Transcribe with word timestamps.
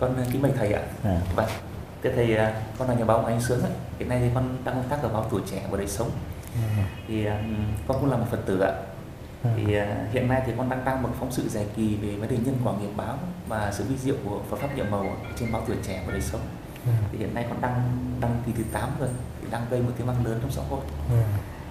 con 0.00 0.24
kính 0.32 0.42
mời 0.42 0.52
thầy 0.56 0.72
ạ. 0.72 0.82
À. 1.04 1.20
vâng. 1.36 1.48
Thưa 2.02 2.10
thầy 2.16 2.36
à, 2.36 2.62
con 2.78 2.88
là 2.88 2.94
nhà 2.94 3.04
báo 3.04 3.24
Anh 3.24 3.40
Sướng 3.40 3.62
ạ. 3.62 3.70
Hiện 3.98 4.08
nay 4.08 4.20
thì 4.20 4.30
con 4.34 4.56
đang 4.64 4.74
công 4.74 4.88
tác 4.88 5.02
ở 5.02 5.08
báo 5.08 5.26
tuổi 5.30 5.42
trẻ 5.50 5.66
và 5.70 5.78
đời 5.78 5.88
sống. 5.88 6.10
Thì 7.08 7.26
à, 7.26 7.42
con 7.88 8.00
cũng 8.00 8.10
là 8.10 8.16
một 8.16 8.26
phật 8.30 8.46
tử 8.46 8.60
ạ. 8.60 8.72
Thì 9.56 9.74
à, 9.74 10.06
hiện 10.12 10.28
nay 10.28 10.42
thì 10.46 10.52
con 10.56 10.68
đang 10.68 10.84
đăng 10.84 11.02
một 11.02 11.08
phóng 11.18 11.32
sự 11.32 11.48
dài 11.48 11.66
kỳ 11.76 11.96
về 11.96 12.16
vấn 12.16 12.28
đề 12.28 12.36
nhân 12.36 12.56
quả 12.64 12.72
nghiệp 12.80 12.90
báo 12.96 13.18
và 13.48 13.72
sự 13.72 13.84
vi 13.88 13.96
diệu 13.96 14.14
của 14.24 14.40
Phật 14.50 14.56
pháp 14.56 14.76
nhiệm 14.76 14.90
màu 14.90 15.06
trên 15.38 15.52
báo 15.52 15.62
tuổi 15.66 15.76
trẻ 15.86 16.02
và 16.06 16.12
đời 16.12 16.22
sống. 16.22 16.40
Thì 17.12 17.18
hiện 17.18 17.34
nay 17.34 17.46
con 17.48 17.60
đăng 17.60 17.82
đăng 18.20 18.42
kỳ 18.46 18.52
thứ 18.56 18.62
8 18.72 18.90
rồi 19.00 19.08
thì 19.40 19.46
đang 19.50 19.66
gây 19.70 19.80
một 19.80 19.90
tiếng 19.96 20.06
vang 20.06 20.26
lớn 20.26 20.38
trong 20.42 20.50
xã 20.50 20.62
hội. 20.70 20.80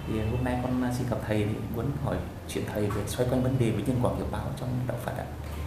Thì 0.06 0.20
hôm 0.30 0.44
nay 0.44 0.58
con 0.62 0.90
xin 0.98 1.06
gặp 1.10 1.16
thầy 1.26 1.44
thì 1.44 1.54
muốn 1.74 1.86
hỏi 2.04 2.16
chuyện 2.48 2.64
thầy 2.74 2.86
về 2.86 3.02
xoay 3.06 3.28
quanh 3.28 3.42
vấn 3.42 3.58
đề 3.58 3.70
về 3.70 3.82
nhân 3.86 3.98
quả 4.02 4.10
nghiệp 4.12 4.26
báo 4.32 4.46
trong 4.60 4.68
đạo 4.88 4.96
Phật 5.04 5.12
ạ. 5.18 5.24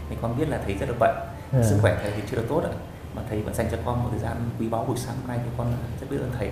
Thì 0.10 0.16
con 0.22 0.38
biết 0.38 0.50
là 0.50 0.62
thầy 0.66 0.74
rất 0.74 0.90
là 0.90 0.96
bận 1.00 1.33
Ừ. 1.54 1.64
sức 1.64 1.78
khỏe 1.82 1.98
thầy 2.02 2.12
thì 2.16 2.22
chưa 2.32 2.38
được 2.38 2.46
tốt 2.50 2.62
ạ. 2.64 2.70
Mà 3.16 3.22
thầy 3.30 3.42
vẫn 3.42 3.54
dành 3.54 3.68
cho 3.72 3.78
con 3.86 4.04
một 4.04 4.10
thời 4.12 4.20
gian 4.20 4.34
quý 4.60 4.68
báu 4.70 4.86
buổi 4.88 4.98
sáng 4.98 5.16
hôm 5.22 5.28
nay 5.28 5.40
thì 5.44 5.50
con 5.58 5.68
rất 6.02 6.08
biết 6.10 6.18
ơn 6.22 6.32
thầy. 6.40 6.50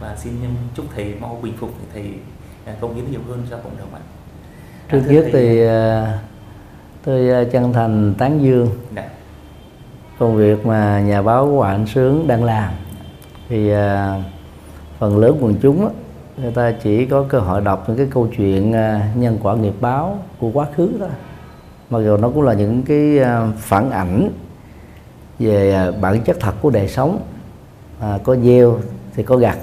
Và 0.00 0.16
xin 0.16 0.32
chúc 0.74 0.86
thầy 0.94 1.14
mau 1.20 1.38
bình 1.42 1.54
phục 1.60 1.70
để 1.78 1.84
thầy 1.94 2.12
à, 2.66 2.74
công 2.80 2.94
hiến 2.94 3.10
nhiều 3.10 3.20
hơn 3.28 3.46
cho 3.50 3.56
cộng 3.56 3.78
đồng 3.78 3.94
ạ. 3.94 4.00
Trước 4.90 5.00
nhất 5.08 5.24
thầy- 5.32 5.32
thì 5.32 5.66
à, 5.66 6.18
tôi 7.04 7.30
à, 7.30 7.44
chân 7.52 7.72
thành 7.72 8.14
tán 8.18 8.42
dương 8.42 8.68
Dạ. 8.96 9.08
công 10.18 10.36
việc 10.36 10.66
mà 10.66 11.00
nhà 11.00 11.22
báo 11.22 11.46
Hoàng 11.46 11.74
Anh 11.74 11.86
Sướng 11.86 12.26
đang 12.28 12.44
làm. 12.44 12.72
Thì 13.48 13.70
phần 14.98 15.18
lớn 15.18 15.36
quần 15.40 15.54
chúng 15.62 15.88
người 16.42 16.52
ta 16.52 16.72
chỉ 16.82 17.06
có 17.06 17.24
cơ 17.28 17.38
hội 17.38 17.60
đọc 17.60 17.84
những 17.88 17.96
cái 17.96 18.06
câu 18.10 18.28
chuyện 18.36 18.70
nhân 19.14 19.38
quả 19.42 19.54
nghiệp 19.56 19.74
báo 19.80 20.18
của 20.38 20.50
quá 20.54 20.66
khứ 20.76 20.92
đó 21.00 21.06
mặc 21.90 21.98
dù 22.04 22.16
nó 22.16 22.30
cũng 22.30 22.42
là 22.42 22.52
những 22.52 22.82
cái 22.82 23.18
ờ, 23.18 23.48
phản 23.58 23.90
ảnh 23.90 24.30
về 25.38 25.72
ờ, 25.72 25.92
bản 25.92 26.20
chất 26.20 26.36
thật 26.40 26.52
của 26.60 26.70
đời 26.70 26.88
sống 26.88 27.22
à, 28.00 28.18
có 28.24 28.36
gieo 28.36 28.78
thì 29.14 29.22
có 29.22 29.36
gặt. 29.36 29.58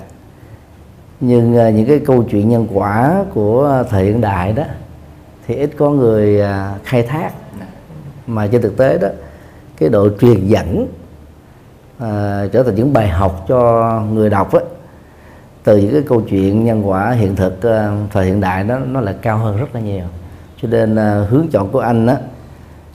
Nhưng 1.19 1.57
à, 1.57 1.69
những 1.69 1.85
cái 1.87 1.99
câu 1.99 2.23
chuyện 2.23 2.49
nhân 2.49 2.67
quả 2.73 3.23
của 3.33 3.83
thời 3.89 4.05
hiện 4.05 4.21
đại 4.21 4.53
đó 4.53 4.63
thì 5.47 5.55
ít 5.55 5.69
có 5.77 5.89
người 5.89 6.41
à, 6.41 6.75
khai 6.83 7.03
thác. 7.03 7.31
Mà 8.27 8.47
trên 8.47 8.61
thực 8.61 8.77
tế 8.77 8.97
đó 8.97 9.07
cái 9.77 9.89
độ 9.89 10.09
truyền 10.19 10.47
dẫn 10.47 10.87
à, 11.99 12.43
trở 12.51 12.63
thành 12.63 12.75
những 12.75 12.93
bài 12.93 13.07
học 13.07 13.45
cho 13.47 14.01
người 14.13 14.29
đọc 14.29 14.53
á 14.53 14.59
từ 15.63 15.77
những 15.77 15.93
cái 15.93 16.01
câu 16.01 16.21
chuyện 16.21 16.65
nhân 16.65 16.89
quả 16.89 17.11
hiện 17.11 17.35
thực 17.35 17.63
à, 17.63 17.91
thời 18.11 18.25
hiện 18.25 18.41
đại 18.41 18.63
đó 18.63 18.79
nó 18.79 19.01
là 19.01 19.15
cao 19.21 19.37
hơn 19.37 19.57
rất 19.57 19.75
là 19.75 19.81
nhiều 19.81 20.05
cho 20.61 20.67
nên 20.67 20.95
à, 20.95 21.25
hướng 21.29 21.47
chọn 21.51 21.71
của 21.71 21.79
anh 21.79 22.07
á 22.07 22.17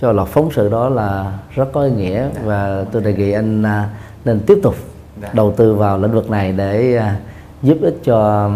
cho 0.01 0.13
loạt 0.13 0.29
phóng 0.29 0.51
sự 0.53 0.69
đó 0.69 0.89
là 0.89 1.39
rất 1.51 1.69
có 1.73 1.83
ý 1.83 1.91
nghĩa 1.91 2.29
và 2.45 2.85
tôi 2.93 3.03
đề 3.03 3.13
nghị 3.15 3.33
anh 3.33 3.63
à, 3.63 3.89
nên 4.25 4.41
tiếp 4.47 4.59
tục 4.63 4.75
Dạ. 5.23 5.29
đầu 5.33 5.53
tư 5.57 5.75
vào 5.75 5.99
lĩnh 5.99 6.13
vực 6.13 6.31
này 6.31 6.53
để 6.53 6.97
à, 6.97 7.17
giúp 7.63 7.79
ích 7.83 7.95
cho 8.05 8.51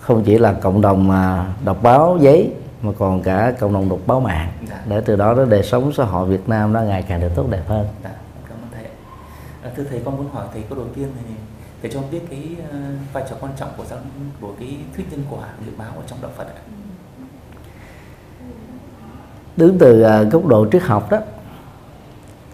không 0.00 0.22
chỉ 0.24 0.38
là 0.38 0.52
cộng 0.52 0.80
đồng 0.80 1.10
à, 1.10 1.46
đọc 1.64 1.82
báo 1.82 2.18
giấy 2.20 2.52
mà 2.82 2.92
còn 2.98 3.22
cả 3.22 3.52
cộng 3.60 3.72
đồng 3.72 3.88
đọc 3.88 3.98
báo 4.06 4.20
mạng 4.20 4.48
Dạ. 4.68 4.80
để 4.88 5.00
từ 5.00 5.16
đó 5.16 5.34
đó 5.34 5.44
đời 5.44 5.62
sống 5.62 5.92
xã 5.92 6.04
hội 6.04 6.28
Việt 6.28 6.48
Nam 6.48 6.72
nó 6.72 6.80
ngày 6.80 7.02
càng 7.08 7.20
được 7.20 7.28
tốt 7.34 7.46
đẹp 7.50 7.62
hơn. 7.68 7.86
Dạ, 8.04 8.10
cảm 8.48 8.58
ơn 8.62 8.68
thầy. 8.74 8.84
À, 9.62 9.70
thưa 9.76 9.84
thầy, 9.90 10.00
con 10.04 10.16
muốn 10.16 10.26
hỏi 10.32 10.44
thầy 10.52 10.62
câu 10.68 10.78
đầu 10.78 10.86
tiên 10.94 11.08
thì 11.18 11.34
thầy 11.82 11.90
cho 11.90 12.00
biết 12.12 12.20
cái 12.30 12.48
vai 13.12 13.24
trò 13.30 13.36
quan 13.40 13.52
trọng 13.56 13.68
của 13.76 13.84
giáo 13.84 13.98
của 14.40 14.52
cái 14.60 14.76
thuyết 14.96 15.06
nhân 15.10 15.22
quả 15.30 15.40
nghiệp 15.64 15.72
báo 15.78 15.88
ở 15.96 16.02
trong 16.06 16.18
đạo 16.22 16.30
Phật 16.36 16.44
ạ. 16.46 16.60
Đứng 19.56 19.78
từ 19.78 20.02
à, 20.02 20.22
góc 20.22 20.46
độ 20.46 20.66
triết 20.72 20.82
học 20.82 21.10
đó 21.10 21.18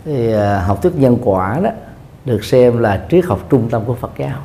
thì 0.05 0.33
à, 0.33 0.61
học 0.67 0.83
thuyết 0.83 0.97
nhân 0.97 1.17
quả 1.25 1.61
đó 1.63 1.71
được 2.25 2.45
xem 2.45 2.79
là 2.79 3.07
triết 3.11 3.25
học 3.25 3.41
trung 3.51 3.69
tâm 3.71 3.83
của 3.87 3.95
Phật 3.95 4.11
giáo. 4.19 4.39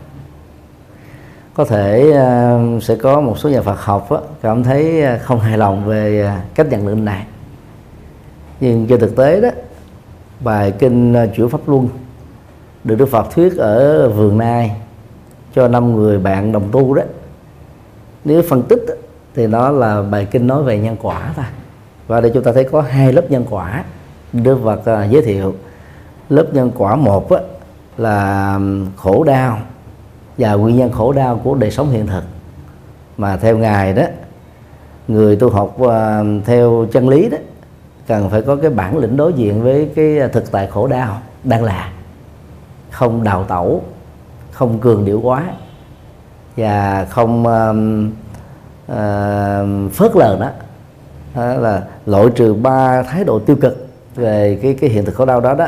Có 1.53 1.65
thể 1.65 2.11
à, 2.11 2.59
sẽ 2.81 2.95
có 2.95 3.21
một 3.21 3.39
số 3.39 3.49
nhà 3.49 3.61
Phật 3.61 3.79
học 3.79 4.11
đó, 4.11 4.21
cảm 4.41 4.63
thấy 4.63 5.03
không 5.21 5.39
hài 5.39 5.57
lòng 5.57 5.85
về 5.85 6.31
cách 6.55 6.67
nhận 6.69 6.87
định 6.87 7.05
này. 7.05 7.25
Nhưng 8.59 8.87
trên 8.87 8.99
thực 8.99 9.15
tế 9.15 9.41
đó 9.41 9.49
bài 10.39 10.73
kinh 10.79 11.15
Chuyển 11.35 11.49
Pháp 11.49 11.61
Luân 11.67 11.89
được 12.83 12.95
Đức 12.95 13.05
Phật 13.05 13.31
thuyết 13.31 13.57
ở 13.57 14.09
Vườn 14.09 14.37
Nai 14.37 14.75
cho 15.55 15.67
năm 15.67 15.95
người 15.95 16.19
bạn 16.19 16.51
đồng 16.51 16.69
tu 16.71 16.93
đó 16.93 17.01
nếu 18.25 18.41
phân 18.41 18.63
tích 18.63 18.85
thì 19.35 19.47
nó 19.47 19.69
là 19.69 20.01
bài 20.01 20.27
kinh 20.31 20.47
nói 20.47 20.63
về 20.63 20.79
nhân 20.79 20.95
quả 21.01 21.33
thôi 21.35 21.45
và 22.07 22.21
đây 22.21 22.31
chúng 22.33 22.43
ta 22.43 22.51
thấy 22.51 22.63
có 22.63 22.81
hai 22.81 23.13
lớp 23.13 23.25
nhân 23.29 23.45
quả 23.49 23.83
Đức 24.33 24.59
Phật 24.63 24.79
uh, 24.79 25.11
giới 25.11 25.21
thiệu. 25.21 25.55
Lớp 26.29 26.45
nhân 26.53 26.71
quả 26.77 26.95
một 26.95 27.31
á, 27.31 27.39
là 27.97 28.59
khổ 28.95 29.23
đau 29.23 29.59
và 30.37 30.53
nguyên 30.53 30.77
nhân 30.77 30.91
khổ 30.91 31.13
đau 31.13 31.41
của 31.43 31.55
đời 31.55 31.71
sống 31.71 31.89
hiện 31.89 32.07
thực. 32.07 32.23
Mà 33.17 33.37
theo 33.37 33.57
ngài 33.57 33.93
đó 33.93 34.03
người 35.07 35.35
tu 35.35 35.49
học 35.49 35.77
uh, 35.81 35.91
theo 36.45 36.85
chân 36.91 37.09
lý 37.09 37.29
đó 37.29 37.37
cần 38.07 38.29
phải 38.29 38.41
có 38.41 38.55
cái 38.55 38.69
bản 38.69 38.97
lĩnh 38.97 39.17
đối 39.17 39.33
diện 39.33 39.63
với 39.63 39.91
cái 39.95 40.19
à, 40.19 40.27
thực 40.27 40.51
tại 40.51 40.67
khổ 40.67 40.87
đau 40.87 41.21
đang 41.43 41.63
là. 41.63 41.91
Không 42.91 43.23
đào 43.23 43.43
tẩu 43.43 43.83
không 44.51 44.79
cường 44.79 45.05
điệu 45.05 45.21
quá 45.21 45.43
và 46.57 47.05
không 47.09 47.41
uh, 47.41 47.75
uh, 48.91 49.93
phớt 49.93 50.15
lờ 50.15 50.37
đó 50.39 50.49
là 51.37 51.83
loại 52.05 52.25
trừ 52.35 52.53
ba 52.53 53.03
thái 53.03 53.23
độ 53.23 53.39
tiêu 53.39 53.55
cực 53.55 53.87
về 54.15 54.59
cái 54.61 54.73
cái 54.73 54.89
hiện 54.89 55.05
thực 55.05 55.15
khổ 55.15 55.25
đau 55.25 55.41
đó 55.41 55.53
đó 55.53 55.67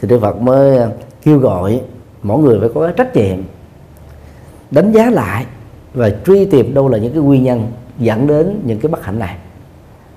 thì 0.00 0.08
Đức 0.08 0.20
Phật 0.20 0.40
mới 0.40 0.76
ờ, 0.76 0.90
kêu 1.22 1.38
gọi 1.38 1.80
mỗi 2.22 2.42
người 2.42 2.60
phải 2.60 2.68
có 2.74 2.80
cái 2.80 2.92
trách 2.96 3.16
nhiệm 3.16 3.38
đánh 4.70 4.92
giá 4.92 5.10
lại 5.10 5.46
và 5.94 6.10
truy 6.26 6.44
tìm 6.44 6.74
đâu 6.74 6.88
là 6.88 6.98
những 6.98 7.12
cái 7.12 7.22
nguyên 7.22 7.44
nhân 7.44 7.66
dẫn 7.98 8.26
đến 8.26 8.60
những 8.64 8.78
cái 8.80 8.90
bất 8.90 9.04
hạnh 9.04 9.18
này. 9.18 9.36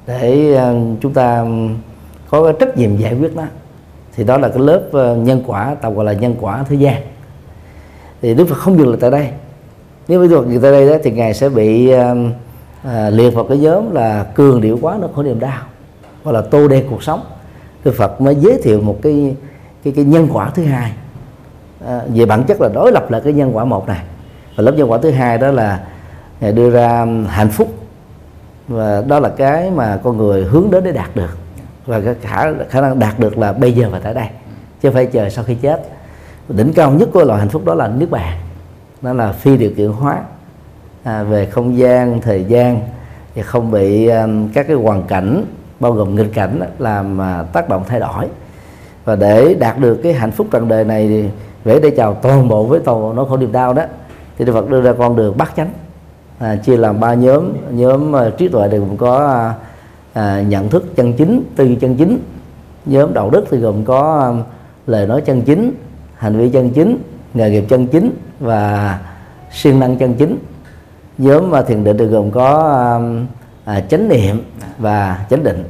Để 0.07 0.53
ờ, 0.53 0.75
chúng 1.01 1.13
ta 1.13 1.45
có 2.29 2.43
cái 2.43 2.53
trách 2.59 2.77
nhiệm 2.77 2.97
giải 2.97 3.15
quyết 3.19 3.35
nó. 3.35 3.43
Thì 4.15 4.23
đó 4.23 4.37
là 4.37 4.49
cái 4.49 4.59
lớp 4.59 4.81
ờ, 4.91 5.15
nhân 5.15 5.43
quả 5.47 5.75
tạm 5.81 5.95
gọi 5.95 6.05
là 6.05 6.13
nhân 6.13 6.35
quả 6.41 6.65
thế 6.69 6.75
gian. 6.75 7.01
Thì 8.21 8.33
Đức 8.33 8.45
Phật 8.47 8.57
không 8.57 8.77
dừng 8.77 8.89
lại 8.89 8.97
tại 9.01 9.11
đây. 9.11 9.27
Nếu 10.07 10.21
Đức 10.23 10.41
Phật 10.41 10.49
dừng 10.49 10.61
tại 10.61 10.71
đây 10.71 10.89
đó, 10.89 10.95
thì 11.03 11.11
ngài 11.11 11.33
sẽ 11.33 11.49
bị 11.49 11.91
à, 12.83 13.09
liệt 13.09 13.29
vào 13.29 13.43
cái 13.43 13.57
nhóm 13.57 13.91
là 13.91 14.23
cường 14.23 14.61
điệu 14.61 14.79
quá 14.81 14.97
nó 15.01 15.07
khổ 15.15 15.23
niềm 15.23 15.39
đau 15.39 15.61
hoặc 16.23 16.31
là 16.31 16.41
tô 16.41 16.67
đen 16.67 16.85
cuộc 16.89 17.03
sống. 17.03 17.21
Đức 17.83 17.95
Phật 17.97 18.21
mới 18.21 18.35
giới 18.35 18.59
thiệu 18.63 18.81
một 18.81 18.99
cái 19.01 19.35
cái 19.83 19.93
cái 19.95 20.05
nhân 20.05 20.27
quả 20.33 20.49
thứ 20.49 20.63
hai. 20.63 20.93
À, 21.85 22.01
về 22.13 22.25
bản 22.25 22.43
chất 22.43 22.61
là 22.61 22.69
đối 22.69 22.91
lập 22.91 23.11
lại 23.11 23.21
cái 23.23 23.33
nhân 23.33 23.55
quả 23.55 23.65
một 23.65 23.87
này. 23.87 24.01
Và 24.55 24.63
lớp 24.63 24.71
nhân 24.71 24.91
quả 24.91 24.97
thứ 25.01 25.11
hai 25.11 25.37
đó 25.37 25.51
là 25.51 25.79
ngài 26.39 26.51
đưa 26.51 26.69
ra 26.69 27.01
um, 27.01 27.25
hạnh 27.25 27.49
phúc. 27.49 27.73
Và 28.67 29.03
đó 29.07 29.19
là 29.19 29.29
cái 29.29 29.71
mà 29.71 29.99
con 30.03 30.17
người 30.17 30.43
hướng 30.43 30.71
đến 30.71 30.83
để 30.83 30.91
đạt 30.91 31.15
được. 31.15 31.37
Và 31.85 31.99
cái 31.99 32.15
khả 32.21 32.45
khả 32.69 32.81
năng 32.81 32.99
đạt 32.99 33.19
được 33.19 33.37
là 33.37 33.53
bây 33.53 33.73
giờ 33.73 33.89
và 33.91 33.99
tại 33.99 34.13
đây 34.13 34.27
chứ 34.81 34.89
không 34.89 34.93
phải 34.93 35.05
chờ 35.05 35.29
sau 35.29 35.43
khi 35.43 35.55
chết. 35.55 35.89
Đỉnh 36.49 36.73
cao 36.73 36.91
nhất 36.91 37.09
của 37.13 37.23
loại 37.23 37.39
hạnh 37.39 37.49
phúc 37.49 37.65
đó 37.65 37.73
là 37.73 37.87
nước 37.87 38.09
bàn 38.09 38.37
đó 39.01 39.13
là 39.13 39.31
phi 39.31 39.57
điều 39.57 39.71
kiện 39.77 39.91
hóa 39.91 40.17
à, 41.03 41.23
về 41.23 41.45
không 41.45 41.77
gian 41.77 42.21
thời 42.21 42.43
gian 42.43 42.81
và 43.35 43.43
không 43.43 43.71
bị 43.71 44.07
um, 44.07 44.47
các 44.53 44.67
cái 44.67 44.75
hoàn 44.75 45.03
cảnh 45.03 45.45
bao 45.79 45.91
gồm 45.91 46.15
nghịch 46.15 46.33
cảnh 46.33 46.59
đó, 46.59 46.65
làm 46.79 47.21
à, 47.21 47.43
tác 47.53 47.69
động 47.69 47.83
thay 47.87 47.99
đổi. 47.99 48.27
Và 49.05 49.15
để 49.15 49.55
đạt 49.59 49.79
được 49.79 49.95
cái 50.03 50.13
hạnh 50.13 50.31
phúc 50.31 50.47
trần 50.51 50.67
đời 50.67 50.85
này 50.85 51.07
thì 51.07 51.23
vẽ 51.63 51.79
để 51.79 51.89
chào 51.89 52.13
toàn 52.13 52.47
bộ 52.47 52.63
với 52.63 52.79
toàn 52.79 53.01
bộ 53.01 53.13
nỗi 53.13 53.25
khổ 53.29 53.37
niềm 53.37 53.51
đau 53.51 53.73
đó 53.73 53.83
thì 54.37 54.45
Đức 54.45 54.53
Phật 54.53 54.69
đưa 54.69 54.81
ra 54.81 54.93
con 54.93 55.15
đường 55.15 55.37
bát 55.37 55.51
chánh. 55.55 55.69
À, 56.39 56.55
chia 56.55 56.77
làm 56.77 56.99
ba 56.99 57.13
nhóm 57.13 57.53
nhóm 57.71 58.13
uh, 58.13 58.37
trí 58.37 58.47
tuệ 58.47 58.69
thì 58.71 58.77
gồm 58.77 58.97
có 58.97 59.27
à, 59.27 59.53
à, 60.13 60.41
nhận 60.41 60.69
thức 60.69 60.95
chân 60.95 61.13
chính 61.13 61.43
tư 61.55 61.65
duy 61.65 61.75
chân 61.75 61.95
chính. 61.95 62.19
Nhóm 62.85 63.13
đạo 63.13 63.29
đức 63.29 63.45
thì 63.51 63.57
gồm 63.57 63.85
có 63.85 64.27
um, 64.27 64.41
lời 64.87 65.07
nói 65.07 65.21
chân 65.21 65.41
chính 65.41 65.71
hành 66.15 66.37
vi 66.37 66.49
chân 66.49 66.69
chính 66.69 66.97
nghề 67.33 67.49
nghiệp 67.49 67.65
chân 67.69 67.87
chính 67.87 68.11
và 68.39 68.99
siêng 69.51 69.79
năng 69.79 69.97
chân 69.97 70.13
chính 70.13 70.37
nhóm 71.21 71.51
mà 71.51 71.61
thiền 71.61 71.83
định 71.83 71.97
thì 71.97 72.05
gồm 72.05 72.31
có 72.31 72.57
um, 72.97 73.25
à, 73.65 73.81
chánh 73.81 74.09
niệm 74.09 74.43
và 74.77 75.25
chánh 75.29 75.43
định. 75.43 75.63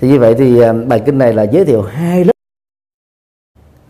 Thì 0.00 0.08
như 0.08 0.18
vậy 0.18 0.34
thì 0.38 0.60
um, 0.60 0.88
bài 0.88 1.02
kinh 1.06 1.18
này 1.18 1.32
là 1.32 1.42
giới 1.42 1.64
thiệu 1.64 1.82
hai 1.82 2.24
lớp. 2.24 2.32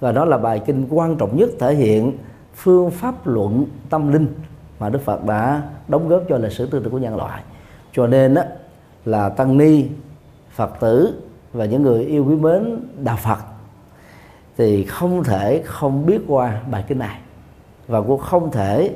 Và 0.01 0.13
đó 0.13 0.25
là 0.25 0.39
bài 0.39 0.63
kinh 0.67 0.87
quan 0.91 1.17
trọng 1.17 1.37
nhất 1.37 1.51
thể 1.61 1.75
hiện 1.75 2.19
phương 2.55 2.91
pháp 2.91 3.27
luận 3.27 3.67
tâm 3.91 4.13
linh 4.13 4.27
mà 4.79 4.89
Đức 4.89 5.05
Phật 5.05 5.25
đã 5.25 5.63
đóng 5.89 6.09
góp 6.09 6.23
cho 6.29 6.39
lịch 6.39 6.53
sử 6.53 6.67
tư 6.67 6.81
tưởng 6.81 6.93
của 6.93 6.99
nhân 6.99 7.17
loại. 7.17 7.43
Cho 7.93 8.07
nên 8.07 8.35
đó, 8.35 8.43
là 9.05 9.29
tăng 9.29 9.59
ni 9.59 9.87
Phật 10.55 10.81
tử 10.81 11.23
và 11.53 11.65
những 11.65 11.83
người 11.83 12.05
yêu 12.05 12.25
quý 12.29 12.35
mến 12.35 12.81
đạo 12.97 13.19
Phật 13.23 13.39
thì 14.57 14.85
không 14.85 15.25
thể 15.25 15.63
không 15.65 16.07
biết 16.07 16.21
qua 16.27 16.61
bài 16.71 16.85
kinh 16.89 16.99
này. 16.99 17.19
Và 17.87 18.01
cũng 18.01 18.21
không 18.21 18.51
thể 18.51 18.95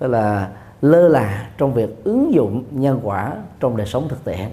là 0.00 0.48
lơ 0.84 1.08
là 1.08 1.50
trong 1.58 1.74
việc 1.74 2.04
ứng 2.04 2.34
dụng 2.34 2.64
nhân 2.70 3.00
quả 3.02 3.32
trong 3.60 3.76
đời 3.76 3.86
sống 3.86 4.08
thực 4.08 4.24
tiễn 4.24 4.48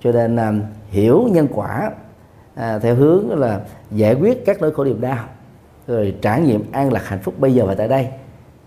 cho 0.00 0.12
nên 0.12 0.36
à, 0.36 0.52
hiểu 0.88 1.28
nhân 1.32 1.48
quả 1.54 1.90
à, 2.54 2.78
theo 2.78 2.94
hướng 2.94 3.38
là 3.38 3.60
giải 3.90 4.14
quyết 4.14 4.46
các 4.46 4.60
nỗi 4.60 4.72
khổ 4.74 4.84
niềm 4.84 5.00
đau 5.00 5.24
rồi 5.86 6.14
trải 6.22 6.40
nghiệm 6.40 6.72
an 6.72 6.92
lạc 6.92 7.06
hạnh 7.06 7.18
phúc 7.18 7.34
bây 7.38 7.54
giờ 7.54 7.66
và 7.66 7.74
tại 7.74 7.88
đây. 7.88 8.08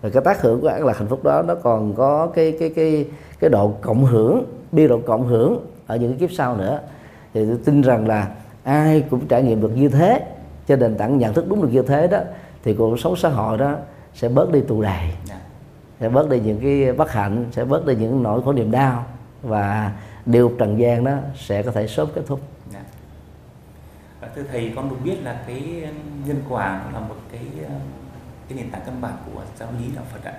Và 0.02 0.10
cái 0.10 0.22
tác 0.24 0.42
hưởng 0.42 0.60
của 0.60 0.68
an 0.68 0.86
lạc 0.86 0.98
hạnh 0.98 1.08
phúc 1.08 1.24
đó 1.24 1.42
nó 1.42 1.54
còn 1.54 1.94
có 1.94 2.26
cái 2.26 2.56
cái 2.60 2.72
cái 2.76 3.06
cái 3.40 3.50
độ 3.50 3.74
cộng 3.80 4.04
hưởng 4.04 4.44
biên 4.72 4.88
độ 4.88 5.00
cộng 5.06 5.26
hưởng 5.26 5.66
ở 5.86 5.96
những 5.96 6.10
cái 6.10 6.18
kiếp 6.18 6.36
sau 6.36 6.56
nữa. 6.56 6.80
Thì 7.34 7.46
tôi 7.46 7.58
tin 7.64 7.80
rằng 7.80 8.08
là 8.08 8.28
ai 8.62 9.04
cũng 9.10 9.26
trải 9.26 9.42
nghiệm 9.42 9.60
được 9.60 9.76
như 9.76 9.88
thế 9.88 10.20
trên 10.66 10.80
nền 10.80 10.96
tảng 10.96 11.18
nhận 11.18 11.34
thức 11.34 11.44
đúng 11.48 11.62
được 11.62 11.68
như 11.72 11.82
thế 11.82 12.06
đó 12.06 12.18
thì 12.64 12.74
cuộc 12.74 13.00
sống 13.00 13.16
xã 13.16 13.28
hội 13.28 13.58
đó 13.58 13.76
sẽ 14.14 14.28
bớt 14.28 14.52
đi 14.52 14.60
tù 14.60 14.82
đầy 14.82 15.10
dạ 15.24 15.41
sẽ 16.02 16.08
bớt 16.08 16.30
đi 16.30 16.40
những 16.40 16.60
cái 16.60 16.92
bất 16.92 17.12
hạnh, 17.12 17.46
sẽ 17.52 17.64
bớt 17.64 17.86
đi 17.86 17.94
những 17.94 18.22
nỗi 18.22 18.42
khổ 18.42 18.52
niềm 18.52 18.70
đau, 18.70 19.06
và 19.42 19.92
điều 20.26 20.52
trần 20.58 20.78
gian 20.78 21.04
đó 21.04 21.12
sẽ 21.36 21.62
có 21.62 21.70
thể 21.70 21.86
sớm 21.86 22.08
kết 22.14 22.22
thúc 22.26 22.40
Dạ. 22.72 22.82
Và 24.20 24.28
thưa 24.34 24.42
thầy, 24.42 24.72
con 24.76 24.90
được 24.90 24.96
biết 25.04 25.16
là 25.22 25.42
cái 25.46 25.88
nhân 26.26 26.42
quả 26.48 26.82
là 26.92 27.00
một 27.00 27.16
cái 27.32 27.40
cái 28.48 28.58
nền 28.58 28.70
tảng 28.70 28.82
căn 28.86 29.00
bản 29.00 29.12
của 29.26 29.42
giáo 29.58 29.68
lý 29.78 29.84
đạo 29.96 30.04
Phật 30.12 30.24
ạ. 30.24 30.32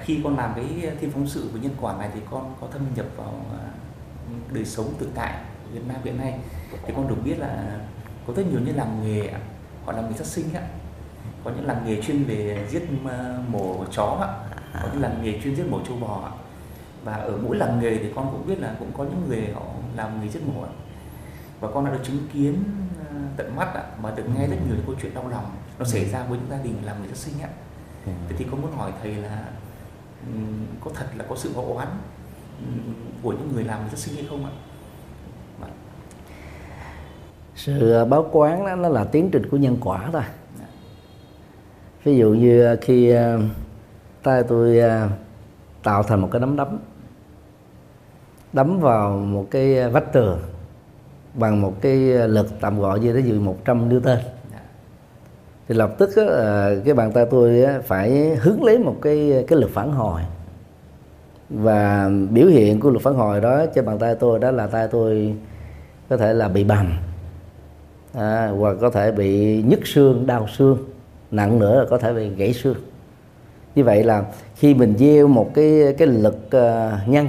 Khi 0.00 0.20
con 0.24 0.36
làm 0.36 0.52
cái 0.56 0.92
thiên 1.00 1.10
phóng 1.10 1.26
sự 1.26 1.48
với 1.52 1.60
nhân 1.60 1.72
quả 1.80 1.96
này 1.98 2.08
thì 2.14 2.20
con 2.30 2.54
có 2.60 2.66
thâm 2.72 2.82
nhập 2.96 3.06
vào 3.16 3.34
à, 3.52 3.64
đời 4.52 4.64
sống 4.64 4.94
thực 4.98 5.08
tại 5.14 5.34
của 5.64 5.70
Việt 5.72 5.82
Nam 5.88 5.96
hiện 6.04 6.18
nay 6.18 6.38
thì 6.86 6.92
con 6.96 7.08
được 7.08 7.16
biết 7.24 7.38
là 7.38 7.78
có 8.26 8.32
rất 8.36 8.42
nhiều 8.50 8.60
những 8.64 8.76
làng 8.76 9.00
nghề 9.04 9.32
họ 9.84 9.92
làm 9.92 10.10
nghề 10.10 10.16
sát 10.16 10.26
sinh 10.26 10.54
ạ 10.54 10.62
có 11.44 11.50
những 11.50 11.66
làng 11.66 11.82
nghề 11.86 12.02
chuyên 12.02 12.24
về 12.24 12.66
giết 12.70 12.82
à, 13.08 13.38
mổ 13.48 13.84
chó 13.90 14.18
ạ 14.20 14.30
có 14.72 14.88
những 14.92 15.02
làng 15.02 15.20
nghề 15.22 15.40
chuyên 15.40 15.56
giết 15.56 15.64
mổ 15.70 15.80
trâu 15.88 15.96
bò 15.96 16.22
ạ. 16.24 16.32
Và 17.04 17.12
ở 17.12 17.36
mỗi 17.42 17.56
làng 17.56 17.80
nghề 17.80 17.98
thì 17.98 18.08
con 18.14 18.28
cũng 18.32 18.46
biết 18.46 18.60
là 18.60 18.74
cũng 18.78 18.92
có 18.96 19.04
những 19.04 19.24
người 19.28 19.48
họ 19.54 19.62
làm 19.96 20.20
nghề 20.20 20.28
giết 20.28 20.40
mổ 20.46 20.62
ạ. 20.62 20.70
Và 21.60 21.68
con 21.74 21.84
đã 21.84 21.90
được 21.90 22.00
chứng 22.04 22.18
kiến 22.32 22.64
à, 23.10 23.14
tận 23.36 23.56
mắt 23.56 23.74
ạ 23.74 23.82
mà 24.02 24.10
được 24.10 24.24
nghe 24.36 24.46
rất 24.46 24.56
nhiều 24.66 24.74
những 24.76 24.86
câu 24.86 24.94
chuyện 25.02 25.14
đau 25.14 25.28
lòng 25.28 25.44
nó 25.78 25.84
xảy 25.84 26.04
ra 26.04 26.24
với 26.28 26.38
những 26.38 26.50
gia 26.50 26.62
đình 26.62 26.74
làm 26.84 26.98
người 26.98 27.08
sát 27.08 27.16
sinh 27.16 27.42
ạ. 27.42 27.48
Thế 28.06 28.36
thì 28.38 28.46
con 28.50 28.62
muốn 28.62 28.72
hỏi 28.72 28.92
thầy 29.02 29.14
là 29.14 29.44
có 30.80 30.90
thật 30.94 31.06
là 31.16 31.24
có 31.28 31.36
sự 31.36 31.52
hậu 31.52 31.76
oán 31.76 31.88
của 33.22 33.32
những 33.32 33.52
người 33.54 33.64
làm 33.64 33.80
người 33.80 33.90
sát 33.90 33.98
sinh 33.98 34.14
hay 34.14 34.24
không 34.28 34.44
ạ? 34.44 34.50
Vâng. 35.60 35.70
sự 37.54 37.92
ờ, 37.92 38.04
báo 38.04 38.28
quán 38.32 38.66
đó 38.66 38.74
nó 38.76 38.88
là 38.88 39.04
tiến 39.04 39.30
trình 39.32 39.50
của 39.50 39.56
nhân 39.56 39.76
quả 39.80 40.08
thôi. 40.12 40.22
Dạ. 40.58 40.66
ví 42.04 42.16
dụ 42.16 42.28
như 42.30 42.64
ờ, 42.64 42.76
khi 42.80 43.10
ờ, 43.10 43.40
tay 44.22 44.42
tôi 44.42 44.78
à, 44.80 45.08
tạo 45.82 46.02
thành 46.02 46.20
một 46.20 46.28
cái 46.32 46.40
nắm 46.40 46.56
đấm. 46.56 46.78
Đấm 48.52 48.80
vào 48.80 49.16
một 49.16 49.46
cái 49.50 49.88
vách 49.88 50.12
tường 50.12 50.38
bằng 51.34 51.60
một 51.60 51.74
cái 51.80 51.96
lực 52.28 52.46
tạm 52.60 52.80
gọi 52.80 53.00
như 53.00 53.12
thế 53.12 53.20
dụ 53.20 53.40
100 53.40 53.88
Newton. 53.88 54.16
Thì 55.68 55.74
lập 55.74 55.94
tức 55.98 56.16
á, 56.16 56.24
à, 56.24 56.70
cái 56.84 56.94
bàn 56.94 57.12
tay 57.12 57.26
tôi 57.30 57.62
á, 57.62 57.80
phải 57.86 58.36
hướng 58.36 58.64
lấy 58.64 58.78
một 58.78 58.96
cái 59.02 59.44
cái 59.48 59.58
lực 59.58 59.70
phản 59.70 59.92
hồi. 59.92 60.20
Và 61.50 62.10
biểu 62.30 62.46
hiện 62.46 62.80
của 62.80 62.90
lực 62.90 63.02
phản 63.02 63.14
hồi 63.14 63.40
đó 63.40 63.66
trên 63.74 63.84
bàn 63.84 63.98
tay 63.98 64.14
tôi 64.14 64.38
đó 64.38 64.50
là 64.50 64.66
tay 64.66 64.88
tôi 64.88 65.34
có 66.08 66.16
thể 66.16 66.34
là 66.34 66.48
bị 66.48 66.64
bầm 66.64 66.92
à, 68.14 68.52
hoặc 68.58 68.76
có 68.80 68.90
thể 68.90 69.12
bị 69.12 69.62
nhức 69.62 69.86
xương 69.86 70.26
đau 70.26 70.48
xương 70.48 70.78
nặng 71.30 71.58
nữa 71.58 71.80
là 71.80 71.86
có 71.90 71.98
thể 71.98 72.12
bị 72.12 72.28
gãy 72.28 72.52
xương 72.52 72.76
như 73.74 73.84
vậy 73.84 74.04
là 74.04 74.24
khi 74.54 74.74
mình 74.74 74.94
gieo 74.98 75.28
một 75.28 75.50
cái 75.54 75.94
cái 75.98 76.08
lực 76.08 76.36
uh, 76.46 77.08
nhân 77.08 77.28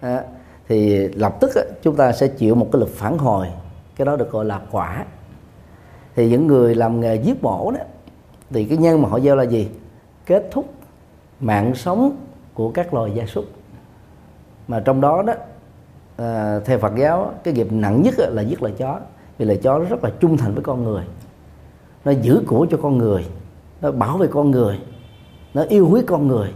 à, 0.00 0.22
thì 0.68 1.08
lập 1.08 1.36
tức 1.40 1.54
á, 1.54 1.62
chúng 1.82 1.96
ta 1.96 2.12
sẽ 2.12 2.28
chịu 2.28 2.54
một 2.54 2.68
cái 2.72 2.80
lực 2.80 2.90
phản 2.94 3.18
hồi. 3.18 3.46
Cái 3.96 4.06
đó 4.06 4.16
được 4.16 4.30
gọi 4.30 4.44
là 4.44 4.60
quả. 4.70 5.04
Thì 6.14 6.28
những 6.28 6.46
người 6.46 6.74
làm 6.74 7.00
nghề 7.00 7.16
giết 7.16 7.42
mổ 7.42 7.70
đó 7.70 7.78
thì 8.50 8.64
cái 8.64 8.78
nhân 8.78 9.02
mà 9.02 9.08
họ 9.08 9.20
gieo 9.20 9.36
là 9.36 9.42
gì? 9.42 9.68
Kết 10.26 10.48
thúc 10.50 10.74
mạng 11.40 11.74
sống 11.74 12.16
của 12.54 12.70
các 12.70 12.94
loài 12.94 13.12
gia 13.14 13.26
súc. 13.26 13.44
Mà 14.68 14.80
trong 14.80 15.00
đó 15.00 15.22
đó 15.22 15.34
à, 16.16 16.60
theo 16.64 16.78
Phật 16.78 16.92
giáo 16.96 17.32
cái 17.44 17.54
nghiệp 17.54 17.66
nặng 17.70 18.02
nhất 18.02 18.14
là 18.18 18.42
giết 18.42 18.62
loài 18.62 18.74
chó. 18.78 19.00
Vì 19.38 19.44
loài 19.44 19.58
chó 19.62 19.78
nó 19.78 19.84
rất 19.84 20.04
là 20.04 20.10
trung 20.20 20.36
thành 20.36 20.54
với 20.54 20.62
con 20.62 20.84
người. 20.84 21.04
Nó 22.04 22.12
giữ 22.12 22.42
của 22.46 22.66
cho 22.70 22.78
con 22.82 22.98
người 22.98 23.26
nó 23.80 23.90
bảo 23.90 24.18
vệ 24.18 24.26
con 24.26 24.50
người 24.50 24.78
nó 25.56 25.62
yêu 25.68 25.88
quý 25.90 26.02
con 26.06 26.28
người. 26.28 26.48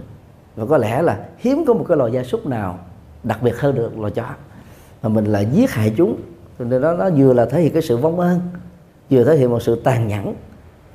Và 0.56 0.66
có 0.66 0.78
lẽ 0.78 1.02
là 1.02 1.18
hiếm 1.38 1.64
có 1.66 1.74
một 1.74 1.84
cái 1.88 1.96
loài 1.96 2.12
gia 2.12 2.22
súc 2.22 2.46
nào 2.46 2.78
đặc 3.22 3.42
biệt 3.42 3.58
hơn 3.58 3.74
được 3.74 3.98
loài 3.98 4.12
chó. 4.12 4.24
Mà 5.02 5.08
mình 5.08 5.24
lại 5.24 5.46
giết 5.52 5.70
hại 5.70 5.94
chúng. 5.96 6.16
Nên 6.58 6.82
đó 6.82 6.92
nó 6.92 7.10
vừa 7.16 7.32
là 7.32 7.46
thể 7.46 7.62
hiện 7.62 7.72
cái 7.72 7.82
sự 7.82 7.96
vong 7.96 8.20
ơn 8.20 8.40
vừa 9.10 9.24
thể 9.24 9.36
hiện 9.36 9.50
một 9.50 9.62
sự 9.62 9.80
tàn 9.84 10.08
nhẫn 10.08 10.34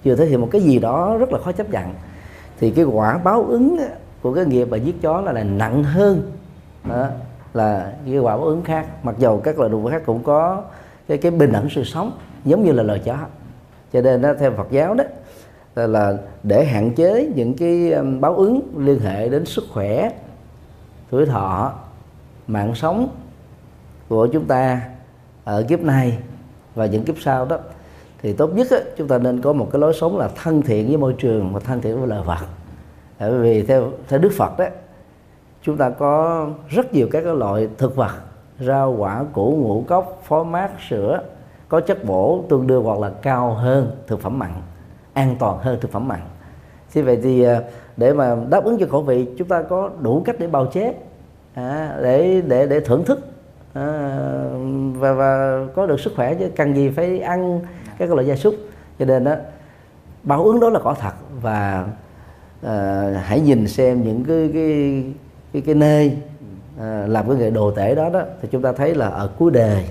vừa 0.04 0.16
thể 0.16 0.26
hiện 0.26 0.42
một 0.42 0.48
cái 0.52 0.62
gì 0.62 0.80
đó 0.80 1.18
rất 1.18 1.32
là 1.32 1.40
khó 1.40 1.52
chấp 1.52 1.70
nhận. 1.70 1.94
Thì 2.60 2.72
cái 2.72 2.86
quả 2.86 3.18
báo 3.18 3.44
ứng 3.44 3.78
của 4.22 4.34
cái 4.34 4.46
nghiệp 4.46 4.66
mà 4.66 4.78
giết 4.78 5.02
chó 5.02 5.22
là, 5.22 5.32
là 5.32 5.44
nặng 5.44 5.84
hơn 5.84 6.32
đó, 6.84 7.08
là 7.54 7.94
cái 8.06 8.18
quả 8.18 8.38
báo 8.38 8.46
ứng 8.46 8.64
khác. 8.64 8.88
Mặc 9.04 9.16
dầu 9.18 9.42
các 9.44 9.60
loài 9.60 9.70
động 9.70 9.84
vật 9.84 9.92
khác 9.92 10.02
cũng 10.06 10.24
có 10.24 10.62
cái 11.08 11.18
cái 11.18 11.32
bình 11.32 11.52
đẳng 11.52 11.68
sự 11.70 11.84
sống 11.84 12.12
giống 12.46 12.64
như 12.64 12.72
là 12.72 12.84
loài 12.84 13.00
chó. 13.00 13.18
Cho 13.94 14.02
nên 14.02 14.22
đó, 14.22 14.34
theo 14.40 14.52
Phật 14.52 14.68
giáo 14.72 14.94
đó 14.94 15.04
là, 15.76 16.18
để 16.44 16.66
hạn 16.66 16.96
chế 16.96 17.32
những 17.36 17.54
cái 17.54 17.94
báo 18.20 18.36
ứng 18.36 18.62
liên 18.78 19.00
hệ 19.00 19.30
đến 19.30 19.46
sức 19.46 19.64
khỏe 19.74 20.10
tuổi 21.10 21.26
thọ 21.26 21.74
mạng 22.48 22.76
sống 22.76 23.08
của 24.10 24.28
chúng 24.28 24.46
ta 24.46 24.82
ở 25.44 25.66
kiếp 25.70 25.80
này 25.80 26.18
và 26.76 26.86
những 26.86 27.04
kiếp 27.04 27.16
sau 27.20 27.46
đó 27.46 27.58
thì 28.22 28.34
tốt 28.34 28.56
nhất 28.56 28.68
á, 28.72 28.78
chúng 28.98 29.08
ta 29.08 29.18
nên 29.18 29.42
có 29.42 29.54
một 29.54 29.70
cái 29.72 29.80
lối 29.80 29.94
sống 29.94 30.18
là 30.18 30.30
thân 30.44 30.62
thiện 30.62 30.88
với 30.88 30.98
môi 30.98 31.14
trường 31.14 31.54
và 31.54 31.60
thân 31.60 31.82
thiện 31.82 32.00
với 32.00 32.08
lời 32.08 32.24
Phật. 32.26 32.46
bởi 33.20 33.40
vì 33.40 33.64
theo 33.64 33.92
theo 34.08 34.20
Đức 34.20 34.32
Phật 34.38 34.60
đó 34.60 34.66
chúng 35.62 35.78
ta 35.78 35.90
có 35.90 36.46
rất 36.70 36.94
nhiều 36.94 37.08
các 37.12 37.22
cái 37.22 37.36
loại 37.36 37.68
thực 37.78 37.96
vật 37.96 38.12
rau 38.60 38.92
quả 38.92 39.24
củ 39.34 39.58
ngũ 39.62 39.84
cốc 39.88 40.22
phó 40.24 40.44
mát 40.44 40.72
sữa 40.90 41.24
có 41.70 41.82
chất 41.82 42.06
bổ 42.06 42.44
tương 42.50 42.68
đương 42.68 42.84
hoặc 42.84 43.00
là 43.00 43.10
cao 43.22 43.54
hơn 43.54 43.92
thực 44.08 44.22
phẩm 44.22 44.40
mặn 44.40 44.52
an 45.16 45.36
toàn 45.40 45.58
hơn 45.58 45.78
thực 45.82 45.92
phẩm 45.92 46.08
mặn 46.08 46.20
thế 46.94 47.02
vậy 47.02 47.20
thì 47.24 47.44
à, 47.44 47.62
để 47.98 48.14
mà 48.14 48.36
đáp 48.50 48.64
ứng 48.64 48.78
cho 48.80 48.86
khẩu 48.92 49.02
vị 49.02 49.28
chúng 49.38 49.48
ta 49.48 49.62
có 49.62 49.90
đủ 50.00 50.22
cách 50.26 50.36
để 50.40 50.48
bào 50.48 50.66
chế 50.66 50.94
à, 51.54 51.98
để 52.02 52.42
để 52.48 52.68
để 52.68 52.80
thưởng 52.80 53.06
thức 53.06 53.20
à, 53.74 53.86
và 54.94 55.14
và 55.14 55.60
có 55.76 55.86
được 55.86 56.00
sức 56.00 56.14
khỏe 56.16 56.36
chứ 56.36 56.50
cần 56.56 56.76
gì 56.76 56.90
phải 56.90 57.20
ăn 57.20 57.62
các 57.98 58.14
loại 58.14 58.28
gia 58.28 58.36
súc 58.36 58.56
cho 59.00 59.06
nên 59.06 59.24
đó 59.24 59.36
báo 60.24 60.44
ứng 60.44 60.60
đó 60.60 60.70
là 60.70 60.80
có 60.80 60.94
thật 60.94 61.14
và 61.42 61.86
à, 62.64 63.04
hãy 63.24 63.40
nhìn 63.40 63.68
xem 63.68 64.04
những 64.04 64.24
cái 64.26 64.50
cái 64.54 65.04
cái, 65.54 65.62
cái 65.62 65.76
nơi 65.76 66.18
à, 66.80 67.06
làm 67.08 67.28
cái 67.28 67.38
nghề 67.38 67.50
đồ 67.50 67.72
tể 67.72 67.96
đó 67.96 68.10
đó 68.10 68.22
thì 68.42 68.48
chúng 68.52 68.62
ta 68.62 68.72
thấy 68.72 68.96
là 68.96 69.08
ở 69.08 69.30
cuối 69.38 69.52
đời 69.52 69.86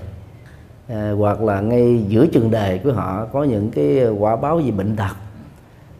à, 0.87 1.11
hoặc 1.17 1.41
là 1.41 1.61
ngay 1.61 2.05
giữa 2.07 2.27
chừng 2.27 2.51
đề 2.51 2.77
của 2.77 2.91
họ 2.91 3.25
có 3.25 3.43
những 3.43 3.71
cái 3.71 3.99
à, 3.99 4.09
quả 4.09 4.35
báo 4.35 4.59
gì 4.59 4.71
bệnh 4.71 4.95
tật 4.95 5.15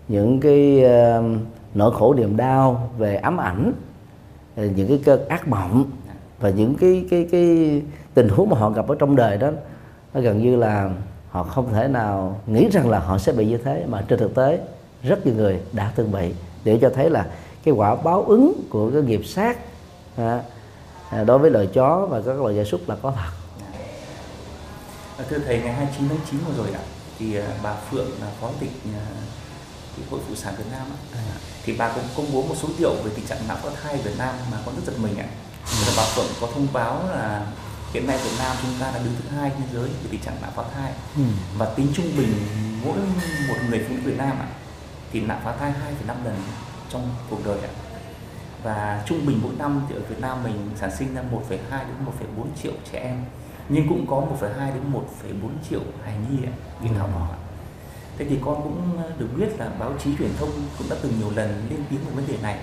những 0.07 0.39
cái 0.39 0.85
à, 0.85 1.21
nỗi 1.73 1.91
khổ 1.93 2.13
niềm 2.13 2.37
đau 2.37 2.89
về 2.97 3.15
ám 3.15 3.37
ảnh 3.37 3.71
à, 4.55 4.63
những 4.75 4.87
cái 4.87 5.01
cơn 5.05 5.27
ác 5.27 5.47
mộng 5.47 5.85
và 6.39 6.49
những 6.49 6.75
cái 6.75 7.05
cái 7.09 7.27
cái 7.31 7.81
tình 8.13 8.29
huống 8.29 8.49
mà 8.49 8.57
họ 8.57 8.69
gặp 8.69 8.87
ở 8.87 8.95
trong 8.99 9.15
đời 9.15 9.37
đó 9.37 9.51
nó 10.13 10.21
gần 10.21 10.41
như 10.41 10.55
là 10.55 10.89
họ 11.35 11.43
không 11.43 11.73
thể 11.73 11.87
nào 11.87 12.39
nghĩ 12.47 12.69
rằng 12.69 12.89
là 12.89 12.99
họ 12.99 13.17
sẽ 13.17 13.31
bị 13.31 13.45
như 13.45 13.57
thế. 13.57 13.85
Mà 13.87 14.01
trên 14.07 14.19
thực 14.19 14.35
tế 14.35 14.59
rất 15.03 15.25
nhiều 15.25 15.35
người 15.35 15.59
đã 15.71 15.91
từng 15.95 16.11
bị 16.11 16.33
để 16.63 16.79
cho 16.81 16.89
thấy 16.89 17.09
là 17.09 17.27
cái 17.63 17.73
quả 17.73 17.95
báo 17.95 18.23
ứng 18.23 18.53
của 18.69 18.91
cái 18.91 19.01
nghiệp 19.01 19.21
sát 19.25 19.57
à, 20.15 20.41
à 21.09 21.23
đối 21.23 21.39
với 21.39 21.51
loài 21.51 21.67
chó 21.73 22.05
và 22.09 22.21
các 22.21 22.41
loài 22.41 22.55
gia 22.55 22.63
súc 22.63 22.81
là 22.87 22.95
có 23.01 23.11
thật 23.11 23.44
thưa 25.29 25.39
thầy 25.45 25.59
ngày 25.59 25.73
29 25.73 26.09
tháng 26.09 26.17
9 26.31 26.39
vừa 26.47 26.63
rồi 26.63 26.73
ạ 26.73 26.81
thì 27.19 27.35
à, 27.35 27.47
bà 27.63 27.73
Phượng 27.73 28.11
là 28.21 28.27
phó 28.41 28.49
tịch 28.59 28.71
à, 28.85 29.05
cái 29.97 30.05
hội 30.09 30.19
phụ 30.27 30.35
sản 30.35 30.53
Việt 30.57 30.65
Nam 30.71 30.87
ạ. 31.13 31.19
thì 31.63 31.73
bà 31.77 31.89
cũng 31.89 32.03
công 32.15 32.33
bố 32.33 32.41
một 32.41 32.55
số 32.61 32.69
liệu 32.79 32.93
về 33.03 33.11
tình 33.15 33.25
trạng 33.25 33.47
nạo 33.47 33.57
phá 33.63 33.69
thai 33.83 33.97
Việt 33.97 34.17
Nam 34.17 34.35
mà 34.51 34.57
con 34.65 34.75
rất 34.75 34.81
giật 34.85 34.99
mình 35.01 35.17
ạ. 35.17 35.25
Là 35.85 35.93
bà 35.97 36.03
Phượng 36.03 36.27
có 36.41 36.47
thông 36.53 36.67
báo 36.73 37.03
là 37.09 37.45
hiện 37.93 38.07
nay 38.07 38.17
Việt 38.23 38.35
Nam 38.39 38.55
chúng 38.61 38.71
ta 38.79 38.91
là 38.91 38.99
đứng 38.99 39.15
thứ 39.23 39.37
hai 39.37 39.51
thế 39.57 39.63
giới 39.73 39.87
về 39.87 40.09
tình 40.11 40.21
trạng 40.21 40.41
nạo 40.41 40.51
phá 40.55 40.63
thai 40.73 40.91
ừ. 41.15 41.23
và 41.57 41.65
tính 41.65 41.87
trung 41.95 42.17
bình 42.17 42.33
mỗi 42.85 42.97
một 43.47 43.55
người 43.69 43.85
phụ 43.87 43.95
nữ 43.95 44.01
Việt 44.03 44.17
Nam 44.17 44.39
ạ 44.39 44.47
thì 45.11 45.21
nạo 45.21 45.39
phá 45.43 45.55
thai 45.59 45.73
2,5 46.07 46.25
lần 46.25 46.41
trong 46.89 47.09
cuộc 47.29 47.45
đời 47.45 47.57
ạ 47.61 47.69
và 48.63 49.03
trung 49.07 49.25
bình 49.25 49.39
mỗi 49.43 49.53
năm 49.57 49.85
thì 49.89 49.95
ở 49.95 50.01
Việt 50.09 50.19
Nam 50.19 50.43
mình 50.43 50.69
sản 50.75 50.91
sinh 50.97 51.15
ra 51.15 51.21
1,2 51.21 51.57
đến 51.69 51.95
1,4 52.37 52.45
triệu 52.63 52.73
trẻ 52.91 52.99
em 52.99 53.23
nhưng 53.69 53.89
cũng 53.89 54.07
có 54.07 54.23
1,2 54.41 54.73
đến 54.73 54.83
1,4 54.93 55.49
triệu 55.69 55.81
hài 56.05 56.15
nhi 56.29 56.37
ạ, 56.45 56.51
bị 56.83 56.89
thảo 56.97 57.07
bỏ 57.07 57.27
ạ. 57.31 57.37
Thế 58.17 58.25
thì 58.29 58.39
con 58.45 58.63
cũng 58.63 58.99
được 59.17 59.27
biết 59.37 59.59
là 59.59 59.69
báo 59.79 59.93
chí 60.03 60.09
truyền 60.19 60.31
thông 60.39 60.49
cũng 60.77 60.89
đã 60.89 60.95
từng 61.01 61.11
nhiều 61.19 61.31
lần 61.35 61.67
lên 61.69 61.79
tiếng 61.89 61.99
về 61.99 62.11
vấn 62.15 62.27
đề 62.27 62.37
này 62.41 62.59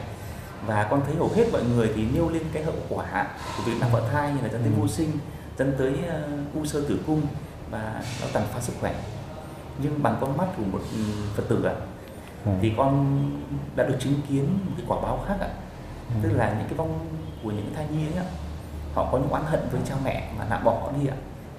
và 0.67 0.87
con 0.91 1.03
thấy 1.07 1.15
hầu 1.15 1.31
hết 1.35 1.45
mọi 1.53 1.63
người 1.65 1.91
thì 1.95 2.05
nêu 2.15 2.29
lên 2.29 2.43
cái 2.53 2.63
hậu 2.63 2.75
quả 2.89 3.27
của 3.57 3.63
việc 3.63 3.73
nạo 3.81 3.91
phá 3.93 3.99
thai 4.13 4.33
như 4.33 4.41
là 4.43 4.49
dẫn 4.49 4.63
tới 4.63 4.73
vô 4.73 4.89
sinh, 4.89 5.11
dẫn 5.59 5.75
tới 5.79 5.93
uh, 5.93 6.55
u 6.55 6.65
sơ 6.65 6.81
tử 6.81 7.01
cung 7.07 7.23
và 7.71 8.03
nó 8.21 8.27
tàn 8.33 8.47
phá 8.53 8.61
sức 8.61 8.73
khỏe. 8.81 8.95
nhưng 9.83 10.03
bằng 10.03 10.17
con 10.21 10.37
mắt 10.37 10.47
của 10.57 10.63
một 10.73 10.81
phật 11.37 11.43
tử 11.49 11.65
ạ 11.65 11.75
ừ. 12.45 12.51
thì 12.63 12.73
con 12.77 13.21
đã 13.77 13.85
được 13.85 13.97
chứng 14.01 14.15
kiến 14.29 14.59
một 14.67 14.73
cái 14.77 14.87
quả 14.89 15.01
báo 15.03 15.25
khác 15.29 15.37
ạ 15.41 15.49
ừ. 16.09 16.15
tức 16.23 16.31
là 16.33 16.49
những 16.49 16.69
cái 16.69 16.75
vong 16.75 17.07
của 17.43 17.51
những 17.51 17.73
thai 17.75 17.87
nhi 17.91 18.07
ấy 18.07 18.15
ạ 18.17 18.27
họ 18.95 19.09
có 19.13 19.19
những 19.19 19.31
oán 19.31 19.43
hận 19.47 19.61
với 19.73 19.81
cha 19.85 19.95
mẹ 20.05 20.31
mà 20.39 20.45
nạ 20.51 20.61
bỏ 20.65 20.91
đi 21.01 21.07
ạ. 21.07 21.17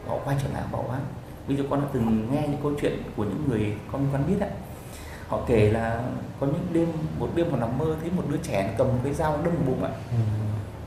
Họ 0.08 0.18
quay 0.26 0.38
trở 0.44 0.50
lại 0.54 0.64
bỏ 0.72 0.80
oán 0.88 1.02
ví 1.48 1.56
dụ 1.56 1.64
con 1.70 1.82
đã 1.82 1.88
từng 1.94 2.32
nghe 2.32 2.48
những 2.48 2.62
câu 2.64 2.72
chuyện 2.82 3.04
của 3.18 3.24
những 3.24 3.50
người 3.50 3.78
con 3.92 4.08
con 4.12 4.24
biết 4.28 4.42
ạ. 4.42 4.50
Họ 5.28 5.40
kể 5.48 5.72
là 5.72 6.02
có 6.40 6.48
những 6.48 6.68
đêm 6.72 6.88
một 7.20 7.30
đêm 7.36 7.52
họ 7.52 7.58
nằm 7.58 7.78
mơ 7.78 7.96
thấy 8.02 8.12
một 8.16 8.24
đứa 8.30 8.38
trẻ 8.38 8.74
cầm 8.78 8.88
cái 9.04 9.14
dao 9.14 9.38
đâm 9.44 9.54
bụng 9.68 9.84
ạ. 9.84 9.92
Ừ. 10.12 10.18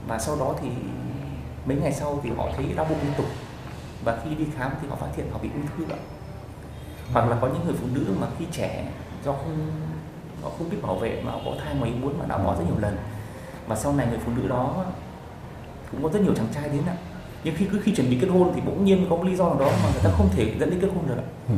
và 0.09 0.19
sau 0.19 0.37
đó 0.37 0.55
thì 0.61 0.69
mấy 1.67 1.77
ngày 1.77 1.93
sau 1.93 2.21
thì 2.23 2.31
họ 2.37 2.49
thấy 2.57 2.67
đau 2.77 2.85
bụng 2.85 2.99
liên 3.03 3.13
tục. 3.17 3.27
Và 4.05 4.19
khi 4.25 4.35
đi 4.35 4.45
khám 4.57 4.73
thì 4.83 4.89
họ 4.89 4.97
phát 4.97 5.07
hiện 5.17 5.31
họ 5.33 5.39
bị 5.43 5.51
ung 5.55 5.67
thư 5.77 5.95
ạ. 5.95 5.99
Hoặc 7.13 7.29
là 7.29 7.37
có 7.41 7.47
những 7.47 7.65
người 7.65 7.75
phụ 7.81 7.87
nữ 7.93 8.07
mà 8.21 8.27
khi 8.39 8.45
trẻ 8.53 8.89
do 9.25 9.33
không 9.33 9.71
họ 10.43 10.51
không 10.59 10.71
biết 10.71 10.77
bảo 10.83 10.95
vệ 10.95 11.23
mà 11.23 11.33
họ 11.33 11.39
có 11.45 11.53
thai 11.65 11.75
ngoài 11.75 11.91
ý 11.91 11.97
muốn 11.97 12.19
mà 12.19 12.25
đã 12.29 12.39
bỏ 12.39 12.55
rất 12.55 12.65
nhiều 12.67 12.79
lần. 12.79 12.97
Và 13.67 13.77
sau 13.77 13.93
này 13.93 14.07
người 14.07 14.19
phụ 14.25 14.33
nữ 14.37 14.49
đó 14.49 14.85
cũng 15.97 16.03
có 16.03 16.19
rất 16.19 16.25
nhiều 16.25 16.35
chàng 16.35 16.47
trai 16.55 16.69
đến 16.69 16.83
ạ 16.87 16.97
nhưng 17.45 17.55
khi 17.57 17.67
cứ 17.73 17.81
khi 17.83 17.95
chuẩn 17.95 18.11
bị 18.11 18.19
kết 18.21 18.29
hôn 18.29 18.53
thì 18.55 18.61
bỗng 18.67 18.85
nhiên 18.85 19.07
có 19.11 19.17
một 19.17 19.25
lý 19.25 19.37
do 19.37 19.45
nào 19.45 19.59
đó 19.59 19.71
mà 19.83 19.91
người 19.93 20.03
ta 20.03 20.11
không 20.11 20.29
thể 20.37 20.55
dẫn 20.61 20.71
đến 20.71 20.81
kết 20.81 20.89
hôn 20.95 21.09
được 21.09 21.17
ạ 21.17 21.27
ừ. 21.49 21.55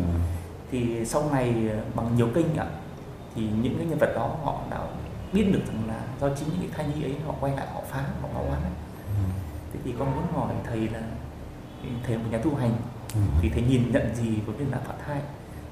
thì 0.70 1.04
sau 1.04 1.30
này 1.32 1.54
bằng 1.94 2.16
nhiều 2.16 2.28
kênh 2.34 2.56
ạ 2.56 2.66
thì 3.34 3.42
những 3.62 3.76
cái 3.78 3.86
nhân 3.86 3.98
vật 3.98 4.12
đó 4.14 4.36
họ 4.44 4.60
đã 4.70 4.80
biết 5.32 5.44
được 5.52 5.60
rằng 5.68 5.82
là 5.88 6.00
do 6.20 6.28
chính 6.36 6.48
những 6.48 6.60
cái 6.60 6.70
thai 6.76 6.94
nhi 6.94 7.04
ấy 7.04 7.14
họ 7.26 7.34
quay 7.40 7.56
lại 7.56 7.66
họ 7.74 7.80
phá 7.90 8.04
họ 8.22 8.28
báo 8.34 8.42
oán 8.42 8.60
ừ. 9.06 9.24
thế 9.72 9.80
thì 9.84 9.94
con 9.98 10.14
muốn 10.14 10.24
hỏi 10.32 10.54
thầy 10.64 10.88
là 10.88 11.00
thầy 12.06 12.18
một 12.18 12.24
nhà 12.30 12.38
tu 12.38 12.54
hành 12.54 12.72
ừ. 13.14 13.20
thì 13.40 13.48
thầy 13.48 13.62
nhìn 13.62 13.92
nhận 13.92 14.14
gì 14.14 14.28
với 14.46 14.56
việc 14.56 14.66
là 14.70 14.78
phá 14.86 14.94
thai 15.06 15.20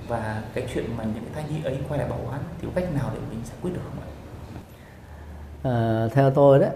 và 0.08 0.42
cái 0.54 0.68
chuyện 0.74 0.96
mà 0.96 1.04
những 1.04 1.24
cái 1.24 1.32
thai 1.34 1.44
nhi 1.50 1.64
ấy 1.64 1.78
quay 1.88 2.00
lại 2.00 2.08
bảo 2.08 2.20
oán 2.30 2.40
thì 2.60 2.66
có 2.66 2.80
cách 2.80 2.94
nào 2.94 3.10
để 3.14 3.20
mình 3.30 3.40
giải 3.44 3.56
quyết 3.62 3.70
được 3.74 3.80
không 3.84 4.02
ạ? 4.02 4.08
À, 5.62 6.08
theo 6.14 6.30
tôi 6.30 6.58
đó 6.58 6.68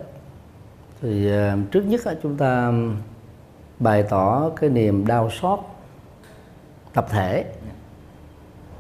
thì 1.03 1.31
ờ, 1.31 1.57
trước 1.71 1.83
nhất 1.83 2.07
là 2.07 2.15
chúng 2.23 2.37
ta 2.37 2.73
bày 3.79 4.03
tỏ 4.03 4.51
cái 4.57 4.71
niềm 4.71 5.07
đau 5.07 5.31
xót 5.31 5.59
tập 6.95 7.07
thể 7.11 7.45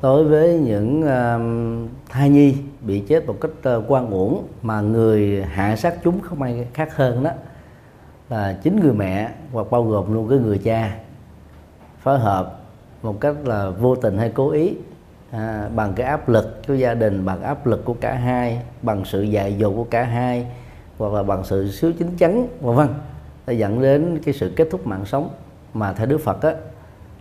đối 0.02 0.24
với 0.24 0.58
những 0.58 1.02
ờ, 1.02 1.40
thai 2.08 2.30
nhi 2.30 2.56
bị 2.80 3.00
chết 3.08 3.26
một 3.26 3.36
cách 3.40 3.50
ờ, 3.62 3.82
quan 3.88 4.10
uổng 4.10 4.46
mà 4.62 4.80
người 4.80 5.42
hạ 5.42 5.76
sát 5.76 5.94
chúng 6.04 6.20
không 6.20 6.42
ai 6.42 6.66
khác 6.74 6.96
hơn 6.96 7.22
đó 7.22 7.30
là 8.28 8.58
chính 8.62 8.80
người 8.80 8.92
mẹ 8.92 9.30
hoặc 9.52 9.66
bao 9.70 9.84
gồm 9.84 10.14
luôn 10.14 10.28
cái 10.28 10.38
người 10.38 10.58
cha 10.58 10.96
phối 12.02 12.18
hợp 12.18 12.60
một 13.02 13.20
cách 13.20 13.34
là 13.44 13.70
vô 13.70 13.96
tình 13.96 14.18
hay 14.18 14.32
cố 14.34 14.50
ý 14.50 14.74
à, 15.30 15.68
bằng 15.74 15.92
cái 15.92 16.06
áp 16.06 16.28
lực 16.28 16.66
của 16.68 16.74
gia 16.74 16.94
đình 16.94 17.24
bằng 17.24 17.42
áp 17.42 17.66
lực 17.66 17.84
của 17.84 17.94
cả 17.94 18.14
hai 18.14 18.62
bằng 18.82 19.04
sự 19.04 19.22
dạy 19.22 19.56
dỗ 19.60 19.70
của 19.70 19.84
cả 19.84 20.04
hai 20.04 20.46
hoặc 21.00 21.12
là 21.12 21.22
bằng 21.22 21.44
sự 21.44 21.70
xíu 21.70 21.92
chính 21.92 22.16
chắn 22.16 22.48
vân 22.60 22.76
vân. 22.76 22.88
Đã 23.46 23.52
dẫn 23.52 23.82
đến 23.82 24.20
cái 24.24 24.34
sự 24.34 24.52
kết 24.56 24.68
thúc 24.70 24.86
mạng 24.86 25.04
sống. 25.06 25.30
Mà 25.74 25.92
theo 25.92 26.06
Đức 26.06 26.18
Phật 26.18 26.42
á, 26.42 26.54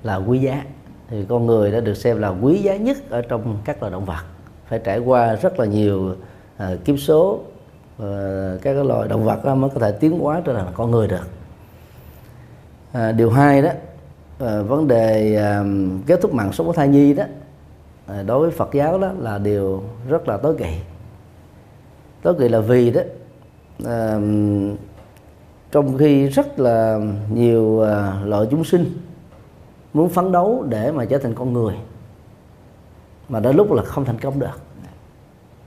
là 0.03 0.15
quý 0.15 0.39
giá. 0.39 0.63
Thì 1.09 1.25
con 1.29 1.45
người 1.45 1.71
đã 1.71 1.79
được 1.79 1.93
xem 1.93 2.21
là 2.21 2.29
quý 2.29 2.57
giá 2.57 2.75
nhất 2.75 2.97
ở 3.09 3.21
trong 3.21 3.57
các 3.65 3.81
loài 3.81 3.91
động 3.91 4.05
vật. 4.05 4.23
Phải 4.67 4.79
trải 4.79 4.99
qua 4.99 5.35
rất 5.35 5.59
là 5.59 5.65
nhiều 5.65 6.15
uh, 6.63 6.85
kiếp 6.85 6.99
số 6.99 7.31
uh, 7.33 8.05
các 8.61 8.73
cái 8.73 8.85
loài 8.85 9.07
động 9.07 9.23
vật 9.23 9.55
mới 9.55 9.69
có 9.69 9.79
thể 9.79 9.91
tiến 9.91 10.19
hóa 10.19 10.41
trở 10.45 10.53
thành 10.53 10.67
con 10.73 10.91
người 10.91 11.07
được. 11.07 11.27
Uh, 12.91 13.15
điều 13.15 13.29
hai 13.29 13.61
đó 13.61 13.69
uh, 14.43 14.69
vấn 14.69 14.87
đề 14.87 15.37
uh, 15.61 16.07
kết 16.07 16.21
thúc 16.21 16.33
mạng 16.33 16.53
sống 16.53 16.67
của 16.67 16.73
thai 16.73 16.87
nhi 16.87 17.13
đó 17.13 17.23
uh, 17.23 18.25
đối 18.25 18.39
với 18.39 18.51
Phật 18.51 18.69
giáo 18.73 18.99
đó 18.99 19.11
là 19.19 19.37
điều 19.37 19.83
rất 20.09 20.27
là 20.27 20.37
tối 20.37 20.55
kỵ. 20.57 20.73
Tối 22.21 22.33
kỵ 22.39 22.49
là 22.49 22.59
vì 22.59 22.91
đó 22.91 23.01
à, 23.85 24.19
trong 25.71 25.97
khi 25.97 26.27
rất 26.27 26.59
là 26.59 26.99
nhiều 27.33 27.81
à, 27.81 28.21
loại 28.25 28.47
chúng 28.51 28.63
sinh 28.63 28.85
muốn 29.93 30.09
phấn 30.09 30.31
đấu 30.31 30.65
để 30.69 30.91
mà 30.91 31.05
trở 31.05 31.17
thành 31.17 31.35
con 31.35 31.53
người 31.53 31.75
mà 33.29 33.39
đến 33.39 33.55
lúc 33.55 33.71
là 33.71 33.83
không 33.83 34.05
thành 34.05 34.19
công 34.19 34.39
được. 34.39 34.59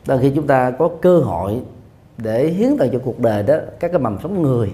Đôi 0.06 0.18
khi 0.18 0.32
chúng 0.34 0.46
ta 0.46 0.70
có 0.70 0.90
cơ 1.02 1.18
hội 1.18 1.62
để 2.18 2.48
hiến 2.48 2.76
tặng 2.78 2.88
cho 2.92 2.98
cuộc 3.04 3.20
đời 3.20 3.42
đó 3.42 3.54
các 3.80 3.88
cái 3.92 4.00
mầm 4.00 4.18
sống 4.22 4.42
người 4.42 4.72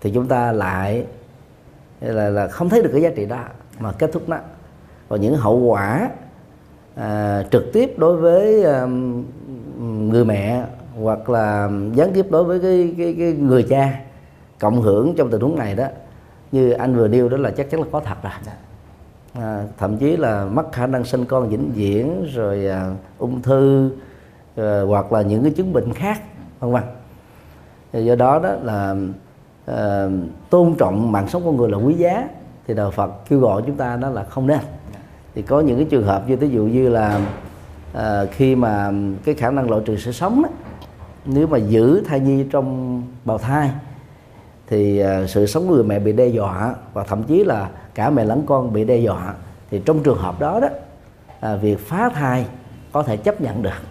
thì 0.00 0.10
chúng 0.14 0.26
ta 0.26 0.52
lại 0.52 1.06
là 2.00 2.28
là 2.28 2.48
không 2.48 2.68
thấy 2.68 2.82
được 2.82 2.90
cái 2.92 3.02
giá 3.02 3.10
trị 3.16 3.26
đó 3.26 3.44
mà 3.78 3.92
kết 3.92 4.10
thúc 4.12 4.28
nó. 4.28 4.36
Và 5.08 5.16
những 5.16 5.34
hậu 5.36 5.58
quả 5.58 6.10
à, 6.94 7.42
trực 7.50 7.72
tiếp 7.72 7.94
đối 7.98 8.16
với 8.16 8.64
à, 8.64 8.86
người 9.78 10.24
mẹ 10.24 10.64
hoặc 11.02 11.30
là 11.30 11.70
gián 11.94 12.10
tiếp 12.14 12.26
đối 12.30 12.44
với 12.44 12.60
cái, 12.60 12.94
cái, 12.98 13.14
cái 13.18 13.32
người 13.32 13.62
cha 13.62 14.00
cộng 14.60 14.82
hưởng 14.82 15.14
trong 15.16 15.30
tình 15.30 15.40
huống 15.40 15.56
này 15.56 15.74
đó 15.74 15.84
như 16.52 16.70
anh 16.70 16.96
vừa 16.96 17.08
nêu 17.08 17.28
đó 17.28 17.36
là 17.36 17.50
chắc 17.50 17.70
chắn 17.70 17.80
là 17.80 17.86
có 17.92 18.00
thật 18.00 18.16
rồi. 18.22 18.32
Dạ. 18.46 18.52
à, 19.42 19.64
thậm 19.78 19.96
chí 19.96 20.16
là 20.16 20.44
mất 20.44 20.72
khả 20.72 20.86
năng 20.86 21.04
sinh 21.04 21.24
con 21.24 21.48
vĩnh 21.48 21.72
viễn 21.74 22.26
rồi 22.34 22.66
à, 22.68 22.90
ung 23.18 23.42
thư 23.42 23.90
à, 24.56 24.80
hoặc 24.86 25.12
là 25.12 25.22
những 25.22 25.42
cái 25.42 25.52
chứng 25.52 25.72
bệnh 25.72 25.92
khác 25.92 26.22
vân 26.60 26.72
vân. 26.72 26.82
Do 27.92 28.14
đó 28.14 28.38
đó 28.38 28.50
là 28.62 28.96
à, 29.66 30.08
tôn 30.50 30.74
trọng 30.78 31.12
mạng 31.12 31.28
sống 31.28 31.42
con 31.44 31.56
người 31.56 31.70
là 31.70 31.78
quý 31.78 31.94
giá 31.94 32.28
thì 32.66 32.74
đạo 32.74 32.90
Phật 32.90 33.10
kêu 33.28 33.40
gọi 33.40 33.62
chúng 33.66 33.76
ta 33.76 33.96
đó 33.96 34.08
là 34.08 34.24
không 34.24 34.46
nên. 34.46 34.60
Thì 35.34 35.42
có 35.42 35.60
những 35.60 35.76
cái 35.76 35.86
trường 35.90 36.04
hợp 36.04 36.28
như 36.28 36.36
ví 36.36 36.48
dụ 36.48 36.64
như 36.64 36.88
là 36.88 37.20
à, 37.94 38.24
khi 38.24 38.56
mà 38.56 38.92
cái 39.24 39.34
khả 39.34 39.50
năng 39.50 39.70
loại 39.70 39.82
trừ 39.84 39.96
sự 39.96 40.12
sống 40.12 40.42
đó, 40.42 40.48
nếu 41.28 41.46
mà 41.46 41.58
giữ 41.58 42.02
thai 42.06 42.20
nhi 42.20 42.44
trong 42.50 43.02
bào 43.24 43.38
thai 43.38 43.70
thì 44.66 44.98
à, 44.98 45.26
sự 45.26 45.46
sống 45.46 45.68
của 45.68 45.74
người 45.74 45.84
mẹ 45.84 45.98
bị 45.98 46.12
đe 46.12 46.26
dọa 46.26 46.74
và 46.92 47.04
thậm 47.04 47.22
chí 47.22 47.44
là 47.44 47.70
cả 47.94 48.10
mẹ 48.10 48.24
lẫn 48.24 48.42
con 48.46 48.72
bị 48.72 48.84
đe 48.84 48.96
dọa 48.96 49.34
thì 49.70 49.82
trong 49.84 50.02
trường 50.02 50.18
hợp 50.18 50.40
đó 50.40 50.60
đó 50.60 50.68
à, 51.40 51.56
việc 51.56 51.78
phá 51.78 52.08
thai 52.08 52.46
có 52.92 53.02
thể 53.02 53.16
chấp 53.16 53.40
nhận 53.40 53.62
được. 53.62 53.82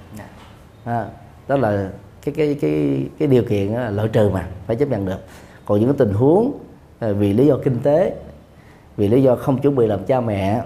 À, 0.83 1.05
đó 1.47 1.57
là 1.57 1.89
cái 2.21 2.33
cái 2.37 2.57
cái 2.61 3.05
cái 3.19 3.27
điều 3.27 3.43
kiện 3.43 3.67
là 3.67 3.89
loại 3.89 4.07
trừ 4.07 4.29
mà 4.29 4.47
phải 4.67 4.75
chấp 4.75 4.89
nhận 4.89 5.05
được. 5.05 5.19
Còn 5.65 5.79
những 5.79 5.89
cái 5.89 5.97
tình 5.97 6.13
huống 6.13 6.51
à, 6.99 7.11
vì 7.11 7.33
lý 7.33 7.47
do 7.47 7.57
kinh 7.63 7.79
tế 7.79 8.15
vì 8.97 9.07
lý 9.07 9.23
do 9.23 9.35
không 9.35 9.61
chuẩn 9.61 9.75
bị 9.75 9.87
làm 9.87 10.05
cha 10.05 10.21
mẹ 10.21 10.63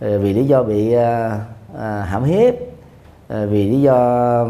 à, 0.00 0.08
vì 0.20 0.32
lý 0.32 0.44
do 0.44 0.62
bị 0.62 0.92
à, 0.92 1.40
à, 1.78 2.02
hãm 2.02 2.24
hiếp 2.24 2.54
à, 3.28 3.44
vì 3.44 3.70
lý 3.70 3.80
do 3.80 3.94
à, 3.94 4.44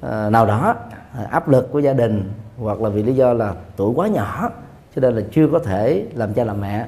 Ờ, 0.00 0.30
nào 0.30 0.46
đó 0.46 0.74
ờ, 1.16 1.24
áp 1.30 1.48
lực 1.48 1.72
của 1.72 1.78
gia 1.78 1.92
đình 1.92 2.32
hoặc 2.58 2.80
là 2.80 2.88
vì 2.88 3.02
lý 3.02 3.14
do 3.14 3.32
là 3.32 3.54
tuổi 3.76 3.92
quá 3.94 4.08
nhỏ 4.08 4.50
cho 4.96 5.00
nên 5.00 5.16
là 5.16 5.22
chưa 5.30 5.48
có 5.52 5.58
thể 5.58 6.06
làm 6.14 6.34
cha 6.34 6.44
làm 6.44 6.60
mẹ 6.60 6.86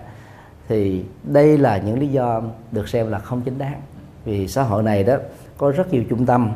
thì 0.69 1.05
đây 1.23 1.59
là 1.59 1.79
những 1.79 1.99
lý 1.99 2.09
do 2.09 2.43
được 2.73 2.88
xem 2.88 3.11
là 3.11 3.19
không 3.19 3.43
chính 3.43 3.59
đáng. 3.59 3.81
Vì 4.25 4.49
xã 4.49 4.62
hội 4.62 4.83
này 4.83 5.05
đó 5.05 5.17
có 5.59 5.71
rất 5.71 5.93
nhiều 5.93 6.05
trung 6.11 6.26
tâm 6.26 6.50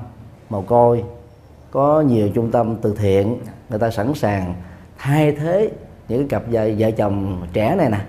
mồ 0.51 0.63
côi 0.63 1.05
có 1.71 2.01
nhiều 2.01 2.29
trung 2.35 2.51
tâm 2.51 2.77
từ 2.83 2.95
thiện 2.99 3.39
người 3.71 3.79
ta 3.79 3.91
sẵn 3.91 4.15
sàng 4.15 4.55
thay 4.99 5.33
thế 5.33 5.71
những 6.09 6.19
cái 6.19 6.29
cặp 6.29 6.51
vợ, 6.53 6.71
vợ 6.79 6.91
chồng 6.91 7.43
trẻ 7.53 7.77
này 7.77 7.91
nè 7.91 8.01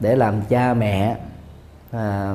để 0.00 0.16
làm 0.16 0.34
cha 0.48 0.74
mẹ 0.74 1.16
à, 1.90 2.34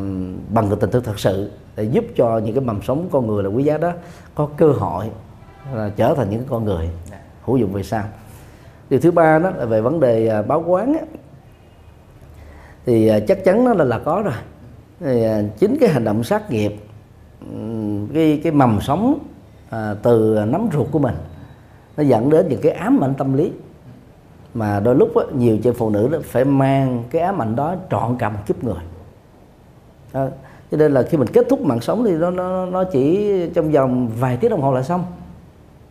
bằng 0.50 0.70
cái 0.70 0.77
tình 0.82 0.91
thương 0.91 1.03
thật 1.03 1.20
sự 1.20 1.51
để 1.75 1.84
giúp 1.84 2.05
cho 2.15 2.38
những 2.38 2.55
cái 2.55 2.63
mầm 2.63 2.82
sống 2.82 3.08
con 3.12 3.27
người 3.27 3.43
là 3.43 3.50
quý 3.50 3.63
giá 3.63 3.77
đó 3.77 3.91
có 4.36 4.50
cơ 4.58 4.72
hội 4.72 5.10
là 5.74 5.91
trở 5.96 6.13
thành 6.13 6.29
những 6.29 6.43
con 6.50 6.65
người 6.65 6.89
hữu 7.46 7.58
dụng 7.58 7.74
về 7.74 7.84
sau. 7.84 8.03
Điều 8.89 9.00
thứ 9.00 9.12
ba 9.12 9.39
đó 9.39 9.51
là 9.58 9.65
về 9.65 9.82
vấn 9.82 10.00
đề 10.00 10.27
à, 10.27 10.41
báo 10.41 10.63
quán 10.67 10.93
á, 10.93 11.05
thì 12.86 13.08
à, 13.08 13.20
chắc 13.27 13.43
chắn 13.43 13.65
nó 13.65 13.74
là 13.74 13.84
là 13.84 14.00
có 14.00 14.22
rồi. 14.25 14.34
Thì 15.00 15.24
à, 15.24 15.41
chính 15.60 15.77
cái 15.79 15.89
hành 15.89 16.03
động 16.03 16.24
sát 16.24 16.51
nghiệp 16.51 16.75
cái 18.13 18.41
cái 18.43 18.51
mầm 18.51 18.82
sống 18.82 19.20
à, 19.70 19.96
từ 20.03 20.46
nắm 20.48 20.67
ruột 20.74 20.88
của 20.91 21.00
mình 21.00 21.15
nó 21.98 22.03
dẫn 22.03 22.29
đến 22.29 22.48
những 22.50 22.62
cái 22.62 22.72
ám 22.72 23.03
ảnh 23.03 23.13
tâm 23.13 23.34
lý. 23.34 23.51
Mà 24.53 24.79
đôi 24.79 24.96
lúc 24.96 25.12
đó, 25.15 25.24
nhiều 25.36 25.58
chị 25.63 25.72
phụ 25.72 25.89
nữ 25.89 26.08
đó 26.08 26.17
phải 26.24 26.46
mang 26.46 27.03
cái 27.10 27.22
ám 27.22 27.41
ảnh 27.41 27.55
đó 27.55 27.75
trọn 27.91 28.15
cả 28.20 28.29
một 28.29 28.39
kiếp 28.46 28.63
người. 28.63 28.82
À, 30.12 30.27
cho 30.72 30.77
nên 30.77 30.91
là 30.93 31.03
khi 31.03 31.17
mình 31.17 31.27
kết 31.27 31.46
thúc 31.50 31.62
mạng 31.62 31.82
sống 31.82 32.03
thì 32.05 32.12
nó 32.12 32.29
nó 32.29 32.65
nó 32.65 32.84
chỉ 32.84 33.32
trong 33.53 33.72
vòng 33.72 34.10
vài 34.20 34.38
tiếng 34.38 34.51
đồng 34.51 34.62
hồ 34.62 34.74
là 34.74 34.84
xong 34.84 35.05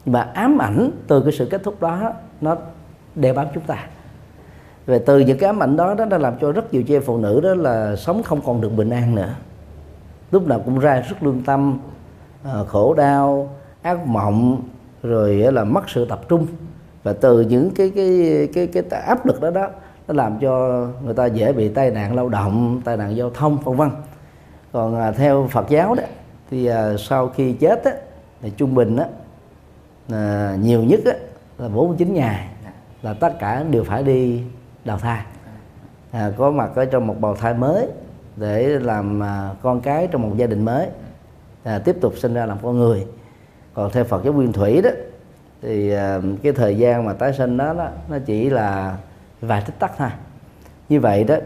và 0.06 0.22
ám 0.22 0.58
ảnh 0.58 0.90
từ 1.06 1.22
cái 1.22 1.32
sự 1.32 1.48
kết 1.50 1.62
thúc 1.64 1.80
đó 1.80 2.12
nó 2.40 2.56
đeo 3.14 3.34
bám 3.34 3.46
chúng 3.54 3.64
ta. 3.64 3.86
Về 4.86 4.98
từ 4.98 5.18
những 5.18 5.38
cái 5.38 5.46
ám 5.46 5.62
ảnh 5.62 5.76
đó 5.76 5.94
đó 5.94 6.04
đã 6.04 6.18
làm 6.18 6.34
cho 6.40 6.52
rất 6.52 6.74
nhiều 6.74 6.82
chị 6.82 6.96
em 6.96 7.02
phụ 7.02 7.18
nữ 7.18 7.40
đó 7.40 7.54
là 7.54 7.96
sống 7.96 8.22
không 8.22 8.40
còn 8.46 8.60
được 8.60 8.68
bình 8.76 8.90
an 8.90 9.14
nữa. 9.14 9.34
Lúc 10.30 10.46
nào 10.46 10.60
cũng 10.64 10.78
ra 10.78 11.00
rất 11.00 11.22
lương 11.22 11.42
tâm 11.46 11.78
ờ, 12.44 12.64
khổ 12.64 12.94
đau 12.94 13.50
ác 13.82 14.06
mộng 14.06 14.62
rồi 15.02 15.34
là 15.34 15.64
mất 15.64 15.90
sự 15.90 16.04
tập 16.04 16.20
trung. 16.28 16.46
Và 17.02 17.12
từ 17.12 17.40
những 17.40 17.70
cái 17.70 17.92
cái 17.94 18.48
cái 18.54 18.66
cái, 18.66 18.82
cái 18.90 19.00
áp 19.00 19.26
lực 19.26 19.40
đó 19.40 19.50
đó 19.50 19.68
nó 20.08 20.14
làm 20.14 20.38
cho 20.40 20.86
người 21.04 21.14
ta 21.14 21.26
dễ 21.26 21.52
bị 21.52 21.68
tai 21.68 21.90
nạn 21.90 22.16
lao 22.16 22.28
động 22.28 22.80
tai 22.84 22.96
nạn 22.96 23.16
giao 23.16 23.30
thông 23.30 23.58
vân 23.58 23.76
vân. 23.76 23.90
Còn 24.72 24.96
à, 24.96 25.10
theo 25.10 25.48
Phật 25.50 25.68
giáo 25.68 25.94
đó 25.94 26.02
thì 26.50 26.66
à, 26.66 26.96
sau 26.98 27.28
khi 27.28 27.52
chết 27.52 27.84
á, 27.84 27.92
thì 28.42 28.52
trung 28.56 28.74
bình 28.74 28.96
á, 28.96 29.06
à, 30.10 30.56
nhiều 30.60 30.82
nhất 30.82 31.00
á, 31.06 31.12
là 31.58 31.68
49 31.68 32.14
ngày 32.14 32.48
là 33.02 33.14
tất 33.14 33.38
cả 33.38 33.64
đều 33.70 33.84
phải 33.84 34.02
đi 34.02 34.42
đào 34.84 34.98
thai. 34.98 35.22
À, 36.10 36.32
có 36.36 36.50
mặt 36.50 36.70
ở 36.74 36.84
trong 36.84 37.06
một 37.06 37.20
bào 37.20 37.34
thai 37.34 37.54
mới 37.54 37.88
để 38.36 38.66
làm 38.66 39.22
à, 39.22 39.50
con 39.62 39.80
cái 39.80 40.08
trong 40.10 40.22
một 40.22 40.36
gia 40.36 40.46
đình 40.46 40.64
mới. 40.64 40.88
À, 41.64 41.78
tiếp 41.78 41.96
tục 42.00 42.14
sinh 42.16 42.34
ra 42.34 42.46
làm 42.46 42.58
con 42.62 42.78
người. 42.78 43.06
Còn 43.74 43.90
theo 43.90 44.04
Phật 44.04 44.24
giáo 44.24 44.32
nguyên 44.32 44.52
thủy 44.52 44.82
đó 44.82 44.90
thì 45.62 45.90
à, 45.90 46.20
cái 46.42 46.52
thời 46.52 46.78
gian 46.78 47.04
mà 47.04 47.12
tái 47.12 47.32
sinh 47.32 47.56
đó, 47.56 47.74
đó 47.74 47.88
nó 48.08 48.18
chỉ 48.26 48.50
là 48.50 48.96
vài 49.40 49.62
tích 49.66 49.78
tắc 49.78 49.92
thôi. 49.98 50.08
Như 50.88 51.00
vậy 51.00 51.24
đó 51.24 51.36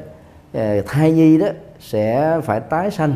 à, 0.52 0.76
thai 0.86 1.12
nhi 1.12 1.38
đó 1.38 1.46
sẽ 1.80 2.40
phải 2.44 2.60
tái 2.60 2.90
sanh 2.90 3.14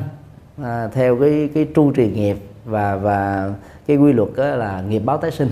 à, 0.63 0.89
theo 0.89 1.17
cái 1.21 1.51
cái 1.55 1.69
tru 1.75 1.93
trì 1.93 2.11
nghiệp 2.11 2.37
và 2.65 2.97
và 2.97 3.51
cái 3.91 3.97
quy 3.97 4.13
luật 4.13 4.29
đó 4.37 4.45
là 4.45 4.81
nghiệp 4.81 4.99
báo 4.99 5.19
tái 5.19 5.31
sinh. 5.31 5.51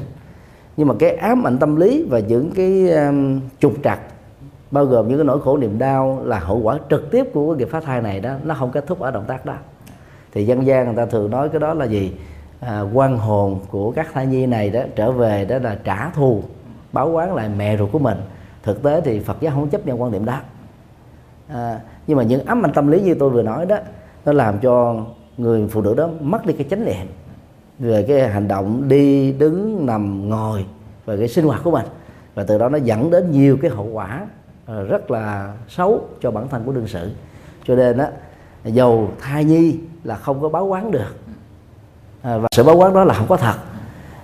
Nhưng 0.76 0.88
mà 0.88 0.94
cái 0.98 1.16
ám 1.16 1.46
ảnh 1.46 1.58
tâm 1.58 1.76
lý 1.76 2.06
và 2.10 2.18
những 2.18 2.50
cái 2.50 2.90
um, 2.90 3.40
trục 3.58 3.72
trặc 3.84 4.00
bao 4.70 4.84
gồm 4.84 5.08
những 5.08 5.18
cái 5.18 5.24
nỗi 5.24 5.40
khổ 5.40 5.56
niềm 5.56 5.78
đau 5.78 6.22
là 6.24 6.38
hậu 6.38 6.58
quả 6.58 6.78
trực 6.90 7.10
tiếp 7.10 7.26
của 7.32 7.52
cái 7.52 7.58
nghiệp 7.58 7.68
phá 7.70 7.80
thai 7.80 8.02
này 8.02 8.20
đó 8.20 8.34
nó 8.44 8.54
không 8.54 8.70
kết 8.70 8.86
thúc 8.86 9.00
ở 9.00 9.10
động 9.10 9.24
tác 9.26 9.46
đó. 9.46 9.54
Thì 10.32 10.46
dân 10.46 10.66
gian 10.66 10.86
người 10.86 10.96
ta 10.96 11.06
thường 11.06 11.30
nói 11.30 11.48
cái 11.48 11.60
đó 11.60 11.74
là 11.74 11.84
gì? 11.84 12.12
À, 12.60 12.80
quan 12.94 13.18
hồn 13.18 13.58
của 13.70 13.90
các 13.90 14.06
thai 14.12 14.26
nhi 14.26 14.46
này 14.46 14.70
đó 14.70 14.80
trở 14.96 15.12
về 15.12 15.44
đó 15.44 15.58
là 15.58 15.78
trả 15.84 16.10
thù 16.10 16.42
báo 16.92 17.10
quán 17.10 17.34
lại 17.34 17.48
mẹ 17.56 17.76
ruột 17.76 17.92
của 17.92 17.98
mình. 17.98 18.18
Thực 18.62 18.82
tế 18.82 19.00
thì 19.00 19.20
Phật 19.20 19.36
giáo 19.40 19.52
không 19.54 19.68
chấp 19.68 19.86
nhận 19.86 20.02
quan 20.02 20.12
điểm 20.12 20.24
đó. 20.24 20.40
À, 21.48 21.80
nhưng 22.06 22.16
mà 22.16 22.22
những 22.22 22.44
ám 22.44 22.66
ảnh 22.66 22.72
tâm 22.72 22.88
lý 22.88 23.00
như 23.00 23.14
tôi 23.14 23.30
vừa 23.30 23.42
nói 23.42 23.66
đó 23.66 23.76
nó 24.24 24.32
làm 24.32 24.58
cho 24.58 24.96
người 25.36 25.68
phụ 25.68 25.80
nữ 25.80 25.94
đó 25.94 26.08
mất 26.20 26.46
đi 26.46 26.52
cái 26.52 26.66
chánh 26.70 26.84
niệm 26.84 27.06
về 27.78 28.04
cái 28.08 28.28
hành 28.28 28.48
động 28.48 28.88
đi, 28.88 29.32
đứng, 29.32 29.86
nằm, 29.86 30.28
ngồi 30.28 30.64
và 31.04 31.16
cái 31.16 31.28
sinh 31.28 31.44
hoạt 31.44 31.60
của 31.64 31.70
mình. 31.70 31.86
Và 32.34 32.44
từ 32.44 32.58
đó 32.58 32.68
nó 32.68 32.78
dẫn 32.78 33.10
đến 33.10 33.30
nhiều 33.30 33.58
cái 33.62 33.70
hậu 33.70 33.86
quả 33.86 34.26
ờ, 34.66 34.82
rất 34.82 35.10
là 35.10 35.52
xấu 35.68 36.00
cho 36.20 36.30
bản 36.30 36.48
thân 36.48 36.62
của 36.64 36.72
đương 36.72 36.88
sự. 36.88 37.10
Cho 37.64 37.74
nên 37.76 37.96
đó 37.96 38.06
dầu 38.64 39.08
thai 39.20 39.44
nhi 39.44 39.76
là 40.04 40.16
không 40.16 40.42
có 40.42 40.48
báo 40.48 40.66
quán 40.66 40.90
được 40.90 41.16
ờ, 42.22 42.38
và 42.38 42.48
sự 42.50 42.64
báo 42.64 42.76
quán 42.76 42.94
đó 42.94 43.04
là 43.04 43.14
không 43.14 43.28
có 43.28 43.36
thật. 43.36 43.54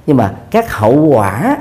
Nhưng 0.06 0.16
mà 0.16 0.34
các 0.50 0.72
hậu 0.72 0.96
quả 0.96 1.56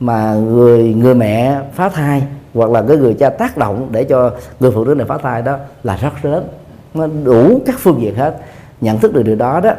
mà 0.00 0.34
người 0.34 0.94
người 0.94 1.14
mẹ 1.14 1.62
phá 1.72 1.88
thai 1.88 2.26
hoặc 2.54 2.70
là 2.70 2.84
cái 2.88 2.96
người 2.96 3.14
cha 3.14 3.30
tác 3.30 3.56
động 3.56 3.88
để 3.92 4.04
cho 4.04 4.30
người 4.60 4.70
phụ 4.70 4.84
nữ 4.84 4.94
này 4.94 5.06
phá 5.06 5.18
thai 5.18 5.42
đó 5.42 5.56
là 5.82 5.96
rất 5.96 6.24
lớn. 6.24 6.48
Nó 6.94 7.06
đủ 7.24 7.60
các 7.66 7.76
phương 7.78 8.00
diện 8.00 8.14
hết. 8.14 8.38
Nhận 8.80 8.98
thức 8.98 9.14
được 9.14 9.22
điều 9.22 9.36
đó 9.36 9.60
đó 9.60 9.70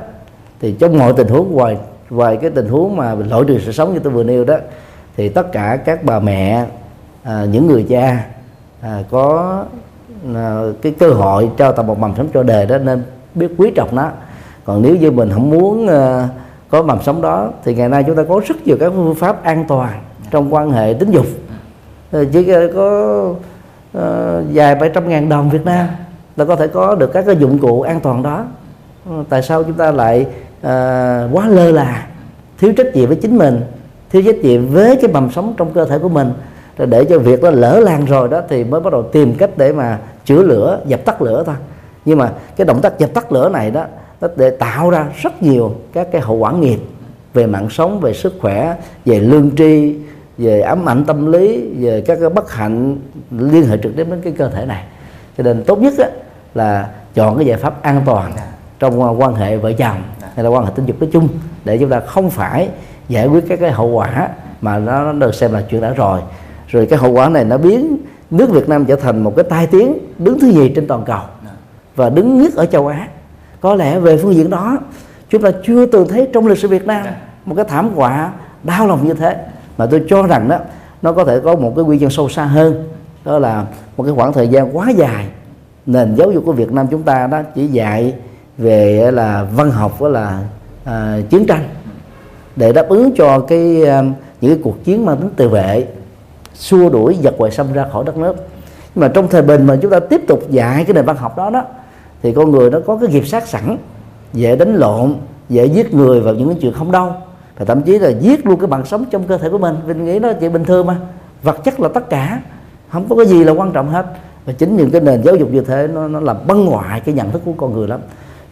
thì 0.59 0.75
trong 0.79 0.97
mọi 0.97 1.13
tình 1.13 1.27
huống 1.27 1.53
ngoài 1.53 1.77
ngoài 2.09 2.37
cái 2.41 2.49
tình 2.49 2.69
huống 2.69 2.95
mà 2.95 3.15
lỗi 3.29 3.45
trừ 3.47 3.59
sự 3.65 3.71
sống 3.71 3.93
như 3.93 3.99
tôi 3.99 4.13
vừa 4.13 4.23
nêu 4.23 4.43
đó 4.43 4.55
thì 5.17 5.29
tất 5.29 5.51
cả 5.51 5.77
các 5.85 6.03
bà 6.03 6.19
mẹ 6.19 6.65
à, 7.23 7.45
những 7.51 7.67
người 7.67 7.85
cha 7.89 8.25
à, 8.81 9.03
có 9.11 9.63
à, 10.35 10.61
cái 10.81 10.91
cơ 10.99 11.09
hội 11.09 11.49
trao 11.57 11.71
tặng 11.71 11.87
một 11.87 11.99
mầm 11.99 12.13
sống 12.17 12.27
cho 12.33 12.43
đời 12.43 12.65
đó 12.65 12.77
nên 12.77 13.03
biết 13.35 13.51
quý 13.57 13.71
trọng 13.75 13.95
nó. 13.95 14.09
Còn 14.65 14.81
nếu 14.81 14.95
như 14.95 15.11
mình 15.11 15.29
không 15.33 15.49
muốn 15.49 15.87
à, 15.87 16.29
có 16.69 16.81
mầm 16.81 17.01
sống 17.03 17.21
đó 17.21 17.49
thì 17.63 17.75
ngày 17.75 17.89
nay 17.89 18.03
chúng 18.07 18.15
ta 18.15 18.23
có 18.29 18.41
rất 18.47 18.55
nhiều 18.65 18.77
các 18.79 18.91
phương 18.95 19.15
pháp 19.15 19.43
an 19.43 19.65
toàn 19.67 20.01
trong 20.31 20.53
quan 20.53 20.71
hệ 20.71 20.93
tính 20.93 21.11
dục. 21.11 21.25
Ờ, 22.11 22.25
chỉ 22.33 22.53
có 22.75 23.19
uh, 23.97 24.03
vài 24.53 24.75
bảy 24.75 24.89
trăm 24.93 25.09
ngàn 25.09 25.29
đồng 25.29 25.49
Việt 25.49 25.65
Nam 25.65 25.87
là 26.37 26.45
có 26.45 26.55
thể 26.55 26.67
có 26.67 26.95
được 26.95 27.13
các 27.13 27.25
cái 27.25 27.35
dụng 27.35 27.57
cụ 27.57 27.81
an 27.81 27.99
toàn 27.99 28.23
đó. 28.23 28.43
Ờ, 29.09 29.23
tại 29.29 29.41
sao 29.41 29.63
chúng 29.63 29.73
ta 29.73 29.91
lại 29.91 30.25
uh, 30.59 31.35
quá 31.35 31.47
lơ 31.47 31.71
là 31.71 32.07
thiếu 32.57 32.73
trách 32.77 32.95
nhiệm 32.95 33.07
với 33.07 33.17
chính 33.17 33.37
mình 33.37 33.61
thiếu 34.09 34.21
trách 34.25 34.37
nhiệm 34.37 34.67
với 34.67 34.95
cái 34.95 35.11
mầm 35.11 35.31
sống 35.31 35.53
trong 35.57 35.73
cơ 35.73 35.85
thể 35.85 35.99
của 35.99 36.09
mình. 36.09 36.31
Rồi 36.77 36.87
để 36.87 37.05
cho 37.05 37.19
việc 37.19 37.43
nó 37.43 37.49
lỡ 37.49 37.79
lan 37.79 38.05
rồi 38.05 38.29
đó 38.29 38.41
thì 38.49 38.63
mới 38.63 38.81
bắt 38.81 38.93
đầu 38.93 39.03
tìm 39.03 39.35
cách 39.35 39.49
để 39.57 39.73
mà 39.73 39.99
chữa 40.25 40.43
lửa 40.43 40.79
dập 40.85 41.05
tắt 41.05 41.21
lửa 41.21 41.43
thôi. 41.45 41.55
Nhưng 42.05 42.17
mà 42.17 42.31
cái 42.55 42.65
động 42.65 42.81
tác 42.81 42.99
dập 42.99 43.13
tắt 43.13 43.31
lửa 43.31 43.49
này 43.49 43.71
đó 43.71 43.85
nó 44.21 44.27
để 44.35 44.49
tạo 44.49 44.89
ra 44.89 45.05
rất 45.21 45.43
nhiều 45.43 45.75
các 45.93 46.07
cái 46.11 46.21
hậu 46.21 46.35
quả 46.35 46.51
nghiệp 46.51 46.79
về 47.33 47.45
mạng 47.45 47.69
sống 47.69 47.99
về 47.99 48.13
sức 48.13 48.33
khỏe 48.41 48.75
về 49.05 49.19
lương 49.19 49.55
tri 49.55 49.95
về 50.37 50.61
ám 50.61 50.89
ảnh 50.89 51.05
tâm 51.05 51.31
lý 51.31 51.67
về 51.79 52.01
các 52.01 52.17
cái 52.21 52.29
bất 52.29 52.51
hạnh 52.51 52.97
liên 53.31 53.67
hệ 53.67 53.77
trực 53.83 53.95
tiếp 53.95 54.07
đến 54.09 54.21
cái 54.23 54.33
cơ 54.37 54.49
thể 54.49 54.65
này. 54.65 54.83
Cho 55.37 55.43
nên 55.43 55.63
tốt 55.63 55.79
nhất 55.79 55.93
là 56.55 56.89
chọn 57.13 57.37
cái 57.37 57.45
giải 57.45 57.57
pháp 57.57 57.81
an 57.81 58.01
toàn 58.05 58.33
trong 58.79 59.21
quan 59.21 59.35
hệ 59.35 59.57
vợ 59.57 59.73
chồng 59.73 60.03
hay 60.37 60.43
là 60.43 60.49
quan 60.49 60.65
hệ 60.65 60.71
tình 60.75 60.85
dục 60.85 60.99
nói 60.99 61.09
chung, 61.13 61.27
để 61.65 61.77
chúng 61.77 61.89
ta 61.89 61.99
không 61.99 62.29
phải 62.29 62.69
giải 63.09 63.27
quyết 63.27 63.43
các 63.49 63.59
cái 63.59 63.71
hậu 63.71 63.87
quả 63.87 64.29
mà 64.61 64.79
nó 64.79 65.13
được 65.13 65.35
xem 65.35 65.53
là 65.53 65.61
chuyện 65.69 65.81
đã 65.81 65.89
rồi. 65.89 66.19
Rồi 66.67 66.85
cái 66.85 66.99
hậu 66.99 67.11
quả 67.11 67.29
này 67.29 67.43
nó 67.43 67.57
biến 67.57 67.97
nước 68.31 68.49
Việt 68.49 68.69
Nam 68.69 68.85
trở 68.85 68.95
thành 68.95 69.23
một 69.23 69.33
cái 69.35 69.45
tai 69.49 69.67
tiếng 69.67 69.97
đứng 70.17 70.39
thứ 70.39 70.51
gì 70.51 70.71
trên 70.75 70.87
toàn 70.87 71.03
cầu 71.05 71.21
và 71.95 72.09
đứng 72.09 72.41
nhất 72.41 72.55
ở 72.55 72.65
châu 72.65 72.87
Á. 72.87 73.07
Có 73.61 73.75
lẽ 73.75 73.99
về 73.99 74.17
phương 74.17 74.33
diện 74.33 74.49
đó, 74.49 74.77
chúng 75.29 75.41
ta 75.41 75.51
chưa 75.65 75.85
từng 75.85 76.07
thấy 76.07 76.27
trong 76.33 76.47
lịch 76.47 76.57
sử 76.57 76.67
Việt 76.67 76.85
Nam 76.85 77.05
một 77.45 77.55
cái 77.55 77.65
thảm 77.65 77.89
họa 77.95 78.31
đau 78.63 78.87
lòng 78.87 79.07
như 79.07 79.13
thế. 79.13 79.35
Mà 79.77 79.85
tôi 79.85 80.03
cho 80.09 80.23
rằng 80.23 80.47
đó, 80.47 80.57
nó 81.01 81.13
có 81.13 81.23
thể 81.23 81.39
có 81.39 81.55
một 81.55 81.73
cái 81.75 81.85
nguyên 81.85 81.99
nhân 81.99 82.09
sâu 82.09 82.29
xa 82.29 82.43
hơn. 82.43 82.87
Đó 83.25 83.39
là 83.39 83.65
một 83.97 84.03
cái 84.03 84.13
khoảng 84.15 84.33
thời 84.33 84.47
gian 84.47 84.77
quá 84.77 84.89
dài, 84.89 85.25
nền 85.85 86.15
giáo 86.15 86.31
dục 86.31 86.43
của 86.45 86.53
Việt 86.53 86.71
Nam 86.71 86.87
chúng 86.91 87.03
ta 87.03 87.27
đó 87.27 87.41
chỉ 87.55 87.67
dạy 87.67 88.13
về 88.57 89.11
là 89.11 89.47
văn 89.55 89.71
học 89.71 89.99
với 89.99 90.11
là 90.11 90.41
à, 90.83 91.17
chiến 91.29 91.45
tranh 91.47 91.63
để 92.55 92.73
đáp 92.73 92.89
ứng 92.89 93.11
cho 93.15 93.39
cái 93.39 93.85
à, 93.85 94.01
những 94.41 94.51
cái 94.51 94.61
cuộc 94.63 94.83
chiến 94.83 95.05
mang 95.05 95.17
tính 95.17 95.29
tự 95.35 95.49
vệ 95.49 95.87
xua 96.53 96.89
đuổi 96.89 97.17
giặc 97.23 97.33
ngoại 97.37 97.51
xâm 97.51 97.73
ra 97.73 97.85
khỏi 97.91 98.03
đất 98.05 98.17
nước. 98.17 98.35
Nhưng 98.95 99.01
mà 99.01 99.07
trong 99.07 99.27
thời 99.27 99.41
bình 99.41 99.65
mà 99.65 99.77
chúng 99.81 99.91
ta 99.91 99.99
tiếp 99.99 100.21
tục 100.27 100.43
dạy 100.49 100.83
cái 100.83 100.93
nền 100.93 101.05
văn 101.05 101.15
học 101.17 101.37
đó 101.37 101.49
đó 101.49 101.63
thì 102.21 102.33
con 102.33 102.51
người 102.51 102.69
nó 102.69 102.79
có 102.85 102.97
cái 102.97 103.09
nghiệp 103.09 103.27
sát 103.27 103.47
sẵn 103.47 103.77
dễ 104.33 104.55
đánh 104.55 104.75
lộn 104.75 105.15
dễ 105.49 105.65
giết 105.65 105.93
người 105.93 106.19
vào 106.19 106.33
những 106.33 106.49
cái 106.49 106.57
chuyện 106.61 106.73
không 106.73 106.91
đâu. 106.91 107.13
Và 107.57 107.65
thậm 107.65 107.81
chí 107.81 107.99
là 107.99 108.09
giết 108.09 108.45
luôn 108.45 108.59
cái 108.59 108.67
bằng 108.67 108.85
sống 108.85 109.05
trong 109.11 109.23
cơ 109.23 109.37
thể 109.37 109.49
của 109.49 109.57
mình. 109.57 109.75
Mình 109.87 110.05
nghĩ 110.05 110.19
nó 110.19 110.33
chuyện 110.33 110.53
bình 110.53 110.65
thường 110.65 110.87
mà 110.87 110.95
vật 111.43 111.63
chất 111.63 111.79
là 111.79 111.89
tất 111.93 112.09
cả 112.09 112.41
không 112.89 113.05
có 113.09 113.15
cái 113.15 113.25
gì 113.25 113.43
là 113.43 113.51
quan 113.51 113.71
trọng 113.71 113.89
hết. 113.89 114.05
Và 114.45 114.53
chính 114.53 114.77
những 114.77 114.91
cái 114.91 115.01
nền 115.01 115.23
giáo 115.23 115.35
dục 115.35 115.49
như 115.51 115.61
thế 115.61 115.87
nó 115.87 116.07
nó 116.07 116.19
làm 116.19 116.37
băng 116.47 116.65
ngoại 116.65 116.99
cái 116.99 117.15
nhận 117.15 117.31
thức 117.31 117.41
của 117.45 117.53
con 117.57 117.73
người 117.73 117.87
lắm 117.87 117.99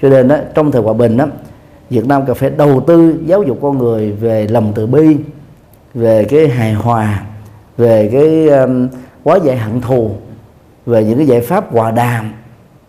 cho 0.01 0.09
nên 0.09 0.27
đó, 0.27 0.37
trong 0.53 0.71
thời 0.71 0.81
hòa 0.81 0.93
bình 0.93 1.17
đó 1.17 1.25
Việt 1.89 2.07
Nam 2.07 2.25
cần 2.25 2.35
phải 2.35 2.49
đầu 2.49 2.83
tư 2.87 3.15
giáo 3.25 3.43
dục 3.43 3.57
con 3.61 3.77
người 3.77 4.11
về 4.11 4.47
lòng 4.47 4.71
từ 4.75 4.87
bi 4.87 5.17
về 5.93 6.23
cái 6.23 6.47
hài 6.47 6.73
hòa 6.73 7.23
về 7.77 8.09
cái 8.11 8.47
um, 8.59 8.87
quá 9.23 9.39
giải 9.43 9.57
hận 9.57 9.81
thù 9.81 10.11
về 10.85 11.03
những 11.03 11.17
cái 11.17 11.27
giải 11.27 11.41
pháp 11.41 11.73
hòa 11.73 11.91
đàm 11.91 12.33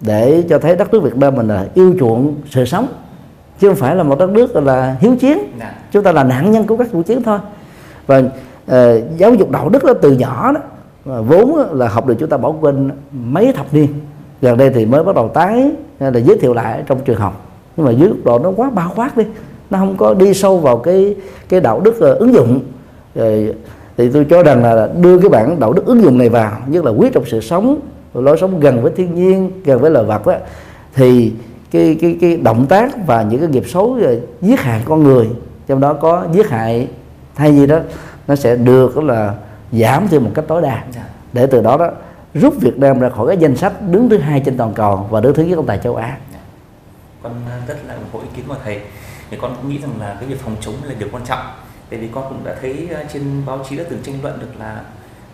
để 0.01 0.43
cho 0.49 0.59
thấy 0.59 0.77
đất 0.77 0.93
nước 0.93 1.03
Việt 1.03 1.17
Nam 1.17 1.35
mình 1.35 1.49
là 1.49 1.67
yêu 1.75 1.95
chuộng 1.99 2.35
sự 2.51 2.65
sống 2.65 2.87
chứ 3.59 3.69
không 3.69 3.77
phải 3.77 3.97
là 3.97 4.03
một 4.03 4.19
đất 4.19 4.31
nước 4.31 4.57
là 4.57 4.97
hiếu 5.01 5.17
chiến. 5.17 5.39
Dạ. 5.59 5.75
chúng 5.93 6.03
ta 6.03 6.13
là 6.13 6.25
nạn 6.25 6.51
nhân 6.51 6.67
của 6.67 6.77
các 6.77 6.89
cuộc 6.93 7.03
chiến 7.03 7.23
thôi. 7.23 7.39
Và 8.07 8.19
uh, 8.19 8.75
giáo 9.17 9.35
dục 9.35 9.51
đạo 9.51 9.69
đức 9.69 9.85
đó 9.85 9.93
từ 10.03 10.13
nhỏ 10.13 10.53
đó 10.53 10.61
vốn 11.21 11.57
là 11.73 11.89
học 11.89 12.07
được 12.07 12.15
chúng 12.19 12.29
ta 12.29 12.37
bỏ 12.37 12.53
quên 12.61 12.91
mấy 13.13 13.53
thập 13.53 13.75
niên. 13.75 13.89
Gần 14.41 14.59
đây 14.59 14.71
thì 14.71 14.87
mới 14.87 15.05
bắt 15.05 15.15
đầu 15.15 15.29
tái 15.29 15.71
là 16.01 16.19
giới 16.19 16.39
thiệu 16.39 16.55
lại 16.55 16.83
trong 16.87 17.01
trường 17.05 17.19
học. 17.19 17.47
Nhưng 17.77 17.87
mà 17.87 17.93
dưới 17.93 18.09
mức 18.09 18.21
độ 18.25 18.39
nó 18.39 18.53
quá 18.57 18.71
bao 18.71 18.93
quát 18.97 19.17
đi. 19.17 19.25
Nó 19.71 19.79
không 19.79 19.97
có 19.97 20.15
đi 20.15 20.35
sâu 20.35 20.59
vào 20.59 20.77
cái 20.77 21.17
cái 21.49 21.61
đạo 21.61 21.81
đức 21.81 21.97
uh, 21.97 22.19
ứng 22.19 22.35
dụng. 22.35 22.61
Rồi 23.15 23.55
thì 23.97 24.11
tôi 24.11 24.27
cho 24.31 24.43
rằng 24.43 24.63
là 24.65 24.89
đưa 25.01 25.19
cái 25.19 25.29
bản 25.29 25.61
đạo 25.61 25.73
đức 25.73 25.87
ứng 25.87 26.03
dụng 26.03 26.19
này 26.19 26.29
vào 26.29 26.53
nhất 26.67 26.85
là 26.85 26.91
quý 26.91 27.11
trọng 27.13 27.25
sự 27.27 27.41
sống 27.41 27.81
lối 28.15 28.37
sống 28.41 28.61
gần 28.61 28.83
với 28.83 28.93
thiên 28.97 29.15
nhiên 29.15 29.51
gần 29.65 29.81
với 29.81 29.91
loài 29.91 30.05
vật 30.05 30.27
đó 30.27 30.35
thì 30.95 31.33
cái 31.71 31.97
cái 32.01 32.19
cái 32.21 32.37
động 32.37 32.67
tác 32.67 33.07
và 33.07 33.23
những 33.23 33.41
cái 33.41 33.49
nghiệp 33.49 33.65
xấu 33.67 33.99
giết 34.41 34.61
hại 34.61 34.83
con 34.85 35.03
người 35.03 35.29
trong 35.67 35.81
đó 35.81 35.93
có 35.93 36.27
giết 36.33 36.49
hại 36.49 36.89
thay 37.35 37.57
gì 37.57 37.67
đó 37.67 37.79
nó 38.29 38.37
sẽ 38.37 38.57
được 38.57 38.99
là 38.99 39.35
giảm 39.73 40.09
thêm 40.09 40.25
một 40.25 40.31
cách 40.35 40.45
tối 40.49 40.63
đa. 40.63 40.85
Dạ. 40.95 41.03
để 41.33 41.47
từ 41.47 41.63
đó 41.63 41.77
đó 41.77 41.91
rút 42.35 42.55
Việt 42.61 42.79
Nam 42.79 43.01
ra 43.01 43.09
khỏi 43.09 43.27
cái 43.29 43.37
danh 43.37 43.57
sách 43.57 43.73
đứng 43.91 44.09
thứ 44.09 44.19
hai 44.19 44.43
trên 44.45 44.57
toàn 44.57 44.75
cầu 44.75 45.07
và 45.11 45.21
đứng 45.21 45.35
thứ 45.35 45.43
nhất 45.43 45.59
tại 45.67 45.81
châu 45.85 45.97
Á. 45.97 46.19
Dạ. 46.33 46.39
Con 47.23 47.33
ờ, 47.51 47.61
rất 47.69 47.77
là 47.87 47.95
ủng 47.95 48.05
hộ 48.13 48.21
ý 48.21 48.27
kiến 48.37 48.45
của 48.49 48.57
thầy. 48.65 48.81
Thì 49.31 49.37
con 49.41 49.57
cũng 49.57 49.71
nghĩ 49.71 49.79
rằng 49.79 50.01
là 50.01 50.17
cái 50.21 50.29
việc 50.29 50.41
phòng 50.41 50.57
chống 50.61 50.75
là 50.85 50.95
điều 50.99 51.09
quan 51.13 51.25
trọng. 51.25 51.47
Tại 51.91 51.99
vì 52.01 52.09
con 52.13 52.25
cũng 52.29 52.45
đã 52.45 52.55
thấy 52.61 52.89
ờ, 52.95 53.05
trên 53.13 53.43
báo 53.47 53.59
chí 53.69 53.77
đã 53.77 53.85
từng 53.91 54.03
tranh 54.03 54.23
luận 54.23 54.39
được 54.41 54.53
là 54.59 54.81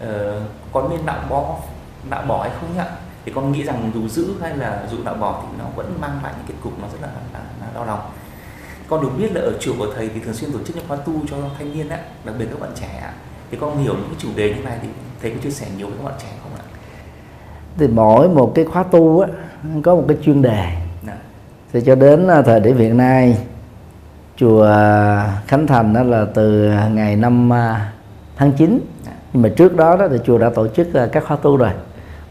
uh, 0.04 0.42
có 0.72 0.88
nên 0.90 1.06
nạo 1.06 1.20
bỏ 1.30 1.58
nạo 2.10 2.22
bỏ 2.22 2.42
hay 2.42 2.50
không 2.60 2.76
nhỉ? 2.76 2.82
Thì 3.24 3.32
con 3.34 3.52
nghĩ 3.52 3.62
rằng 3.62 3.90
dù 3.94 4.08
giữ 4.08 4.34
hay 4.40 4.56
là 4.56 4.86
dù 4.90 4.96
nạo 5.04 5.14
bỏ 5.14 5.42
thì 5.42 5.58
nó 5.58 5.64
vẫn 5.76 5.94
mang 6.00 6.20
lại 6.22 6.32
những 6.36 6.46
kết 6.48 6.54
cục 6.62 6.78
nó 6.80 6.88
rất 6.92 6.98
là, 7.02 7.08
là, 7.32 7.40
là 7.60 7.66
đau 7.74 7.84
lòng. 7.84 8.00
Con 8.88 9.02
được 9.02 9.10
biết 9.18 9.32
là 9.34 9.40
ở 9.40 9.52
chùa 9.60 9.72
của 9.78 9.86
thầy 9.96 10.10
thì 10.14 10.20
thường 10.20 10.34
xuyên 10.34 10.52
tổ 10.52 10.58
chức 10.64 10.76
những 10.76 10.84
khóa 10.88 10.96
tu 10.96 11.12
cho 11.30 11.36
thanh 11.58 11.74
niên 11.74 11.88
á, 11.88 11.98
đặc 12.24 12.34
biệt 12.38 12.46
các 12.50 12.60
bạn 12.60 12.70
trẻ 12.80 13.12
thì 13.50 13.58
con 13.60 13.78
hiểu 13.82 13.94
những 13.94 14.08
cái 14.08 14.16
chủ 14.18 14.28
đề 14.36 14.54
như 14.54 14.62
này 14.62 14.78
thì 14.82 14.88
thầy 15.22 15.30
có 15.30 15.36
chia 15.42 15.50
sẻ 15.50 15.66
nhiều 15.76 15.86
với 15.86 15.96
các 15.96 16.04
bạn 16.04 16.14
trẻ 16.22 16.28
không 16.41 16.41
thì 17.78 17.88
mỗi 17.88 18.28
một 18.28 18.52
cái 18.54 18.64
khóa 18.64 18.82
tu 18.82 19.20
á 19.20 19.28
có 19.82 19.94
một 19.94 20.04
cái 20.08 20.16
chuyên 20.22 20.42
đề. 20.42 20.64
Dạ. 21.06 21.12
thì 21.72 21.80
cho 21.80 21.94
đến 21.94 22.28
à, 22.28 22.42
thời 22.42 22.60
điểm 22.60 22.76
hiện 22.76 22.96
nay 22.96 23.36
chùa 24.36 24.68
Khánh 25.46 25.66
Thành 25.66 25.92
đó 25.92 26.02
là 26.02 26.26
từ 26.34 26.72
ngày 26.92 27.16
năm 27.16 27.52
à, 27.52 27.92
tháng 28.36 28.52
9 28.52 28.80
nhưng 29.32 29.42
mà 29.42 29.48
trước 29.48 29.76
đó 29.76 29.96
đó 29.96 30.08
thì 30.08 30.16
chùa 30.24 30.38
đã 30.38 30.50
tổ 30.54 30.68
chức 30.68 30.94
à, 30.94 31.06
các 31.12 31.24
khóa 31.26 31.36
tu 31.36 31.56
rồi. 31.56 31.70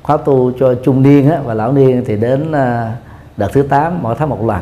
Khóa 0.04 0.18
tu 0.18 0.52
cho 0.60 0.76
trung 0.84 1.04
niên 1.04 1.30
á, 1.30 1.40
và 1.46 1.54
lão 1.54 1.72
niên 1.74 2.04
thì 2.06 2.18
đến 2.18 2.52
đợt 3.38 3.48
thứ 3.54 3.62
8 3.62 4.04
mỗi 4.04 4.16
tháng 4.20 4.30
một 4.30 4.46
lần. 4.46 4.62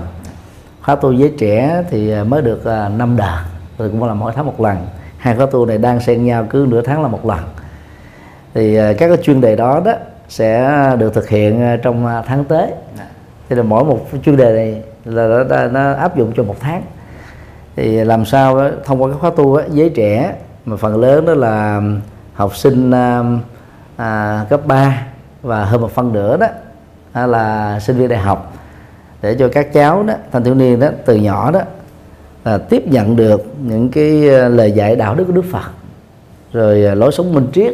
Khóa 0.82 0.96
tu 0.96 1.16
với 1.20 1.34
trẻ 1.38 1.84
thì 1.90 2.24
mới 2.24 2.42
được 2.42 2.66
5 2.98 3.18
đợt. 3.18 3.44
Rồi 3.78 3.90
cũng 3.90 4.04
là 4.04 4.14
mỗi 4.14 4.34
tháng 4.36 4.46
một 4.46 4.62
lần. 4.62 4.78
Hai 5.18 5.36
khóa 5.36 5.46
tu 5.52 5.66
này 5.66 5.78
đang 5.78 6.00
xen 6.00 6.26
nhau 6.26 6.46
cứ 6.50 6.68
nửa 6.70 6.82
tháng 6.82 7.02
là 7.02 7.08
một 7.08 7.26
lần. 7.26 7.40
Thì 8.54 8.76
các 8.76 9.08
cái 9.08 9.18
chuyên 9.24 9.42
đề 9.42 9.56
đó 9.56 9.82
đó 9.86 9.94
sẽ 10.30 10.96
được 11.00 11.14
thực 11.14 11.30
hiện 11.30 11.78
trong 11.84 12.08
tháng 12.26 12.46
tới. 12.46 12.72
Thì 13.50 13.56
là 13.56 13.64
mỗi 13.64 13.84
một 13.84 14.08
chuyên 14.24 14.38
đề 14.38 14.54
này 14.54 14.84
là 15.06 15.44
nó, 15.50 15.68
nó 15.68 15.94
áp 15.94 16.18
dụng 16.18 16.32
cho 16.36 16.44
một 16.44 16.56
tháng. 16.60 16.82
Thì 17.76 18.04
làm 18.04 18.26
sao 18.26 18.58
đó, 18.58 18.70
thông 18.86 19.04
qua 19.04 19.12
các 19.12 19.18
khóa 19.20 19.32
tu 19.36 19.56
á, 19.56 19.66
với 19.70 19.90
trẻ 19.90 20.36
mà 20.66 20.78
phần 20.78 21.02
lớn 21.02 21.26
đó 21.26 21.34
là 21.34 21.82
học 22.34 22.56
sinh 22.56 22.92
à, 22.92 23.24
à, 23.98 24.46
cấp 24.50 24.66
3 24.66 25.06
và 25.42 25.66
hơn 25.66 25.82
một 25.82 25.92
phần 25.92 26.14
nữa 26.14 26.38
đó 26.38 26.48
là 27.28 27.80
sinh 27.80 27.98
viên 27.98 28.10
đại 28.10 28.20
học. 28.20 28.54
Để 29.22 29.36
cho 29.40 29.50
các 29.50 29.74
cháu 29.74 30.04
đó 30.04 30.14
thanh 30.32 30.44
thiếu 30.44 30.56
niên 30.56 30.80
đó 30.80 30.88
từ 31.06 31.16
nhỏ 31.16 31.52
đó 31.52 31.62
là 32.44 32.58
tiếp 32.58 32.88
nhận 32.88 33.16
được 33.16 33.46
những 33.62 33.90
cái 33.90 34.30
à, 34.30 34.48
lời 34.48 34.72
dạy 34.72 34.96
đạo 34.96 35.16
đức 35.16 35.24
của 35.24 35.34
Đức 35.34 35.46
Phật. 35.52 35.72
Rồi 36.54 36.86
à, 36.86 36.96
lối 36.96 37.12
sống 37.12 37.34
minh 37.34 37.48
triết 37.54 37.74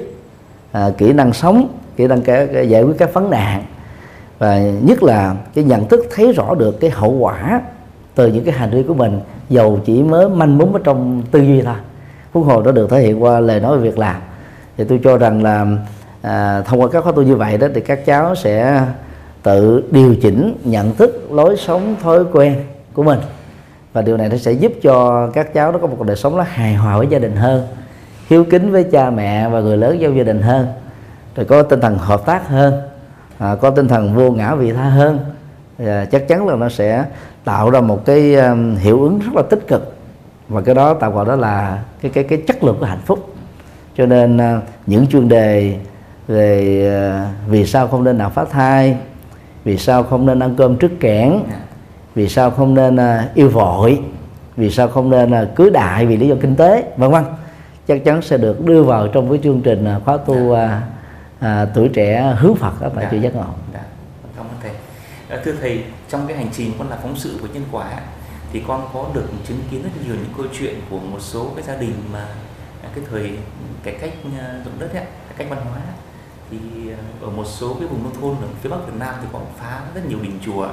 à, 0.72 0.90
kỹ 0.98 1.14
năng 1.14 1.34
sống 1.34 1.68
kỹ 1.98 2.08
năng 2.08 2.22
cái, 2.22 2.48
cái 2.54 2.70
giải 2.70 2.84
quyết 2.84 2.98
các 2.98 3.14
vấn 3.14 3.30
nạn. 3.30 3.64
Và 4.40 4.60
nhất 4.60 5.04
là 5.04 5.36
cái 5.54 5.64
nhận 5.64 5.88
thức 5.88 6.06
thấy 6.16 6.34
rõ 6.34 6.56
được 6.56 6.80
cái 6.80 6.90
hậu 6.90 7.12
quả 7.12 7.62
từ 8.16 8.28
những 8.28 8.44
cái 8.44 8.54
hành 8.54 8.72
vi 8.72 8.84
của 8.84 8.94
mình 8.94 9.20
dầu 9.50 9.80
chỉ 9.86 10.04
mới 10.04 10.30
manh 10.30 10.58
mún 10.58 10.74
ở 10.74 10.80
trong 10.84 11.24
tư 11.32 11.40
duy 11.40 11.62
thôi. 11.62 11.76
Huống 12.34 12.44
hồ 12.44 12.62
đã 12.62 12.72
được 12.72 12.90
thể 12.90 13.02
hiện 13.02 13.24
qua 13.24 13.40
lời 13.40 13.60
nói 13.60 13.78
và 13.78 13.84
việc 13.84 13.98
làm. 13.98 14.16
Thì 14.78 14.84
tôi 14.84 15.00
cho 15.04 15.18
rằng 15.18 15.44
là 15.44 15.66
à, 16.22 16.62
thông 16.62 16.82
qua 16.82 16.88
các 16.92 17.04
khóa 17.04 17.12
tu 17.16 17.22
như 17.22 17.36
vậy 17.36 17.58
đó 17.58 17.68
thì 17.76 17.82
các 17.82 18.06
cháu 18.06 18.36
sẽ 18.36 18.82
tự 19.44 19.84
điều 19.92 20.16
chỉnh 20.16 20.56
nhận 20.64 20.96
thức 20.96 21.28
lối 21.32 21.58
sống 21.58 21.96
thói 22.04 22.24
quen 22.32 22.56
của 22.94 23.04
mình. 23.04 23.20
Và 23.94 24.02
điều 24.02 24.18
này 24.18 24.30
nó 24.30 24.38
sẽ 24.38 24.52
giúp 24.52 24.72
cho 24.82 25.28
các 25.34 25.54
cháu 25.54 25.72
nó 25.72 25.78
có 25.78 25.88
một 25.88 26.04
đời 26.06 26.16
sống 26.16 26.38
nó 26.38 26.44
hài 26.48 26.76
hòa 26.76 26.98
với 26.98 27.08
gia 27.08 27.20
đình 27.20 27.36
hơn 27.36 27.68
hiếu 28.30 28.44
kính 28.44 28.72
với 28.72 28.84
cha 28.84 29.10
mẹ 29.10 29.50
và 29.50 29.60
người 29.60 29.78
lớn 29.78 29.98
trong 30.02 30.18
gia 30.18 30.24
đình 30.24 30.42
hơn 30.42 30.68
rồi 31.36 31.46
có 31.46 31.64
tinh 31.64 31.82
thần 31.82 31.98
hợp 31.98 32.26
tác 32.26 32.48
hơn 32.48 32.82
à, 33.38 33.56
có 33.62 33.70
tinh 33.70 33.88
thần 33.88 34.16
vô 34.16 34.32
ngã 34.32 34.56
vị 34.56 34.72
tha 34.72 34.84
hơn. 34.84 35.20
À, 35.86 36.06
chắc 36.12 36.28
chắn 36.28 36.48
là 36.48 36.56
nó 36.56 36.70
sẽ 36.70 37.06
tạo 37.44 37.70
ra 37.70 37.82
một 37.82 38.06
cái 38.06 38.36
um, 38.36 38.76
hiệu 38.76 39.04
ứng 39.04 39.20
rất 39.20 39.36
là 39.36 39.42
tích 39.50 39.68
cực. 39.68 39.96
Và 40.50 40.62
cái 40.62 40.76
đó 40.76 40.94
tạo 40.94 41.12
gọi 41.12 41.26
đó 41.26 41.36
là 41.36 41.80
cái 42.02 42.12
cái 42.12 42.24
cái 42.24 42.44
chất 42.48 42.64
lượng 42.64 42.78
của 42.80 42.86
hạnh 42.86 43.02
phúc. 43.06 43.34
Cho 43.98 44.06
nên 44.06 44.38
uh, 44.38 44.64
những 44.86 45.08
chuyên 45.08 45.28
đề 45.30 45.76
về 46.28 46.92
uh, 47.22 47.50
vì 47.50 47.66
sao 47.66 47.88
không 47.88 48.04
nên 48.04 48.18
nào 48.18 48.30
phá 48.30 48.46
thai 48.46 48.98
vì 49.64 49.78
sao 49.78 50.04
không 50.04 50.26
nên 50.26 50.40
ăn 50.40 50.56
cơm 50.58 50.76
trước 50.76 50.92
kẽn 51.00 51.40
vì 52.16 52.30
sao 52.30 52.52
không 52.52 52.74
nên 52.74 52.96
uh, 52.96 53.36
yêu 53.36 53.50
vội 53.50 54.00
vì 54.58 54.70
sao 54.70 54.88
không 54.88 55.10
nên 55.10 55.32
uh, 55.32 55.56
cưới 55.56 55.70
đại 55.70 56.06
vì 56.06 56.18
lý 56.18 56.28
do 56.28 56.36
kinh 56.42 56.56
tế 56.56 56.84
vân 56.98 57.12
vân. 57.12 57.24
Chắc 57.88 58.06
chắn 58.06 58.22
sẽ 58.22 58.38
được 58.38 58.66
đưa 58.66 58.84
vào 58.84 59.08
trong 59.08 59.30
cái 59.30 59.40
chương 59.44 59.62
trình 59.62 59.88
uh, 59.98 60.06
khóa 60.06 60.18
tu 60.18 60.36
uh, 60.36 60.60
uh, 61.40 61.70
tuổi 61.74 61.90
trẻ 61.94 62.36
hướng 62.40 62.56
Phật 62.56 62.74
ở 62.80 62.92
tại 62.96 63.08
chùa 63.12 63.18
Giác 63.18 63.36
Ngộ. 63.36 63.46
Dạ. 63.74 63.84
Cảm 64.36 64.46
ơn 64.46 64.56
thầy. 64.62 64.72
Thưa 65.44 65.54
thầy, 65.62 65.84
trong 66.10 66.28
cái 66.28 66.38
hành 66.38 66.50
trình 66.54 66.74
con 66.78 66.90
là 66.90 66.98
phóng 67.02 67.18
sự 67.18 67.38
của 67.42 67.48
nhân 67.54 67.64
quả 67.72 68.00
thì 68.54 68.64
con 68.68 68.90
có 68.94 69.10
được 69.14 69.28
chứng 69.48 69.60
kiến 69.72 69.84
rất 69.84 69.90
nhiều 70.06 70.16
những 70.16 70.34
câu 70.38 70.46
chuyện 70.60 70.82
của 70.90 71.00
một 71.00 71.20
số 71.22 71.52
cái 71.56 71.64
gia 71.64 71.76
đình 71.76 71.94
mà 72.14 72.28
cái 72.96 73.04
thời 73.10 73.38
cái 73.84 73.96
cách 74.02 74.12
dụng 74.66 74.80
đất 74.80 74.94
ấy, 74.94 75.04
cái 75.04 75.34
cách 75.38 75.48
văn 75.50 75.66
hóa 75.66 75.80
thì 76.52 76.58
ờ, 76.92 77.28
ở 77.28 77.30
một 77.30 77.46
số 77.46 77.74
cái 77.74 77.88
vùng 77.88 78.04
nông 78.04 78.22
thôn 78.22 78.36
ở 78.42 78.48
phía 78.62 78.70
bắc 78.70 78.78
Việt 78.88 78.94
Nam 79.00 79.16
thì 79.22 79.28
có 79.34 79.40
phá 79.58 79.82
rất 79.96 80.06
nhiều 80.10 80.20
đình 80.22 80.40
chùa 80.46 80.70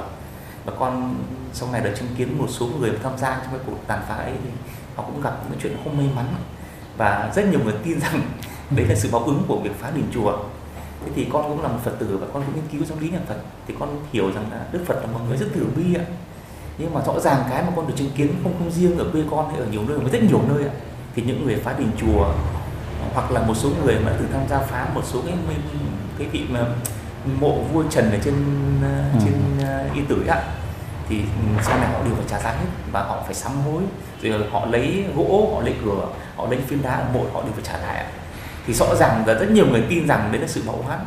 và 0.65 0.73
con 0.79 1.15
sau 1.53 1.69
này 1.71 1.81
đã 1.81 1.89
chứng 1.99 2.07
kiến 2.17 2.37
một 2.37 2.47
số 2.49 2.67
người 2.79 2.91
tham 3.03 3.17
gia 3.17 3.29
trong 3.29 3.51
cái 3.51 3.59
cuộc 3.65 3.87
tàn 3.87 4.01
phá 4.09 4.15
ấy 4.15 4.33
thì 4.43 4.49
họ 4.95 5.03
cũng 5.03 5.21
gặp 5.21 5.33
những 5.49 5.59
chuyện 5.61 5.77
không 5.83 5.97
may 5.97 6.07
mắn 6.15 6.25
và 6.97 7.31
rất 7.35 7.45
nhiều 7.51 7.59
người 7.63 7.75
tin 7.83 7.99
rằng 7.99 8.21
đấy 8.69 8.85
là 8.85 8.95
sự 8.95 9.09
báo 9.11 9.23
ứng 9.23 9.43
của 9.47 9.57
việc 9.57 9.79
phá 9.79 9.91
đình 9.95 10.05
chùa. 10.13 10.37
Thế 11.05 11.11
thì 11.15 11.27
con 11.33 11.43
cũng 11.49 11.61
là 11.61 11.67
một 11.67 11.79
phật 11.83 11.91
tử 11.99 12.17
và 12.21 12.27
con 12.33 12.43
cũng 12.45 12.55
nghiên 12.55 12.67
cứu 12.71 12.81
trong 12.89 12.99
lý 12.99 13.09
nhà 13.09 13.19
phật. 13.27 13.37
Thì 13.67 13.73
con 13.79 13.99
hiểu 14.13 14.31
rằng 14.31 14.45
là 14.51 14.65
đức 14.71 14.83
phật 14.85 14.95
là 15.01 15.07
một 15.07 15.19
người 15.27 15.37
rất 15.37 15.45
từ 15.55 15.67
bi 15.75 15.95
ạ. 15.95 16.05
Nhưng 16.77 16.93
mà 16.93 17.01
rõ 17.05 17.19
ràng 17.19 17.43
cái 17.49 17.61
mà 17.61 17.67
con 17.75 17.87
được 17.87 17.93
chứng 17.97 18.11
kiến 18.15 18.27
không 18.43 18.53
không 18.59 18.71
riêng 18.71 18.97
ở 18.97 19.05
quê 19.11 19.21
con 19.31 19.49
hay 19.49 19.59
ở 19.59 19.65
nhiều 19.65 19.81
nơi 19.87 19.97
mà 19.97 20.09
rất 20.09 20.23
nhiều 20.23 20.41
nơi 20.47 20.63
ạ. 20.63 20.73
Thì 21.15 21.21
những 21.21 21.45
người 21.45 21.55
phá 21.55 21.75
đình 21.77 21.91
chùa 22.01 22.33
hoặc 23.13 23.31
là 23.31 23.41
một 23.41 23.53
số 23.53 23.69
người 23.83 23.99
mà 24.05 24.11
từng 24.19 24.29
tham 24.33 24.41
gia 24.49 24.59
phá 24.59 24.87
một 24.93 25.01
số 25.05 25.21
cái 25.25 25.35
cái 26.17 26.27
vị 26.27 26.45
mà 26.49 26.65
mộ 27.39 27.55
vua 27.73 27.83
trần 27.89 28.11
ở 28.11 28.17
trên 28.23 28.33
ừ. 29.13 29.19
trên 29.23 29.33
uh, 29.89 29.95
y 29.95 30.01
tử 30.01 30.25
ạ. 30.27 30.41
Thì 31.09 31.21
sau 31.63 31.77
này 31.77 31.87
họ 31.87 32.03
đều 32.05 32.15
phải 32.15 32.25
trả 32.27 32.39
giá 32.39 32.51
hết 32.51 32.67
và 32.91 33.03
họ 33.03 33.21
phải 33.25 33.33
sám 33.33 33.51
hối. 33.65 33.83
Rồi 34.21 34.45
họ 34.51 34.65
lấy 34.65 35.05
gỗ 35.15 35.51
họ 35.55 35.61
lấy 35.61 35.75
cửa 35.85 36.07
họ 36.35 36.47
lấy 36.47 36.59
phiến 36.67 36.81
đá 36.81 36.91
ở 36.91 37.05
mộ 37.13 37.25
họ 37.33 37.41
đều 37.41 37.51
phải 37.53 37.63
trả 37.63 37.77
lại 37.77 37.97
ạ 37.97 38.07
thì 38.67 38.73
rõ 38.73 38.95
ràng 38.95 39.23
là 39.27 39.33
rất 39.33 39.51
nhiều 39.51 39.65
người 39.71 39.83
tin 39.89 40.07
rằng 40.07 40.29
đấy 40.31 40.41
là 40.41 40.47
sự 40.47 40.61
bảo 40.67 40.75
oán 40.87 40.99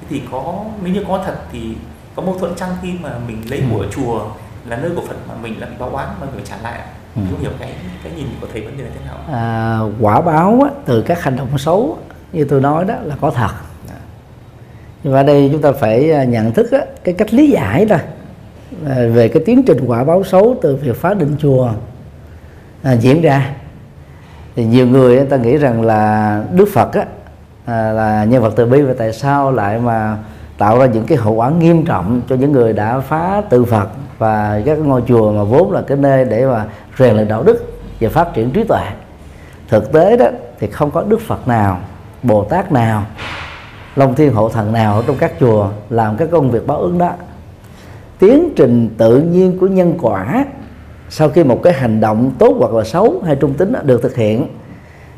thế 0.00 0.06
thì 0.10 0.22
có 0.30 0.64
nếu 0.82 0.94
như 0.94 1.04
có 1.08 1.22
thật 1.26 1.34
thì 1.52 1.74
có 2.16 2.22
mâu 2.22 2.38
thuẫn 2.38 2.54
chăng 2.54 2.70
khi 2.82 2.88
mà 3.02 3.10
mình 3.26 3.50
lấy 3.50 3.62
của 3.72 3.78
ừ. 3.78 3.88
chùa 3.94 4.26
là 4.68 4.76
nơi 4.76 4.90
của 4.96 5.02
phật 5.08 5.16
mà 5.28 5.34
mình 5.42 5.60
lại 5.60 5.70
báo 5.78 5.90
oán 5.90 6.08
mà 6.20 6.26
mình 6.34 6.44
trả 6.44 6.56
lại 6.62 6.80
ừ. 7.16 7.22
không 7.30 7.40
hiểu 7.40 7.50
cái 7.60 7.74
cái 8.04 8.12
nhìn 8.16 8.26
của 8.40 8.46
thầy 8.52 8.62
vấn 8.62 8.78
đề 8.78 8.84
là 8.84 8.90
thế 8.94 9.00
nào 9.06 9.38
à, 9.40 9.78
quả 10.00 10.20
báo 10.20 10.60
á, 10.64 10.70
từ 10.84 11.02
các 11.02 11.22
hành 11.22 11.36
động 11.36 11.58
xấu 11.58 11.98
như 12.32 12.44
tôi 12.44 12.60
nói 12.60 12.84
đó 12.84 12.94
là 13.02 13.16
có 13.20 13.30
thật 13.30 13.50
à. 13.88 13.98
nhưng 15.02 15.12
mà 15.12 15.20
ở 15.20 15.22
đây 15.22 15.48
chúng 15.52 15.62
ta 15.62 15.72
phải 15.72 16.12
à, 16.12 16.24
nhận 16.24 16.52
thức 16.52 16.72
á, 16.72 16.80
cái 17.04 17.14
cách 17.18 17.34
lý 17.34 17.50
giải 17.50 17.86
thôi 17.88 17.98
à, 18.88 18.94
về 19.14 19.28
cái 19.28 19.42
tiến 19.46 19.62
trình 19.66 19.78
quả 19.86 20.04
báo 20.04 20.24
xấu 20.24 20.56
từ 20.62 20.76
việc 20.76 21.00
phá 21.00 21.14
định 21.14 21.36
chùa 21.38 21.70
à, 22.82 22.92
diễn 22.92 23.22
ra 23.22 23.54
thì 24.56 24.64
nhiều 24.64 24.86
người 24.86 25.16
người 25.16 25.26
ta 25.26 25.36
nghĩ 25.36 25.56
rằng 25.56 25.82
là 25.82 26.42
đức 26.52 26.68
phật 26.72 26.92
á, 26.92 27.04
à, 27.64 27.92
là 27.92 28.24
nhân 28.24 28.42
vật 28.42 28.52
từ 28.56 28.66
bi. 28.66 28.82
Và 28.82 28.94
tại 28.98 29.12
sao 29.12 29.52
lại 29.52 29.78
mà 29.78 30.16
tạo 30.58 30.78
ra 30.78 30.86
những 30.86 31.04
cái 31.04 31.18
hậu 31.18 31.32
quả 31.34 31.50
nghiêm 31.50 31.84
trọng 31.84 32.20
cho 32.28 32.36
những 32.36 32.52
người 32.52 32.72
đã 32.72 33.00
phá 33.00 33.42
tự 33.50 33.64
phật 33.64 33.88
và 34.18 34.60
các 34.64 34.78
ngôi 34.78 35.02
chùa 35.08 35.32
mà 35.32 35.44
vốn 35.44 35.72
là 35.72 35.82
cái 35.86 35.96
nơi 35.96 36.24
để 36.24 36.46
mà 36.46 36.64
rèn 36.98 37.14
luyện 37.14 37.28
đạo 37.28 37.42
đức 37.42 37.80
và 38.00 38.08
phát 38.08 38.34
triển 38.34 38.50
trí 38.50 38.64
tuệ? 38.64 38.82
Thực 39.68 39.92
tế 39.92 40.16
đó 40.16 40.26
thì 40.60 40.66
không 40.66 40.90
có 40.90 41.02
đức 41.02 41.20
phật 41.20 41.48
nào 41.48 41.78
bồ 42.22 42.44
tát 42.44 42.72
nào 42.72 43.02
long 43.96 44.14
thiên 44.14 44.34
hộ 44.34 44.48
thần 44.48 44.72
nào 44.72 44.96
ở 44.96 45.02
trong 45.06 45.16
các 45.16 45.32
chùa 45.40 45.68
làm 45.90 46.16
các 46.16 46.28
công 46.30 46.50
việc 46.50 46.66
báo 46.66 46.78
ứng 46.78 46.98
đó. 46.98 47.10
Tiến 48.18 48.52
trình 48.56 48.88
tự 48.98 49.20
nhiên 49.20 49.58
của 49.58 49.66
nhân 49.66 49.94
quả 50.00 50.44
sau 51.14 51.28
khi 51.28 51.44
một 51.44 51.60
cái 51.62 51.72
hành 51.72 52.00
động 52.00 52.32
tốt 52.38 52.56
hoặc 52.58 52.72
là 52.72 52.84
xấu 52.84 53.22
hay 53.26 53.36
trung 53.36 53.54
tính 53.54 53.72
được 53.82 54.02
thực 54.02 54.16
hiện 54.16 54.46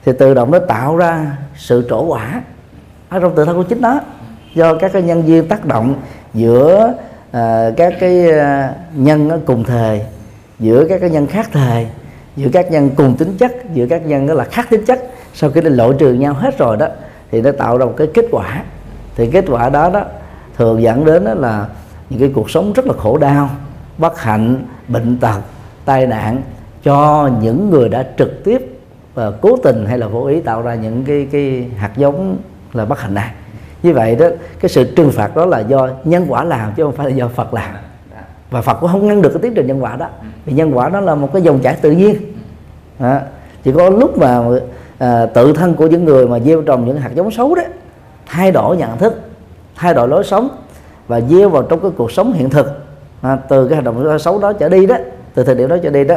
thì 0.04 0.12
tự 0.18 0.34
động 0.34 0.50
nó 0.50 0.58
tạo 0.58 0.96
ra 0.96 1.36
sự 1.56 1.86
trổ 1.90 2.04
quả 2.04 2.42
ở 3.08 3.20
trong 3.20 3.34
tự 3.34 3.44
thân 3.44 3.56
của 3.56 3.62
chính 3.62 3.80
nó. 3.80 4.00
Do 4.54 4.74
các 4.74 4.92
cái 4.92 5.02
nhân 5.02 5.22
duyên 5.26 5.48
tác 5.48 5.64
động 5.64 5.94
giữa 6.34 6.92
uh, 7.28 7.76
các 7.76 7.94
cái 8.00 8.26
uh, 8.26 8.98
nhân 8.98 9.42
cùng 9.46 9.64
thời 9.64 10.00
giữa 10.58 10.86
các 10.88 11.00
cái 11.00 11.10
nhân 11.10 11.26
khác 11.26 11.48
thời 11.52 11.86
giữa 12.36 12.48
các 12.52 12.70
nhân 12.70 12.90
cùng 12.96 13.16
tính 13.16 13.36
chất 13.38 13.52
giữa 13.74 13.86
các 13.86 14.06
nhân 14.06 14.26
đó 14.26 14.34
là 14.34 14.44
khác 14.44 14.66
tính 14.70 14.84
chất 14.84 15.02
sau 15.34 15.50
khi 15.50 15.60
nó 15.60 15.70
lộ 15.70 15.92
trừ 15.92 16.12
nhau 16.12 16.34
hết 16.34 16.58
rồi 16.58 16.76
đó 16.76 16.86
thì 17.30 17.42
nó 17.42 17.50
tạo 17.52 17.78
ra 17.78 17.84
một 17.84 17.94
cái 17.96 18.06
kết 18.14 18.24
quả. 18.30 18.62
Thì 19.16 19.30
kết 19.30 19.44
quả 19.48 19.68
đó 19.68 19.90
đó 19.90 20.02
thường 20.56 20.82
dẫn 20.82 21.04
đến 21.04 21.24
đó 21.24 21.34
là 21.34 21.66
những 22.10 22.20
cái 22.20 22.30
cuộc 22.34 22.50
sống 22.50 22.72
rất 22.72 22.86
là 22.86 22.92
khổ 22.98 23.18
đau 23.18 23.50
bất 23.98 24.20
hạnh 24.20 24.64
bệnh 24.88 25.18
tật 25.18 25.40
tai 25.84 26.06
nạn 26.06 26.42
cho 26.82 27.30
những 27.42 27.70
người 27.70 27.88
đã 27.88 28.04
trực 28.18 28.44
tiếp 28.44 28.78
và 29.14 29.30
cố 29.40 29.56
tình 29.62 29.86
hay 29.86 29.98
là 29.98 30.06
vô 30.06 30.24
ý 30.24 30.40
tạo 30.40 30.62
ra 30.62 30.74
những 30.74 31.04
cái 31.04 31.28
cái 31.32 31.66
hạt 31.76 31.90
giống 31.96 32.36
là 32.72 32.84
bất 32.84 33.00
hạnh 33.00 33.14
này. 33.14 33.30
Như 33.82 33.94
vậy 33.94 34.16
đó 34.16 34.26
cái 34.60 34.68
sự 34.68 34.94
trừng 34.96 35.12
phạt 35.12 35.36
đó 35.36 35.46
là 35.46 35.60
do 35.60 35.88
nhân 36.04 36.26
quả 36.28 36.44
làm 36.44 36.72
chứ 36.76 36.82
không 36.82 36.92
phải 36.92 37.06
là 37.06 37.12
do 37.12 37.28
Phật 37.28 37.54
làm. 37.54 37.74
Và 38.50 38.62
Phật 38.62 38.74
cũng 38.80 38.90
không 38.90 39.06
ngăn 39.06 39.22
được 39.22 39.30
cái 39.32 39.42
tiến 39.42 39.54
trình 39.54 39.66
nhân 39.66 39.82
quả 39.82 39.96
đó. 39.96 40.08
Vì 40.44 40.52
nhân 40.52 40.76
quả 40.76 40.88
đó 40.88 41.00
là 41.00 41.14
một 41.14 41.32
cái 41.32 41.42
dòng 41.42 41.60
chảy 41.60 41.74
tự 41.74 41.90
nhiên. 41.90 42.16
À, 42.98 43.22
chỉ 43.64 43.72
có 43.72 43.90
lúc 43.90 44.18
mà 44.18 44.42
à, 44.98 45.26
tự 45.26 45.52
thân 45.52 45.74
của 45.74 45.86
những 45.86 46.04
người 46.04 46.28
mà 46.28 46.38
gieo 46.38 46.62
trồng 46.62 46.86
những 46.86 46.96
hạt 46.96 47.10
giống 47.14 47.30
xấu 47.30 47.54
đó 47.54 47.62
thay 48.26 48.50
đổi 48.50 48.76
nhận 48.76 48.98
thức 48.98 49.20
thay 49.76 49.94
đổi 49.94 50.08
lối 50.08 50.24
sống 50.24 50.48
và 51.08 51.20
gieo 51.20 51.48
vào 51.48 51.62
trong 51.62 51.80
cái 51.80 51.90
cuộc 51.96 52.12
sống 52.12 52.32
hiện 52.32 52.50
thực 52.50 52.84
à, 53.20 53.38
từ 53.48 53.68
cái 53.68 53.76
hành 53.76 53.84
động 53.84 54.18
xấu 54.18 54.38
đó 54.38 54.52
trở 54.52 54.68
đi 54.68 54.86
đó 54.86 54.96
từ 55.34 55.44
thời 55.44 55.54
điểm 55.54 55.68
đó 55.68 55.76
trở 55.82 55.90
đi 55.90 56.04
đó 56.04 56.14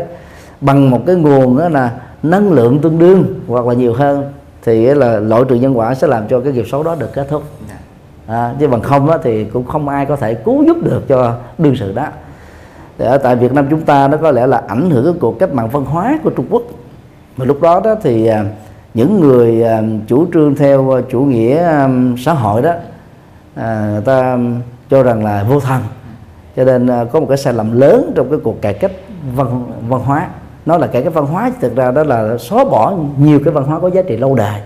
bằng 0.61 0.89
một 0.89 1.01
cái 1.07 1.15
nguồn 1.15 1.57
đó 1.57 1.69
là 1.69 1.91
năng 2.23 2.51
lượng 2.51 2.79
tương 2.79 2.99
đương 2.99 3.25
hoặc 3.47 3.65
là 3.65 3.73
nhiều 3.73 3.93
hơn 3.93 4.31
thì 4.63 4.85
là 4.85 5.19
loại 5.19 5.43
trừ 5.49 5.55
nhân 5.55 5.77
quả 5.77 5.95
sẽ 5.95 6.07
làm 6.07 6.27
cho 6.27 6.39
cái 6.39 6.53
nghiệp 6.53 6.65
xấu 6.71 6.83
đó 6.83 6.95
được 6.99 7.13
kết 7.13 7.27
thúc. 7.29 7.43
À, 8.27 8.53
chứ 8.59 8.67
bằng 8.67 8.81
không 8.81 9.07
đó 9.07 9.17
thì 9.23 9.45
cũng 9.45 9.65
không 9.65 9.89
ai 9.89 10.05
có 10.05 10.15
thể 10.15 10.33
cứu 10.33 10.63
giúp 10.63 10.77
được 10.83 11.07
cho 11.07 11.35
đương 11.57 11.75
sự 11.75 11.93
đó. 11.93 12.07
Thì 12.97 13.05
ở 13.05 13.17
tại 13.17 13.35
Việt 13.35 13.53
Nam 13.53 13.67
chúng 13.69 13.81
ta 13.81 14.07
nó 14.07 14.17
có 14.17 14.31
lẽ 14.31 14.47
là 14.47 14.61
ảnh 14.67 14.89
hưởng 14.89 15.03
cái 15.03 15.13
cuộc 15.19 15.39
cách 15.39 15.53
mạng 15.53 15.69
văn 15.69 15.85
hóa 15.85 16.19
của 16.23 16.29
Trung 16.29 16.45
Quốc. 16.49 16.63
Mà 17.37 17.45
lúc 17.45 17.61
đó 17.61 17.81
đó 17.83 17.95
thì 18.03 18.27
à, 18.27 18.45
những 18.93 19.19
người 19.19 19.63
à, 19.63 19.81
chủ 20.07 20.27
trương 20.33 20.55
theo 20.55 21.01
chủ 21.09 21.21
nghĩa 21.21 21.57
à, 21.57 21.89
xã 22.17 22.33
hội 22.33 22.61
đó 22.61 22.73
người 23.65 24.01
ta 24.01 24.37
cho 24.89 25.03
rằng 25.03 25.23
là 25.23 25.45
vô 25.49 25.59
thần. 25.59 25.81
Cho 26.55 26.63
nên 26.63 26.89
có 27.11 27.19
một 27.19 27.25
cái 27.29 27.37
sai 27.37 27.53
lầm 27.53 27.79
lớn 27.79 28.11
trong 28.15 28.29
cái 28.29 28.39
cuộc 28.43 28.61
cải 28.61 28.73
cách 28.73 28.91
văn 29.35 29.63
văn 29.87 30.01
hóa. 30.01 30.27
Nó 30.65 30.77
là 30.77 30.87
cải 30.87 31.01
cái 31.01 31.11
văn 31.11 31.25
hóa 31.25 31.51
thực 31.61 31.75
ra 31.75 31.91
đó 31.91 32.03
là 32.03 32.37
xóa 32.37 32.63
bỏ 32.63 32.93
nhiều 33.17 33.39
cái 33.45 33.53
văn 33.53 33.63
hóa 33.63 33.79
có 33.79 33.89
giá 33.89 34.01
trị 34.01 34.17
lâu 34.17 34.35
đời 34.35 34.61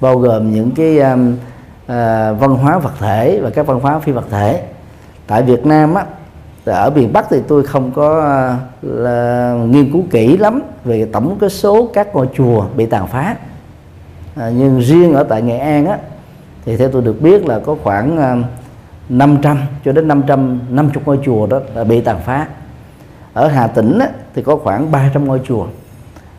bao 0.00 0.18
gồm 0.18 0.52
những 0.52 0.70
cái 0.70 0.98
um, 0.98 1.32
uh, 1.32 1.88
văn 2.40 2.54
hóa 2.62 2.78
vật 2.78 2.92
thể 2.98 3.40
và 3.42 3.50
các 3.50 3.66
văn 3.66 3.80
hóa 3.80 3.98
phi 3.98 4.12
vật 4.12 4.24
thể. 4.30 4.64
Tại 5.26 5.42
Việt 5.42 5.66
Nam 5.66 5.94
á 5.94 6.04
ở 6.64 6.90
miền 6.90 7.12
Bắc 7.12 7.26
thì 7.30 7.40
tôi 7.48 7.62
không 7.62 7.90
có 7.90 8.18
uh, 8.18 8.88
là 8.90 9.56
nghiên 9.68 9.92
cứu 9.92 10.02
kỹ 10.10 10.36
lắm 10.36 10.62
về 10.84 11.08
tổng 11.12 11.36
cái 11.40 11.50
số 11.50 11.90
các 11.94 12.14
ngôi 12.14 12.28
chùa 12.36 12.64
bị 12.76 12.86
tàn 12.86 13.06
phá. 13.06 13.36
À, 14.36 14.50
nhưng 14.56 14.80
riêng 14.80 15.14
ở 15.14 15.24
tại 15.24 15.42
Nghệ 15.42 15.58
An 15.58 15.86
á 15.86 15.98
thì 16.64 16.76
theo 16.76 16.88
tôi 16.88 17.02
được 17.02 17.22
biết 17.22 17.46
là 17.46 17.58
có 17.58 17.76
khoảng 17.82 18.18
à, 18.18 18.32
uh, 18.32 18.44
500 19.08 19.58
cho 19.84 19.92
đến 19.92 20.08
550 20.08 21.02
ngôi 21.06 21.18
chùa 21.24 21.46
đó 21.46 21.60
là 21.74 21.84
bị 21.84 22.00
tàn 22.00 22.18
phá 22.24 22.46
ở 23.40 23.48
Hà 23.48 23.66
Tĩnh 23.66 23.98
á, 23.98 24.08
thì 24.34 24.42
có 24.42 24.56
khoảng 24.56 24.90
300 24.90 25.24
ngôi 25.24 25.40
chùa. 25.44 25.66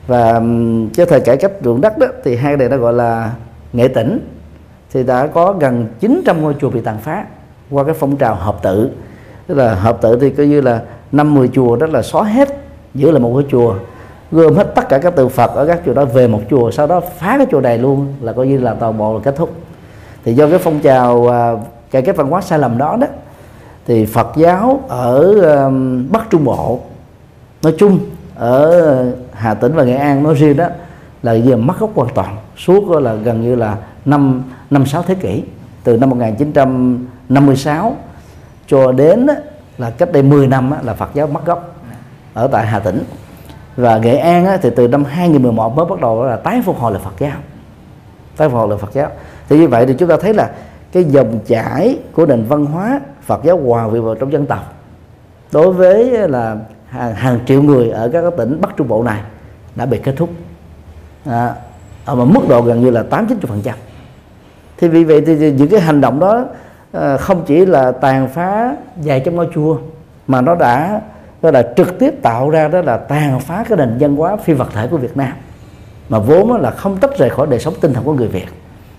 Và 0.08 0.42
cái 0.96 1.06
thời 1.06 1.22
cải 1.22 1.38
cách 1.38 1.52
ruộng 1.64 1.82
đất 1.82 1.98
đó 1.98 2.08
thì 2.24 2.36
hai 2.36 2.58
này 2.58 2.70
nó 2.70 2.78
gọi 2.78 2.94
là 2.94 3.32
nghệ 3.74 3.88
tỉnh. 3.88 4.20
Thì 4.94 5.04
đã 5.04 5.28
có 5.28 5.54
gần 5.60 5.88
900 6.00 6.42
ngôi 6.42 6.56
chùa 6.62 6.70
bị 6.70 6.82
tàn 6.82 6.98
phá 6.98 7.26
qua 7.70 7.84
cái 7.84 7.94
phong 8.00 8.18
trào 8.18 8.36
hợp 8.36 8.58
tự. 8.64 8.90
Tức 9.48 9.58
là 9.58 9.76
hợp 9.76 9.98
tự 10.02 10.20
thì 10.20 10.30
coi 10.30 10.48
như 10.48 10.62
là 10.62 10.82
năm 11.12 11.34
mười 11.34 11.48
chùa 11.48 11.76
đó 11.76 11.88
là 11.88 12.02
xóa 12.02 12.24
hết 12.24 12.50
giữ 12.94 13.12
lại 13.12 13.20
một 13.20 13.34
cái 13.36 13.48
chùa 13.52 13.76
gom 14.32 14.56
hết 14.56 14.76
tất 14.76 14.90
cả 14.90 14.98
các 14.98 15.16
tượng 15.16 15.30
Phật 15.30 15.52
ở 15.56 15.66
các 15.66 15.82
chùa 15.86 15.94
đó 15.94 16.06
về 16.06 16.28
một 16.28 16.42
chùa 16.50 16.72
sau 16.72 16.88
đó 16.88 17.00
phá 17.00 17.38
cái 17.38 17.48
chùa 17.52 17.62
này 17.62 17.78
luôn 17.78 18.14
là 18.22 18.34
coi 18.34 18.48
như 18.48 18.58
là 18.58 18.74
toàn 18.74 18.98
bộ 18.98 19.14
là 19.14 19.20
kết 19.24 19.36
thúc. 19.36 19.54
Thì 20.26 20.34
do 20.34 20.50
cái 20.50 20.60
phong 20.60 20.80
trào 20.80 21.28
à, 21.28 21.52
cải 21.92 22.02
cách 22.02 22.16
văn 22.16 22.30
hóa 22.30 22.42
sai 22.42 22.60
lầm 22.60 22.78
đó 22.78 22.98
đó 23.02 23.08
thì 23.88 24.06
Phật 24.06 24.28
giáo 24.36 24.80
ở 24.88 25.36
Bắc 26.10 26.30
Trung 26.30 26.44
Bộ 26.44 26.80
nói 27.64 27.76
chung, 27.78 28.00
ở 28.36 29.14
Hà 29.34 29.54
Tĩnh 29.54 29.74
và 29.74 29.84
Nghệ 29.84 29.96
An 29.96 30.24
nói 30.24 30.34
riêng 30.34 30.58
đó, 30.58 30.68
là 31.24 31.34
giờ 31.34 31.58
mất 31.58 31.80
gốc 31.80 31.90
hoàn 31.96 32.14
toàn. 32.14 32.38
Suốt 32.58 32.90
là 32.90 33.14
gần 33.14 33.42
như 33.42 33.56
là 33.56 33.78
năm 34.06 34.44
năm 34.70 34.86
sáu 34.86 35.04
thế 35.04 35.16
kỷ, 35.16 35.44
từ 35.84 35.98
năm 35.98 36.10
1956 36.10 37.96
cho 38.68 38.92
đến 38.92 39.28
là 39.78 39.90
cách 39.90 40.12
đây 40.12 40.24
10 40.24 40.48
năm 40.48 40.74
là 40.84 40.94
Phật 40.94 41.10
giáo 41.14 41.28
mất 41.28 41.46
gốc 41.46 41.76
ở 42.34 42.48
tại 42.48 42.66
Hà 42.66 42.80
Tĩnh. 42.80 43.04
Và 43.76 43.98
Nghệ 43.98 44.18
An 44.18 44.60
thì 44.62 44.70
từ 44.76 44.88
năm 44.88 45.04
2011 45.04 45.76
mới 45.76 45.86
bắt 45.86 46.02
đầu 46.02 46.26
là 46.26 46.36
tái 46.36 46.62
phục 46.66 46.80
hồi 46.80 46.94
là 46.94 47.00
Phật 47.00 47.14
giáo, 47.20 47.38
tái 48.38 48.50
phục 48.50 48.58
hồi 48.58 48.70
là 48.70 48.78
Phật 48.78 48.94
giáo. 48.94 49.10
Thì 49.50 49.58
như 49.58 49.68
vậy 49.68 49.86
thì 49.86 49.94
chúng 49.94 50.10
ta 50.10 50.18
thấy 50.22 50.34
là 50.34 50.52
cái 50.92 51.04
dòng 51.04 51.40
chảy 51.48 52.00
của 52.14 52.26
nền 52.26 52.46
văn 52.46 52.66
hóa 52.66 53.00
Phật 53.22 53.44
giáo 53.44 53.58
hòa 53.58 53.90
quyện 53.90 54.04
vào 54.04 54.16
trong 54.16 54.32
dân 54.32 54.46
tộc. 54.46 54.74
Đối 55.52 55.74
với 55.74 56.28
là 56.30 56.56
hàng, 56.92 57.16
hàng 57.16 57.40
triệu 57.46 57.62
người 57.62 57.90
ở 57.90 58.10
các 58.14 58.24
tỉnh 58.38 58.62
Bắc 58.62 58.78
Trung 58.78 58.88
Bộ 58.88 59.04
này 59.04 59.22
đã 59.76 59.86
bị 59.86 59.98
kết 60.04 60.14
thúc. 60.18 60.30
À, 61.26 61.48
à 61.48 61.56
ở 62.06 62.16
một 62.16 62.26
mức 62.26 62.42
độ 62.50 62.62
gần 62.62 62.82
như 62.82 62.90
là 62.90 63.04
tám 63.04 63.28
chín 63.28 63.40
phần 63.40 63.62
trăm. 63.62 63.76
Thì 64.78 64.88
vì 64.88 65.04
vậy 65.04 65.22
thì 65.26 65.52
những 65.52 65.70
cái 65.70 65.80
hành 65.80 66.02
động 66.02 66.20
đó 66.20 66.46
à, 66.92 67.18
không 67.18 67.44
chỉ 67.46 67.66
là 67.66 67.92
tàn 67.92 68.28
phá 68.28 68.76
vài 68.96 69.20
trong 69.20 69.36
ngôi 69.36 69.48
chùa 69.56 69.78
mà 70.28 70.42
nó 70.42 70.56
đã 70.56 71.02
nó 71.42 71.52
đã 71.52 71.64
trực 71.78 72.00
tiếp 72.00 72.14
tạo 72.22 72.50
ra 72.50 72.68
đó 72.68 72.82
là 72.82 72.98
tàn 72.98 73.40
phá 73.40 73.66
cái 73.70 73.78
nền 73.78 73.98
văn 74.00 74.16
hóa 74.16 74.36
phi 74.36 74.54
vật 74.54 74.68
thể 74.74 74.88
của 74.88 74.98
Việt 74.98 75.18
Nam. 75.18 75.32
Mà 76.10 76.20
vốn 76.20 76.52
là 76.52 76.72
không 76.72 76.98
tách 76.98 77.18
rời 77.18 77.30
khỏi 77.30 77.48
đời 77.50 77.60
sống 77.60 77.74
tinh 77.82 77.94
thần 77.94 78.04
của 78.04 78.14
người 78.14 78.28
Việt. 78.28 78.48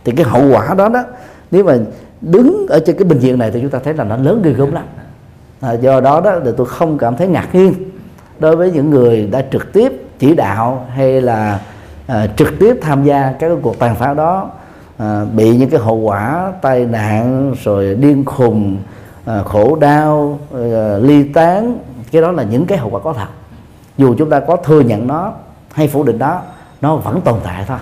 Thì 0.04 0.12
cái 0.12 0.26
hậu 0.26 0.50
quả 0.50 0.74
đó 0.74 0.88
đó 0.88 1.04
nếu 1.50 1.64
mà 1.64 1.76
đứng 2.20 2.66
ở 2.68 2.80
trên 2.86 2.96
cái 2.96 3.04
bình 3.04 3.18
diện 3.18 3.38
này 3.38 3.50
thì 3.50 3.60
chúng 3.60 3.70
ta 3.70 3.78
thấy 3.84 3.94
là 3.94 4.04
nó 4.04 4.16
lớn 4.16 4.42
ghê 4.44 4.52
gớm 4.52 4.72
lắm 4.72 4.84
à, 5.62 5.72
do 5.72 6.00
đó 6.00 6.20
đó 6.20 6.32
thì 6.44 6.50
tôi 6.56 6.66
không 6.66 6.98
cảm 6.98 7.16
thấy 7.16 7.28
ngạc 7.28 7.54
nhiên 7.54 7.74
đối 8.38 8.56
với 8.56 8.70
những 8.70 8.90
người 8.90 9.26
đã 9.26 9.42
trực 9.52 9.72
tiếp 9.72 9.92
chỉ 10.18 10.34
đạo 10.34 10.86
hay 10.94 11.20
là 11.20 11.60
à, 12.06 12.26
trực 12.36 12.48
tiếp 12.60 12.78
tham 12.82 13.04
gia 13.04 13.32
các 13.38 13.52
cuộc 13.62 13.78
tàn 13.78 13.96
phá 13.96 14.14
đó 14.14 14.50
à, 14.98 15.24
bị 15.36 15.56
những 15.56 15.70
cái 15.70 15.80
hậu 15.80 15.96
quả 15.96 16.52
tai 16.62 16.86
nạn 16.86 17.54
rồi 17.64 17.94
điên 17.94 18.24
khùng 18.24 18.76
à, 19.24 19.42
khổ 19.42 19.76
đau 19.76 20.38
à, 20.54 20.98
ly 20.98 21.22
tán 21.22 21.78
cái 22.12 22.22
đó 22.22 22.32
là 22.32 22.42
những 22.42 22.66
cái 22.66 22.78
hậu 22.78 22.90
quả 22.90 23.00
có 23.00 23.12
thật. 23.12 23.28
Dù 23.98 24.14
chúng 24.18 24.30
ta 24.30 24.40
có 24.40 24.56
thừa 24.56 24.80
nhận 24.80 25.06
nó 25.06 25.32
hay 25.72 25.88
phủ 25.88 26.02
định 26.02 26.18
đó 26.18 26.42
nó 26.80 26.96
vẫn 26.96 27.20
tồn 27.20 27.38
tại 27.44 27.64
thôi. 27.68 27.78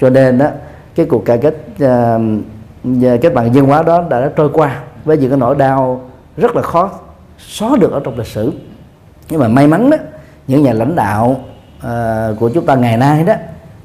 Cho 0.00 0.10
nên 0.10 0.38
đó 0.38 0.46
cái 0.94 1.06
cuộc 1.06 1.24
cải 1.24 1.38
cách 1.38 1.54
uh, 1.74 3.20
kết 3.22 3.34
bạn 3.34 3.54
dân 3.54 3.66
hóa 3.66 3.82
đó 3.82 4.04
đã, 4.10 4.20
đã 4.20 4.30
trôi 4.36 4.50
qua 4.52 4.80
với 5.04 5.18
những 5.18 5.30
cái 5.30 5.38
nỗi 5.38 5.54
đau 5.54 6.00
rất 6.38 6.56
là 6.56 6.62
khó 6.62 6.90
xóa 7.38 7.76
được 7.76 7.92
ở 7.92 8.00
trong 8.04 8.18
lịch 8.18 8.26
sử. 8.26 8.52
Nhưng 9.28 9.40
mà 9.40 9.48
may 9.48 9.66
mắn 9.66 9.90
đó 9.90 9.96
những 10.46 10.62
nhà 10.62 10.72
lãnh 10.72 10.96
đạo 10.96 11.40
uh, 11.78 12.38
của 12.38 12.50
chúng 12.54 12.66
ta 12.66 12.74
ngày 12.74 12.96
nay 12.96 13.24
đó 13.24 13.34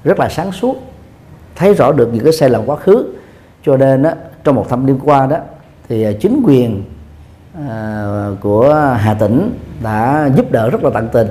rất 0.03 0.19
là 0.19 0.29
sáng 0.29 0.51
suốt 0.51 0.75
thấy 1.55 1.73
rõ 1.73 1.91
được 1.91 2.09
những 2.13 2.23
cái 2.23 2.33
sai 2.33 2.49
lầm 2.49 2.65
quá 2.65 2.75
khứ. 2.75 3.05
Cho 3.63 3.77
nên 3.77 4.03
đó, 4.03 4.11
trong 4.43 4.55
một 4.55 4.69
thập 4.69 4.79
niên 4.79 4.99
qua 5.03 5.25
đó 5.25 5.37
thì 5.89 6.03
ờ, 6.03 6.13
chính 6.21 6.41
quyền 6.45 6.83
uh, 7.57 8.39
của 8.41 8.73
Hà 8.97 9.13
Tĩnh 9.13 9.59
đã 9.83 10.29
giúp 10.35 10.51
đỡ 10.51 10.69
rất 10.69 10.83
là 10.83 10.89
tận 10.93 11.09
tình. 11.11 11.27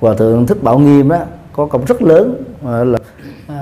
Hòa 0.00 0.14
thượng 0.14 0.46
thích 0.46 0.62
bảo 0.62 0.78
nghiêm 0.78 1.08
đó 1.08 1.18
có 1.52 1.66
công 1.66 1.84
rất 1.84 2.02
lớn 2.02 2.42
uh, 2.64 2.68
là 2.68 2.98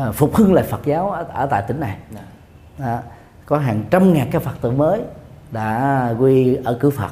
uh, 0.08 0.14
phục 0.14 0.34
hưng 0.34 0.54
lại 0.54 0.64
Phật 0.64 0.84
giáo 0.84 1.10
ở, 1.10 1.24
ở 1.34 1.46
tại 1.46 1.62
tỉnh 1.68 1.80
này. 1.80 1.96
Đó 2.78 2.98
có 3.46 3.58
hàng 3.58 3.84
trăm 3.90 4.12
ngàn 4.12 4.28
cái 4.30 4.40
phật 4.40 4.54
tử 4.60 4.70
mới 4.70 5.00
đã 5.54 6.14
quy 6.18 6.56
ở 6.64 6.78
cửa 6.80 6.90
phật. 6.90 7.10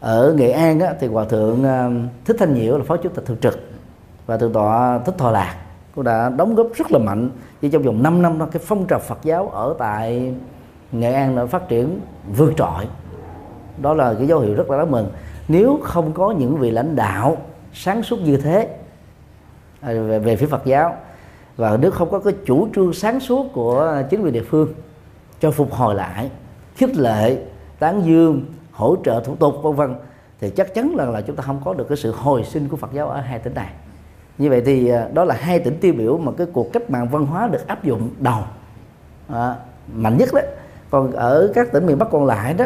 Ở 0.00 0.34
nghệ 0.36 0.50
an 0.50 0.80
á, 0.80 0.94
thì 1.00 1.06
hòa 1.06 1.24
thượng 1.24 1.64
ờ, 1.64 1.90
thích 2.24 2.36
thanh 2.38 2.54
nhiễu 2.54 2.78
là 2.78 2.84
phó 2.84 2.96
chủ 2.96 3.08
tịch 3.08 3.24
thường 3.26 3.36
trực 3.40 3.70
và 4.26 4.36
thượng 4.36 4.52
tọa 4.52 4.98
thích 4.98 5.14
thọ 5.18 5.30
lạc 5.30 5.56
cũng 5.94 6.04
đã 6.04 6.28
đóng 6.28 6.54
góp 6.54 6.66
rất 6.74 6.92
là 6.92 6.98
mạnh 6.98 7.30
chỉ 7.60 7.70
trong 7.70 7.82
vòng 7.82 8.02
5 8.02 8.22
năm 8.22 8.38
đó 8.38 8.46
cái 8.52 8.62
phong 8.66 8.86
trào 8.86 8.98
Phật 8.98 9.18
giáo 9.22 9.48
ở 9.48 9.74
tại 9.78 10.34
Nghệ 10.92 11.12
An 11.12 11.36
đã 11.36 11.46
phát 11.46 11.68
triển 11.68 12.00
vượt 12.36 12.52
trội. 12.56 12.86
Đó 13.78 13.94
là 13.94 14.14
cái 14.14 14.26
dấu 14.26 14.40
hiệu 14.40 14.54
rất 14.54 14.70
là 14.70 14.78
đáng 14.78 14.90
mừng. 14.90 15.10
Nếu 15.48 15.80
không 15.82 16.12
có 16.12 16.30
những 16.30 16.56
vị 16.56 16.70
lãnh 16.70 16.96
đạo 16.96 17.36
sáng 17.72 18.02
suốt 18.02 18.20
như 18.20 18.36
thế 18.36 18.76
à, 19.80 19.92
về, 19.92 20.18
về 20.18 20.36
phía 20.36 20.46
Phật 20.46 20.64
giáo 20.64 20.96
và 21.56 21.78
nếu 21.80 21.90
không 21.90 22.10
có 22.10 22.18
cái 22.18 22.34
chủ 22.46 22.68
trương 22.74 22.92
sáng 22.92 23.20
suốt 23.20 23.46
của 23.52 24.02
chính 24.10 24.22
quyền 24.22 24.32
địa 24.32 24.42
phương 24.42 24.68
cho 25.40 25.50
phục 25.50 25.72
hồi 25.72 25.94
lại 25.94 26.30
khích 26.76 26.96
lệ 26.96 27.36
tán 27.78 28.02
dương 28.04 28.44
hỗ 28.72 28.96
trợ 29.04 29.22
thủ 29.24 29.34
tục 29.34 29.54
vân 29.62 29.74
vân. 29.74 29.94
Thì 30.40 30.50
chắc 30.50 30.74
chắn 30.74 30.94
là 30.96 31.04
là 31.04 31.20
chúng 31.20 31.36
ta 31.36 31.42
không 31.42 31.60
có 31.64 31.74
được 31.74 31.88
cái 31.88 31.96
sự 31.96 32.12
hồi 32.12 32.44
sinh 32.44 32.68
của 32.68 32.76
Phật 32.76 32.92
giáo 32.92 33.08
ở 33.08 33.20
hai 33.20 33.38
tỉnh 33.38 33.54
này. 33.54 33.70
Như 34.38 34.50
vậy 34.50 34.62
thì 34.66 34.88
à, 34.88 35.08
đó 35.12 35.24
là 35.24 35.34
hai 35.34 35.58
tỉnh 35.58 35.78
tiêu 35.80 35.94
biểu 35.98 36.18
mà 36.18 36.32
cái 36.38 36.46
cuộc 36.52 36.72
cách 36.72 36.90
mạng 36.90 37.08
văn 37.08 37.26
hóa 37.26 37.48
được 37.48 37.66
áp 37.66 37.84
dụng 37.84 38.10
đầu 38.18 38.40
à, 39.28 39.54
mạnh 39.94 40.16
nhất 40.18 40.28
đấy. 40.32 40.46
Còn 40.90 41.12
ở 41.12 41.52
các 41.54 41.72
tỉnh 41.72 41.86
miền 41.86 41.98
Bắc 41.98 42.10
còn 42.10 42.24
lại 42.24 42.54
đó 42.54 42.64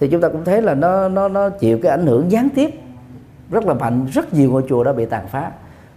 thì 0.00 0.08
chúng 0.08 0.20
ta 0.20 0.28
cũng 0.28 0.44
thấy 0.44 0.62
là 0.62 0.74
nó 0.74 1.08
nó 1.08 1.28
nó 1.28 1.48
chịu 1.50 1.78
cái 1.82 1.90
ảnh 1.90 2.06
hưởng 2.06 2.30
gián 2.30 2.48
tiếp 2.54 2.70
rất 3.50 3.66
là 3.66 3.74
mạnh 3.74 4.06
rất 4.12 4.34
nhiều 4.34 4.50
ngôi 4.50 4.64
chùa 4.68 4.84
đã 4.84 4.92
bị 4.92 5.06
tàn 5.06 5.28
phá. 5.28 5.50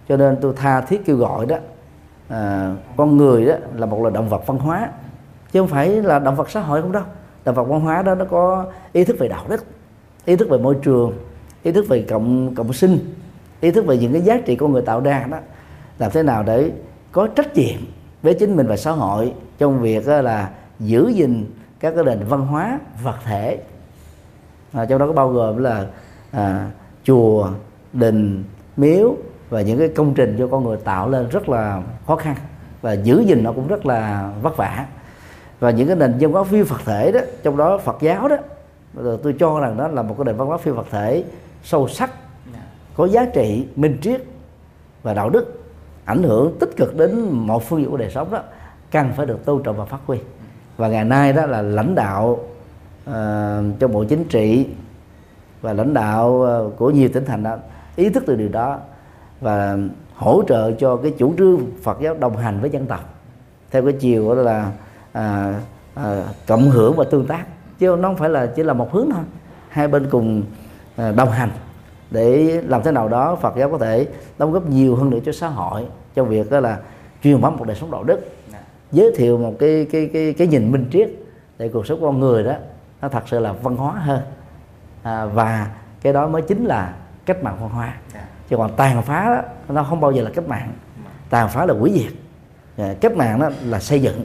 Cho 0.08 0.16
nên 0.16 0.36
tôi 0.40 0.52
tha 0.56 0.80
thiết 0.80 1.06
kêu 1.06 1.16
gọi 1.16 1.46
đó 1.46 1.56
à, 2.28 2.74
con 2.96 3.16
người 3.16 3.46
đó 3.46 3.54
là 3.74 3.86
một 3.86 4.00
loài 4.00 4.14
động 4.14 4.28
vật 4.28 4.46
văn 4.46 4.58
hóa 4.58 4.88
chứ 5.52 5.60
không 5.60 5.68
phải 5.68 5.88
là 5.88 6.18
động 6.18 6.36
vật 6.36 6.50
xã 6.50 6.60
hội 6.60 6.82
không 6.82 6.92
đâu 6.92 7.02
động 7.50 7.66
vật 7.66 7.72
văn 7.72 7.80
hóa 7.80 8.02
đó 8.02 8.14
nó 8.14 8.24
có 8.24 8.66
ý 8.92 9.04
thức 9.04 9.16
về 9.18 9.28
đạo 9.28 9.44
đức 9.48 9.64
ý 10.24 10.36
thức 10.36 10.48
về 10.48 10.58
môi 10.58 10.76
trường 10.82 11.12
ý 11.62 11.72
thức 11.72 11.88
về 11.88 12.02
cộng 12.02 12.54
cộng 12.54 12.72
sinh 12.72 12.98
ý 13.60 13.70
thức 13.70 13.86
về 13.86 13.96
những 13.98 14.12
cái 14.12 14.22
giá 14.22 14.38
trị 14.46 14.56
con 14.56 14.72
người 14.72 14.82
tạo 14.82 15.00
ra 15.00 15.26
đó. 15.30 15.38
Làm 15.98 16.10
thế 16.10 16.22
nào 16.22 16.42
để 16.42 16.70
có 17.12 17.26
trách 17.26 17.54
nhiệm 17.54 17.80
với 18.22 18.34
chính 18.34 18.56
mình 18.56 18.66
và 18.66 18.76
xã 18.76 18.90
hội 18.90 19.32
trong 19.58 19.80
việc 19.80 20.08
là 20.08 20.50
giữ 20.78 21.08
gìn 21.08 21.50
các 21.80 21.94
cái 21.94 22.04
nền 22.04 22.18
văn 22.28 22.46
hóa 22.46 22.78
vật 23.02 23.16
thể. 23.24 23.58
À, 24.72 24.84
trong 24.84 24.98
đó 24.98 25.06
có 25.06 25.12
bao 25.12 25.28
gồm 25.28 25.56
là 25.56 25.86
à, 26.30 26.70
chùa 27.04 27.50
đình 27.92 28.44
miếu 28.76 29.14
và 29.50 29.60
những 29.60 29.78
cái 29.78 29.88
công 29.88 30.14
trình 30.14 30.36
cho 30.38 30.46
con 30.46 30.64
người 30.64 30.76
tạo 30.76 31.08
lên 31.08 31.28
rất 31.28 31.48
là 31.48 31.82
khó 32.06 32.16
khăn 32.16 32.36
và 32.80 32.92
giữ 32.92 33.20
gìn 33.20 33.44
nó 33.44 33.52
cũng 33.52 33.68
rất 33.68 33.86
là 33.86 34.32
vất 34.42 34.56
vả 34.56 34.86
và 35.60 35.70
những 35.70 35.86
cái 35.86 35.96
nền 35.96 36.14
văn 36.20 36.32
hóa 36.32 36.44
phi 36.44 36.62
Phật 36.62 36.80
thể 36.84 37.12
đó 37.12 37.20
trong 37.42 37.56
đó 37.56 37.78
Phật 37.78 37.96
giáo 38.00 38.28
đó 38.28 38.36
tôi 39.22 39.34
cho 39.38 39.60
rằng 39.60 39.76
đó 39.76 39.88
là 39.88 40.02
một 40.02 40.14
cái 40.18 40.24
nền 40.24 40.36
văn 40.36 40.48
hóa 40.48 40.58
phi 40.58 40.72
Phật 40.76 40.86
thể 40.90 41.24
sâu 41.62 41.88
sắc 41.88 42.10
có 42.96 43.04
giá 43.04 43.24
trị 43.24 43.66
minh 43.76 43.98
triết 44.02 44.22
và 45.02 45.14
đạo 45.14 45.30
đức 45.30 45.62
ảnh 46.04 46.22
hưởng 46.22 46.56
tích 46.60 46.76
cực 46.76 46.96
đến 46.96 47.28
một 47.30 47.68
phương 47.68 47.80
diện 47.80 47.90
của 47.90 47.96
đời 47.96 48.10
sống 48.10 48.30
đó 48.30 48.42
cần 48.90 49.12
phải 49.16 49.26
được 49.26 49.44
tôn 49.44 49.62
trọng 49.62 49.76
và 49.76 49.84
phát 49.84 49.98
huy. 50.06 50.18
Và 50.76 50.88
ngày 50.88 51.04
nay 51.04 51.32
đó 51.32 51.46
là 51.46 51.62
lãnh 51.62 51.94
đạo 51.94 52.38
uh, 53.10 53.14
trong 53.78 53.92
bộ 53.92 54.04
chính 54.04 54.24
trị 54.24 54.66
và 55.60 55.72
lãnh 55.72 55.94
đạo 55.94 56.42
ờ, 56.42 56.70
của 56.76 56.90
nhiều 56.90 57.08
tỉnh 57.12 57.24
thành 57.24 57.42
đó 57.42 57.56
ý 57.96 58.10
thức 58.10 58.22
từ 58.26 58.36
điều 58.36 58.48
đó 58.48 58.78
và 59.40 59.78
hỗ 60.14 60.42
trợ 60.48 60.72
cho 60.72 60.96
cái 60.96 61.14
chủ 61.18 61.34
trương 61.38 61.60
Phật 61.82 62.00
giáo 62.00 62.14
đồng 62.14 62.36
hành 62.36 62.60
với 62.60 62.70
dân 62.70 62.86
tộc. 62.86 63.00
Theo 63.70 63.82
cái 63.82 63.92
chiều 63.92 64.34
đó 64.34 64.42
là 64.42 64.72
à, 65.12 65.54
à, 65.94 66.24
cộng 66.46 66.70
hưởng 66.70 66.96
và 66.96 67.04
tương 67.10 67.26
tác. 67.26 67.44
Chứ 67.78 67.96
nó 68.00 68.08
không 68.08 68.16
phải 68.16 68.28
là 68.28 68.46
chỉ 68.46 68.62
là 68.62 68.72
một 68.72 68.92
hướng 68.92 69.08
thôi. 69.14 69.22
Hai 69.68 69.88
bên 69.88 70.10
cùng 70.10 70.42
à, 70.96 71.12
đồng 71.12 71.30
hành 71.30 71.50
để 72.10 72.60
làm 72.66 72.82
thế 72.82 72.92
nào 72.92 73.08
đó 73.08 73.36
Phật 73.36 73.56
giáo 73.56 73.70
có 73.70 73.78
thể 73.78 74.06
đóng 74.38 74.52
góp 74.52 74.66
nhiều 74.66 74.96
hơn 74.96 75.10
nữa 75.10 75.18
cho 75.24 75.32
xã 75.32 75.48
hội 75.48 75.86
trong 76.14 76.28
việc 76.28 76.50
đó 76.50 76.60
là 76.60 76.78
truyền 77.22 77.40
bá 77.40 77.50
một 77.50 77.66
đời 77.66 77.76
sống 77.76 77.90
đạo 77.90 78.04
đức. 78.04 78.20
Giới 78.92 79.12
thiệu 79.16 79.38
một 79.38 79.54
cái 79.58 79.86
cái 79.92 80.10
cái 80.12 80.32
cái 80.32 80.46
nhìn 80.46 80.72
minh 80.72 80.86
triết 80.92 81.10
để 81.58 81.68
cuộc 81.68 81.86
sống 81.86 81.98
con 82.02 82.20
người 82.20 82.44
đó 82.44 82.52
nó 83.02 83.08
thật 83.08 83.22
sự 83.26 83.38
là 83.38 83.52
văn 83.52 83.76
hóa 83.76 83.92
hơn. 83.92 84.20
À, 85.02 85.24
và 85.24 85.70
cái 86.02 86.12
đó 86.12 86.28
mới 86.28 86.42
chính 86.42 86.64
là 86.64 86.94
cách 87.26 87.42
mạng 87.42 87.56
văn 87.60 87.70
hóa. 87.70 87.94
Chứ 88.48 88.56
còn 88.56 88.76
tàn 88.76 89.02
phá 89.02 89.24
đó, 89.36 89.42
nó 89.68 89.82
không 89.82 90.00
bao 90.00 90.12
giờ 90.12 90.22
là 90.22 90.30
cách 90.34 90.48
mạng. 90.48 90.72
Tàn 91.30 91.48
phá 91.48 91.66
là 91.66 91.74
hủy 91.74 91.92
diệt. 91.94 92.12
À, 92.76 92.94
cách 93.00 93.16
mạng 93.16 93.40
đó 93.40 93.50
là 93.64 93.80
xây 93.80 94.02
dựng 94.02 94.24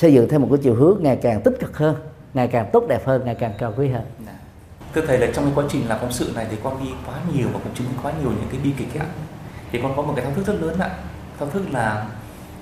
xây 0.00 0.12
dựng 0.12 0.28
thêm 0.28 0.42
một 0.42 0.48
cái 0.50 0.58
chiều 0.62 0.74
hướng 0.74 0.98
ngày 1.00 1.18
càng 1.22 1.40
tích 1.40 1.56
cực 1.60 1.76
hơn, 1.76 1.96
ngày 2.34 2.48
càng 2.48 2.70
tốt 2.72 2.84
đẹp 2.88 3.06
hơn, 3.06 3.24
ngày 3.24 3.34
càng 3.34 3.52
cao 3.58 3.74
quý 3.76 3.88
hơn. 3.88 4.02
Dạ. 4.26 4.32
Thưa 4.94 5.06
thầy 5.06 5.18
là 5.18 5.26
trong 5.34 5.44
cái 5.44 5.52
quá 5.56 5.64
trình 5.68 5.88
làm 5.88 5.98
phóng 6.00 6.12
sự 6.12 6.32
này 6.34 6.46
thì 6.50 6.56
con 6.62 6.84
đi 6.84 6.90
quá 7.06 7.14
nhiều 7.34 7.48
và 7.52 7.60
cũng 7.64 7.74
chứng 7.74 7.86
minh 7.86 7.98
quá 8.02 8.12
nhiều 8.20 8.30
những 8.30 8.48
cái 8.50 8.60
bi 8.64 8.72
kịch 8.78 9.00
ạ, 9.00 9.06
thì 9.72 9.80
con 9.82 9.96
có 9.96 10.02
một 10.02 10.12
cái 10.16 10.24
thao 10.24 10.34
thức 10.34 10.46
rất 10.46 10.54
lớn 10.60 10.78
ạ. 10.78 10.90
Thao 11.38 11.48
thức 11.48 11.62
là 11.72 12.06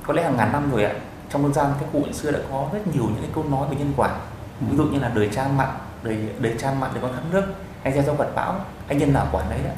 có 0.03 0.15
lẽ 0.15 0.23
hàng 0.23 0.37
ngàn 0.37 0.53
năm 0.53 0.71
rồi 0.73 0.85
ạ, 0.85 0.95
trong 1.31 1.43
dân 1.43 1.55
gian 1.55 1.67
các 1.81 1.89
cụ 1.93 2.03
xưa 2.13 2.31
đã 2.31 2.39
có 2.51 2.69
rất 2.73 2.87
nhiều 2.95 3.05
những 3.05 3.23
cái 3.23 3.31
câu 3.35 3.45
nói 3.51 3.69
về 3.71 3.77
nhân 3.77 3.93
quả. 3.97 4.17
Ví 4.61 4.77
dụ 4.77 4.85
như 4.85 4.99
là 4.99 5.09
đời 5.15 5.29
cha 5.33 5.49
mặn, 5.57 5.69
đời 6.03 6.19
đời 6.39 6.55
cha 6.59 6.73
mặn 6.81 6.91
để 6.95 7.01
con 7.03 7.13
khát 7.13 7.23
nước, 7.33 7.45
hay 7.83 7.93
gieo 7.93 8.03
rau 8.03 8.15
vật 8.15 8.33
bão 8.35 8.61
anh 8.89 8.99
nhân 8.99 9.13
nào 9.13 9.29
quả 9.33 9.45
đấy 9.51 9.61
ạ. 9.65 9.75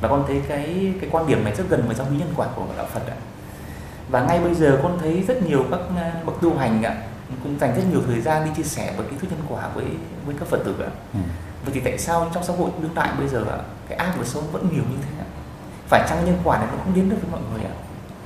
Và 0.00 0.08
con 0.08 0.24
thấy 0.28 0.42
cái 0.48 0.92
cái 1.00 1.10
quan 1.12 1.26
điểm 1.26 1.44
này 1.44 1.54
rất 1.54 1.64
gần 1.68 1.82
với 1.86 1.94
giáo 1.96 2.06
lý 2.10 2.18
nhân 2.18 2.32
quả 2.36 2.46
của 2.56 2.66
đạo 2.76 2.86
Phật 2.92 3.02
ạ 3.06 3.16
và 4.10 4.22
ngay 4.22 4.40
bây 4.40 4.54
giờ 4.54 4.80
con 4.82 4.98
thấy 5.00 5.24
rất 5.28 5.42
nhiều 5.42 5.64
các 5.70 5.80
à, 5.96 6.12
bậc 6.26 6.40
tu 6.40 6.56
hành 6.58 6.82
ạ 6.82 6.96
cũng 7.42 7.58
dành 7.58 7.74
rất 7.76 7.82
nhiều 7.90 8.02
thời 8.06 8.20
gian 8.20 8.44
đi 8.44 8.50
chia 8.56 8.62
sẻ 8.62 8.92
về 8.98 9.04
cái 9.10 9.18
thuyết 9.20 9.30
nhân 9.30 9.40
quả 9.48 9.68
với 9.74 9.84
với 10.26 10.34
các 10.38 10.48
phật 10.48 10.60
tử 10.64 10.74
ạ. 10.80 10.90
Ừ. 11.14 11.20
vậy 11.64 11.74
thì 11.74 11.80
tại 11.80 11.98
sao 11.98 12.30
trong 12.34 12.44
xã 12.44 12.52
hội 12.52 12.70
đương 12.82 12.94
đại 12.94 13.10
bây 13.18 13.28
giờ 13.28 13.44
ạ 13.50 13.58
cái 13.88 13.98
ác 13.98 14.14
và 14.18 14.24
xấu 14.24 14.42
vẫn 14.42 14.68
nhiều 14.72 14.82
như 14.90 14.96
thế 15.02 15.24
ạ? 15.24 15.26
Phải 15.88 16.06
chăng 16.08 16.24
nhân 16.24 16.38
quả 16.44 16.58
này 16.58 16.66
nó 16.72 16.78
không 16.84 16.94
đến 16.94 17.10
được 17.10 17.16
với 17.22 17.30
mọi 17.30 17.40
người 17.52 17.64
ạ? 17.64 17.74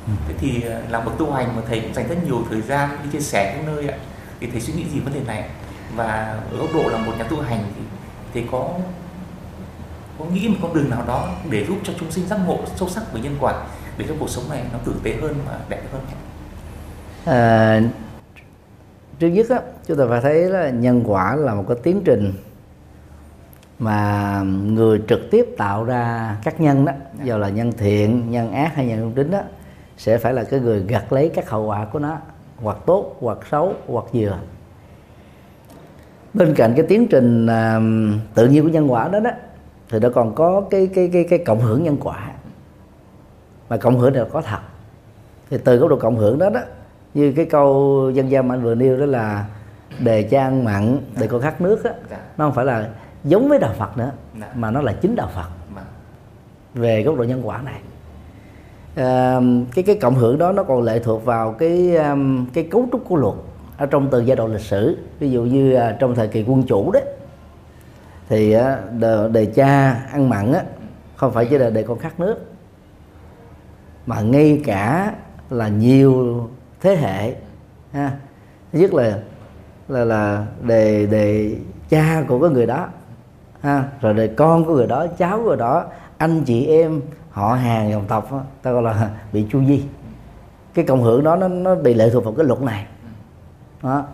Ừ. 0.07 0.12
thế 0.29 0.35
thì 0.38 0.62
à, 0.62 0.81
làm 0.88 1.05
bậc 1.05 1.18
tu 1.18 1.33
hành 1.33 1.57
mà 1.57 1.62
thầy 1.68 1.81
cũng 1.81 1.94
dành 1.94 2.09
rất 2.09 2.25
nhiều 2.25 2.42
thời 2.51 2.61
gian 2.61 2.99
đi 3.03 3.11
chia 3.12 3.20
sẻ 3.20 3.55
các 3.57 3.66
nơi 3.66 3.88
ạ 3.88 3.99
thì 4.40 4.49
thầy 4.51 4.61
suy 4.61 4.73
nghĩ 4.73 4.85
gì 4.88 5.01
vấn 5.01 5.14
đề 5.14 5.20
này? 5.27 5.49
Và 5.97 6.38
ở 6.51 6.57
góc 6.57 6.68
độ 6.75 6.88
là 6.88 6.99
một 6.99 7.12
nhà 7.18 7.25
tu 7.25 7.40
hành 7.40 7.64
thì 7.77 7.83
thì 8.35 8.49
có 8.53 8.70
có 10.18 10.25
nghĩ 10.25 10.49
một 10.49 10.57
con 10.62 10.75
đường 10.75 10.90
nào 10.90 11.05
đó 11.07 11.29
để 11.51 11.66
giúp 11.66 11.77
cho 11.85 11.92
chúng 12.01 12.11
sinh 12.11 12.27
giác 12.27 12.38
ngộ 12.47 12.59
sâu 12.77 12.88
sắc 12.88 13.12
với 13.12 13.23
nhân 13.23 13.37
quả 13.40 13.55
để 13.98 14.04
cho 14.09 14.14
cuộc 14.20 14.30
sống 14.30 14.44
này 14.50 14.64
nó 14.72 14.78
tử 14.85 14.94
tế 15.02 15.14
hơn 15.22 15.35
và 15.46 15.61
đẹp 15.68 15.83
hơn 15.92 16.02
à, 17.24 17.80
trước 19.18 19.28
nhất 19.28 19.46
á 19.50 19.61
chúng 19.87 19.98
ta 19.98 20.04
phải 20.09 20.20
thấy 20.20 20.44
là 20.44 20.70
nhân 20.70 21.02
quả 21.07 21.37
là 21.37 21.54
một 21.54 21.64
cái 21.68 21.76
tiến 21.83 22.02
trình 22.04 22.33
mà 23.78 24.42
người 24.64 25.02
trực 25.09 25.20
tiếp 25.30 25.46
tạo 25.59 25.85
ra 25.85 26.37
các 26.44 26.61
nhân 26.61 26.85
đó 26.85 26.92
dạ. 27.18 27.24
dù 27.24 27.38
là 27.38 27.48
nhân 27.48 27.72
thiện 27.72 28.30
nhân 28.30 28.52
ác 28.52 28.74
hay 28.74 28.87
nhân 28.87 28.98
trung 28.98 29.12
tính 29.12 29.30
đó 29.30 29.40
sẽ 29.96 30.18
phải 30.18 30.33
là 30.33 30.44
cái 30.44 30.61
người 30.61 30.85
gặt 30.88 31.12
lấy 31.12 31.30
các 31.35 31.50
hậu 31.50 31.66
quả 31.66 31.85
của 31.85 31.98
nó 31.98 32.18
hoặc 32.57 32.76
tốt 32.87 33.16
hoặc 33.20 33.38
xấu 33.50 33.74
hoặc 33.87 34.04
vừa. 34.12 34.38
Bên 36.35 36.54
cạnh 36.54 36.72
cái 36.76 36.87
tiến 36.88 37.07
trình 37.11 37.46
uh, 37.46 38.35
tự 38.35 38.48
nhiên 38.48 38.62
của 38.62 38.68
nhân 38.68 38.92
quả 38.92 39.09
đó 39.09 39.20
đó 39.20 39.30
thì 39.90 39.98
nó 39.98 40.09
còn 40.14 40.35
có 40.35 40.61
cái 40.70 40.88
cái 40.94 41.11
cái 41.12 41.26
cái 41.30 41.38
cộng 41.38 41.61
hưởng 41.61 41.83
nhân 41.83 41.96
quả 42.00 42.34
mà 43.68 43.77
cộng 43.77 43.98
hưởng 43.98 44.12
này 44.12 44.22
là 44.22 44.29
có 44.33 44.42
thật 44.42 44.59
thì 45.50 45.59
từ 45.64 45.77
góc 45.77 45.90
độ 45.90 45.96
cộng 45.96 46.16
hưởng 46.16 46.38
đó 46.38 46.50
đó 46.50 46.61
như 47.14 47.33
cái 47.37 47.44
câu 47.44 48.11
dân 48.14 48.31
gian 48.31 48.48
mà 48.48 48.55
anh 48.55 48.62
vừa 48.62 48.74
nêu 48.74 48.96
đó 48.96 49.07
là 49.07 49.44
đề 49.98 50.29
ăn 50.33 50.64
mặn 50.64 50.98
để 51.20 51.27
con 51.27 51.40
khát 51.40 51.61
nước 51.61 51.85
á 51.85 51.90
dạ. 52.11 52.18
nó 52.38 52.44
không 52.44 52.55
phải 52.55 52.64
là 52.64 52.88
giống 53.24 53.48
với 53.48 53.59
đạo 53.59 53.74
Phật 53.79 53.98
nữa 53.98 54.11
dạ. 54.40 54.48
mà 54.55 54.70
nó 54.70 54.83
là 54.83 54.92
chính 54.92 55.16
đạo 55.16 55.29
Phật 55.35 55.48
dạ. 55.77 55.83
về 56.74 57.03
góc 57.03 57.16
độ 57.16 57.24
nhân 57.24 57.48
quả 57.48 57.62
này 57.62 57.81
à, 58.96 59.40
cái 59.74 59.85
cái 59.85 59.96
cộng 59.96 60.14
hưởng 60.14 60.38
đó 60.38 60.53
nó 60.53 60.62
còn 60.62 60.83
lệ 60.83 60.98
thuộc 60.98 61.24
vào 61.24 61.53
cái 61.53 61.96
um, 61.96 62.46
cái 62.46 62.64
cấu 62.70 62.88
trúc 62.92 63.09
của 63.09 63.16
luật 63.16 63.35
ở 63.77 63.87
trong 63.87 64.11
từng 64.11 64.27
giai 64.27 64.37
đoạn 64.37 64.53
lịch 64.53 64.61
sử 64.61 64.96
ví 65.18 65.31
dụ 65.31 65.42
như 65.42 65.77
uh, 65.77 65.98
trong 65.98 66.14
thời 66.14 66.29
kỳ 66.29 66.44
quân 66.48 66.62
chủ 66.62 66.92
đấy 66.92 67.03
thì 68.29 68.57
uh, 68.57 68.62
đề, 69.00 69.29
đề 69.33 69.46
cha 69.46 69.92
ăn 70.12 70.29
mặn 70.29 70.53
á 70.53 70.62
không 71.16 71.33
phải 71.33 71.46
chỉ 71.46 71.59
là 71.59 71.70
đề 71.70 71.83
con 71.83 71.98
khát 71.98 72.20
nước 72.20 72.54
mà 74.07 74.21
ngay 74.21 74.62
cả 74.64 75.14
là 75.51 75.69
nhiều 75.69 76.49
thế 76.81 76.97
hệ 76.97 77.35
ha 77.93 78.12
nhất 78.73 78.95
là 78.95 79.19
là 79.88 80.05
là 80.05 80.47
đề 80.62 81.07
đề 81.07 81.57
cha 81.88 82.25
của 82.29 82.40
cái 82.40 82.51
người 82.51 82.67
đó 82.67 82.88
ha 83.61 83.85
rồi 84.01 84.14
đề 84.14 84.27
con 84.27 84.64
của 84.64 84.75
người 84.75 84.87
đó 84.87 85.07
cháu 85.19 85.38
của 85.38 85.45
người 85.45 85.57
đó 85.57 85.85
anh 86.19 86.45
chị 86.45 86.67
em 86.67 87.01
họ 87.31 87.55
hàng 87.55 87.90
dòng 87.90 88.05
tộc 88.09 88.33
đó, 88.33 88.40
ta 88.62 88.73
gọi 88.73 88.83
là 88.83 89.11
bị 89.33 89.47
chu 89.51 89.64
di 89.64 89.83
cái 90.75 90.85
cộng 90.85 91.03
hưởng 91.03 91.25
đó 91.25 91.37
nó 91.37 91.49
nó 91.49 91.75
bị 91.75 91.95
lệ 91.95 92.11
thuộc 92.11 92.25
vào 92.25 92.35
cái 92.35 92.47
luật 92.47 92.62
này. 92.62 92.87
Đó. 93.83 94.05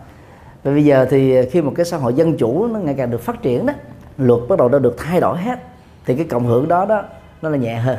Và 0.63 0.71
bây 0.71 0.85
giờ 0.85 1.07
thì 1.09 1.45
khi 1.45 1.61
một 1.61 1.73
cái 1.75 1.85
xã 1.85 1.97
hội 1.97 2.13
dân 2.13 2.37
chủ 2.37 2.67
nó 2.67 2.79
ngày 2.79 2.95
càng 2.97 3.11
được 3.11 3.21
phát 3.21 3.41
triển 3.41 3.65
đó 3.65 3.73
luật 4.17 4.39
bắt 4.49 4.59
đầu 4.59 4.69
đã 4.69 4.79
được 4.79 4.95
thay 4.97 5.19
đổi 5.19 5.37
hết 5.37 5.59
thì 6.05 6.15
cái 6.15 6.25
cộng 6.25 6.45
hưởng 6.45 6.67
đó 6.67 6.85
đó 6.85 7.03
nó 7.41 7.49
là 7.49 7.57
nhẹ 7.57 7.75
hơn. 7.75 7.97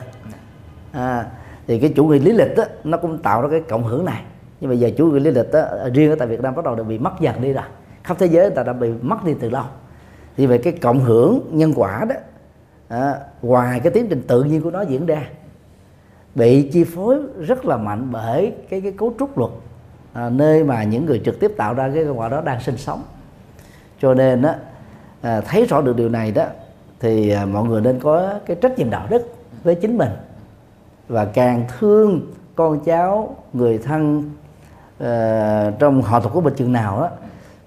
À, 0.93 1.27
thì 1.67 1.79
cái 1.79 1.93
chủ 1.97 2.07
nghĩa 2.07 2.19
lý 2.19 2.33
lịch 2.33 2.57
đó, 2.57 2.65
nó 2.85 2.99
cũng 2.99 3.19
tạo 3.19 3.43
ra 3.43 3.49
cái 3.51 3.61
cộng 3.61 3.85
hưởng 3.85 4.05
này. 4.05 4.23
Nhưng 4.61 4.71
mà 4.71 4.77
giờ 4.77 4.91
chủ 4.97 5.07
nghĩa 5.07 5.21
lý 5.21 5.31
lịch 5.31 5.53
đó, 5.53 5.63
riêng 5.95 6.11
ở 6.11 6.17
tại 6.19 6.29
Việt 6.29 6.41
Nam 6.41 6.55
bắt 6.55 6.65
đầu 6.65 6.75
đã 6.75 6.83
bị 6.83 6.99
mất 6.99 7.13
dần 7.21 7.43
đi 7.43 7.53
rồi. 7.53 7.65
Khắp 8.05 8.17
thế 8.19 8.27
giới 8.27 8.51
ta 8.51 8.63
đã 8.63 8.73
bị 8.73 8.91
mất 9.03 9.25
đi 9.25 9.35
từ 9.41 9.51
lâu. 9.51 9.65
Thì 10.37 10.47
về 10.47 10.59
cái 10.59 10.73
cộng 10.73 11.01
hưởng 11.01 11.41
nhân 11.51 11.73
quả 11.77 12.07
đó 12.09 12.15
à, 12.89 13.15
ngoài 13.43 13.81
cái 13.81 13.93
tiến 13.93 14.07
trình 14.09 14.23
tự 14.27 14.43
nhiên 14.43 14.63
của 14.63 14.71
nó 14.71 14.83
diễn 14.83 15.07
ra 15.07 15.23
bị 16.35 16.71
chi 16.73 16.85
phối 16.85 17.19
rất 17.41 17.65
là 17.65 17.77
mạnh 17.77 18.09
bởi 18.13 18.53
cái 18.69 18.81
cái 18.81 18.93
cấu 18.93 19.15
trúc 19.19 19.39
luật 19.39 19.51
à, 20.13 20.31
nơi 20.31 20.65
mà 20.65 20.83
những 20.83 21.07
người 21.07 21.21
trực 21.25 21.41
tiếp 21.41 21.53
tạo 21.57 21.75
ra 21.75 21.91
cái 21.95 22.05
quả 22.05 22.29
đó 22.29 22.41
đang 22.41 22.61
sinh 22.61 22.77
sống. 22.77 23.03
Cho 24.01 24.15
nên 24.15 24.43
á 24.43 24.57
à, 25.21 25.41
thấy 25.41 25.67
rõ 25.67 25.81
được 25.81 25.97
điều 25.97 26.09
này 26.09 26.33
đó 26.33 26.45
thì 27.01 27.31
à, 27.31 27.47
mọi 27.47 27.65
người 27.65 27.81
nên 27.81 28.01
có 28.01 28.39
cái 28.47 28.57
trách 28.61 28.79
nhiệm 28.79 28.91
đạo 28.91 29.07
đức 29.11 29.35
với 29.65 29.75
chính 29.75 29.99
mình 29.99 30.11
và 31.09 31.25
càng 31.25 31.65
thương 31.79 32.21
con 32.55 32.81
cháu 32.81 33.37
người 33.53 33.79
thân 33.79 34.19
uh, 35.03 35.79
trong 35.79 36.03
họ 36.03 36.21
tộc 36.21 36.33
của 36.33 36.41
mình 36.41 36.55
chừng 36.57 36.73
nào 36.73 37.01
đó 37.01 37.09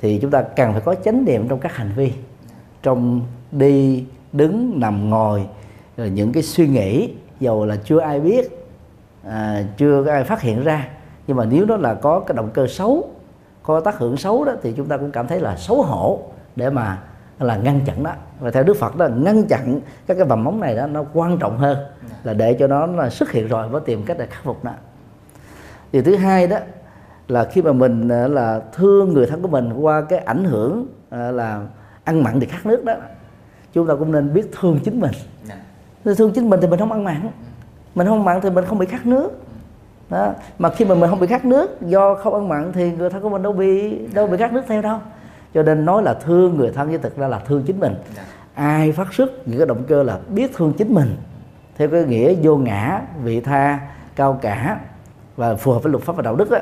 thì 0.01 0.19
chúng 0.21 0.31
ta 0.31 0.41
càng 0.41 0.73
phải 0.73 0.81
có 0.81 0.95
chánh 0.95 1.25
niệm 1.25 1.47
trong 1.47 1.59
các 1.59 1.75
hành 1.75 1.91
vi 1.95 2.13
trong 2.83 3.21
đi 3.51 4.05
đứng 4.33 4.79
nằm 4.79 5.09
ngồi 5.09 5.47
rồi 5.97 6.09
những 6.09 6.31
cái 6.31 6.43
suy 6.43 6.67
nghĩ 6.67 7.13
dầu 7.39 7.65
là 7.65 7.75
chưa 7.85 7.99
ai 7.99 8.19
biết 8.19 8.65
à, 9.27 9.63
chưa 9.77 10.07
ai 10.07 10.23
phát 10.23 10.41
hiện 10.41 10.63
ra. 10.63 10.87
Nhưng 11.27 11.37
mà 11.37 11.45
nếu 11.45 11.65
đó 11.65 11.77
là 11.77 11.93
có 11.93 12.19
cái 12.19 12.35
động 12.35 12.49
cơ 12.53 12.67
xấu 12.67 13.09
có 13.63 13.79
tác 13.79 13.97
hưởng 13.97 14.17
xấu 14.17 14.45
đó 14.45 14.53
thì 14.63 14.73
chúng 14.77 14.87
ta 14.87 14.97
cũng 14.97 15.11
cảm 15.11 15.27
thấy 15.27 15.39
là 15.39 15.57
xấu 15.57 15.81
hổ 15.81 16.19
để 16.55 16.69
mà 16.69 17.01
là 17.39 17.57
ngăn 17.57 17.79
chặn 17.85 18.03
đó. 18.03 18.11
Và 18.39 18.51
theo 18.51 18.63
Đức 18.63 18.77
Phật 18.79 18.95
đó 18.95 19.07
ngăn 19.07 19.43
chặn 19.43 19.79
các 20.07 20.13
cái 20.13 20.25
vầm 20.25 20.43
móng 20.43 20.59
này 20.59 20.75
đó 20.75 20.87
nó 20.87 21.05
quan 21.13 21.37
trọng 21.37 21.57
hơn 21.57 21.77
là 22.23 22.33
để 22.33 22.53
cho 22.53 22.67
nó 22.67 22.85
là 22.85 23.09
xuất 23.09 23.31
hiện 23.31 23.47
rồi 23.47 23.69
mới 23.69 23.81
tìm 23.81 24.03
cách 24.05 24.17
để 24.17 24.25
khắc 24.25 24.43
phục 24.43 24.65
nó. 24.65 24.71
Điều 25.91 26.03
thứ 26.03 26.15
hai 26.15 26.47
đó 26.47 26.57
là 27.27 27.43
khi 27.43 27.61
mà 27.61 27.71
mình 27.71 28.09
à, 28.09 28.27
là 28.27 28.61
thương 28.73 29.13
người 29.13 29.25
thân 29.25 29.41
của 29.41 29.47
mình 29.47 29.73
qua 29.73 30.01
cái 30.01 30.19
ảnh 30.19 30.43
hưởng 30.43 30.85
à, 31.09 31.31
là 31.31 31.61
ăn 32.03 32.23
mặn 32.23 32.39
thì 32.39 32.45
khát 32.45 32.65
nước 32.65 32.85
đó 32.85 32.93
chúng 33.73 33.87
ta 33.87 33.95
cũng 33.95 34.11
nên 34.11 34.33
biết 34.33 34.51
thương 34.59 34.79
chính 34.83 34.99
mình. 35.01 35.11
Nên 36.05 36.15
thương 36.15 36.31
chính 36.31 36.49
mình 36.49 36.59
thì 36.61 36.67
mình 36.67 36.79
không 36.79 36.91
ăn 36.91 37.03
mặn. 37.03 37.29
Mình 37.95 38.07
không 38.07 38.25
mặn 38.25 38.41
thì 38.41 38.49
mình 38.49 38.65
không 38.65 38.77
bị 38.77 38.85
khát 38.85 39.05
nước. 39.05 39.31
Đó. 40.09 40.33
mà 40.59 40.69
khi 40.69 40.85
mà 40.85 40.95
mình 40.95 41.09
không 41.09 41.19
bị 41.19 41.27
khát 41.27 41.45
nước 41.45 41.81
do 41.81 42.15
không 42.15 42.33
ăn 42.33 42.49
mặn 42.49 42.71
thì 42.73 42.91
người 42.91 43.09
thân 43.09 43.21
của 43.21 43.29
mình 43.29 43.43
đâu 43.43 43.53
bị 43.53 43.97
đâu 44.13 44.27
bị 44.27 44.37
khát 44.37 44.53
nước 44.53 44.61
theo 44.67 44.81
đâu 44.81 44.99
cho 45.55 45.63
nên 45.63 45.85
nói 45.85 46.03
là 46.03 46.13
thương 46.13 46.57
người 46.57 46.71
thân 46.71 46.91
chứ 46.91 46.97
thực 46.97 47.17
ra 47.17 47.27
là 47.27 47.39
thương 47.39 47.63
chính 47.63 47.79
mình. 47.79 47.95
Dạ. 48.15 48.23
ai 48.53 48.91
phát 48.91 49.13
xuất 49.13 49.47
những 49.47 49.57
cái 49.57 49.67
động 49.67 49.83
cơ 49.87 50.03
là 50.03 50.19
biết 50.29 50.51
thương 50.55 50.73
chính 50.73 50.93
mình. 50.93 51.17
Theo 51.77 51.87
cái 51.89 52.03
nghĩa 52.03 52.35
vô 52.41 52.57
ngã 52.57 53.01
vị 53.23 53.41
tha 53.41 53.79
cao 54.15 54.39
cả 54.41 54.79
và 55.35 55.55
phù 55.55 55.71
hợp 55.71 55.83
với 55.83 55.91
luật 55.91 56.03
pháp 56.03 56.15
và 56.15 56.21
đạo 56.21 56.35
đức 56.35 56.51
đó, 56.51 56.57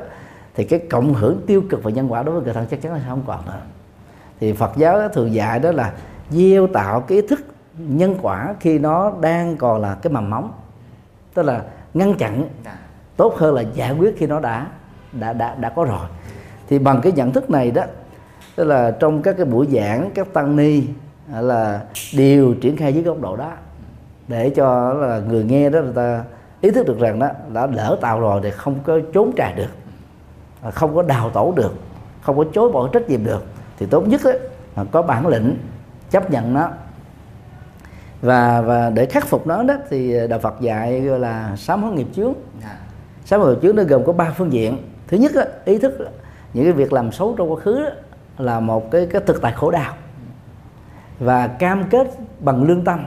thì 0.55 0.63
cái 0.63 0.79
cộng 0.79 1.13
hưởng 1.13 1.41
tiêu 1.47 1.63
cực 1.69 1.83
và 1.83 1.91
nhân 1.91 2.11
quả 2.11 2.23
đối 2.23 2.35
với 2.35 2.43
người 2.43 2.53
thân 2.53 2.65
chắc 2.71 2.81
chắn 2.81 2.93
là 2.93 3.01
không 3.07 3.21
còn 3.27 3.45
nữa. 3.45 3.59
Thì 4.39 4.53
Phật 4.53 4.71
giáo 4.77 5.09
thường 5.09 5.33
dạy 5.33 5.59
đó 5.59 5.71
là 5.71 5.93
gieo 6.29 6.67
tạo 6.67 6.99
cái 7.01 7.21
ý 7.21 7.27
thức 7.27 7.45
nhân 7.77 8.15
quả 8.21 8.55
khi 8.59 8.79
nó 8.79 9.11
đang 9.21 9.57
còn 9.57 9.81
là 9.81 9.95
cái 10.01 10.13
mầm 10.13 10.29
móng. 10.29 10.51
Tức 11.33 11.43
là 11.43 11.61
ngăn 11.93 12.13
chặn 12.13 12.43
dạ. 12.65 12.77
tốt 13.17 13.35
hơn 13.37 13.53
là 13.53 13.61
giải 13.61 13.93
quyết 13.93 14.17
khi 14.17 14.27
nó 14.27 14.39
đã 14.39 14.67
đã 15.11 15.33
đã 15.33 15.55
đã 15.55 15.69
có 15.69 15.83
rồi. 15.83 16.07
Thì 16.69 16.79
bằng 16.79 17.01
cái 17.01 17.11
nhận 17.11 17.31
thức 17.31 17.49
này 17.49 17.71
đó 17.71 17.83
tức 18.55 18.63
là 18.63 18.91
trong 18.91 19.21
các 19.21 19.35
cái 19.37 19.45
buổi 19.45 19.67
giảng 19.71 20.11
các 20.15 20.33
tăng 20.33 20.55
ni 20.55 20.83
là 21.39 21.81
đều 22.17 22.53
triển 22.61 22.77
khai 22.77 22.93
dưới 22.93 23.03
góc 23.03 23.21
độ 23.21 23.35
đó. 23.35 23.51
Để 24.27 24.49
cho 24.49 24.93
là 24.93 25.19
người 25.19 25.43
nghe 25.43 25.69
đó 25.69 25.81
người 25.81 25.93
ta 25.93 26.23
ý 26.61 26.71
thức 26.71 26.87
được 26.87 26.99
rằng 26.99 27.19
đó 27.19 27.29
đã 27.53 27.67
lỡ 27.67 27.97
tạo 28.01 28.19
rồi 28.19 28.41
thì 28.43 28.51
không 28.51 28.75
có 28.83 28.99
trốn 29.13 29.31
trại 29.37 29.53
được 29.53 29.69
không 30.71 30.95
có 30.95 31.01
đào 31.01 31.29
tổ 31.29 31.53
được 31.55 31.73
không 32.21 32.37
có 32.37 32.45
chối 32.53 32.71
bỏ 32.71 32.87
trách 32.87 33.09
nhiệm 33.09 33.23
được 33.23 33.45
thì 33.77 33.85
tốt 33.85 34.07
nhất 34.07 34.23
ấy, 34.23 34.39
là 34.75 34.83
có 34.91 35.01
bản 35.01 35.27
lĩnh 35.27 35.57
chấp 36.11 36.31
nhận 36.31 36.53
nó. 36.53 36.69
Và 38.21 38.61
và 38.61 38.89
để 38.89 39.05
khắc 39.05 39.27
phục 39.27 39.47
nó 39.47 39.63
đó 39.63 39.75
thì 39.89 40.27
đạo 40.27 40.39
Phật 40.39 40.61
dạy 40.61 41.01
gọi 41.01 41.19
là 41.19 41.55
sám 41.55 41.83
hối 41.83 41.93
nghiệp 41.93 42.07
chướng. 42.15 42.33
Dạ. 42.61 42.77
sám 43.25 43.41
hối 43.41 43.55
nghiệp 43.55 43.59
chướng 43.61 43.75
nó 43.75 43.83
gồm 43.83 44.05
có 44.05 44.13
ba 44.13 44.33
phương 44.37 44.53
diện. 44.53 44.77
Thứ 45.07 45.17
nhất 45.17 45.31
đó, 45.35 45.41
ý 45.65 45.77
thức 45.77 45.97
những 46.53 46.63
cái 46.63 46.73
việc 46.73 46.93
làm 46.93 47.11
xấu 47.11 47.35
trong 47.37 47.51
quá 47.51 47.59
khứ 47.59 47.83
đó, 47.83 47.89
là 48.37 48.59
một 48.59 48.91
cái 48.91 49.07
cái 49.11 49.21
thực 49.25 49.41
tại 49.41 49.53
khổ 49.53 49.71
đau. 49.71 49.93
Và 51.19 51.47
cam 51.47 51.83
kết 51.89 52.07
bằng 52.39 52.63
lương 52.63 52.83
tâm 52.83 53.05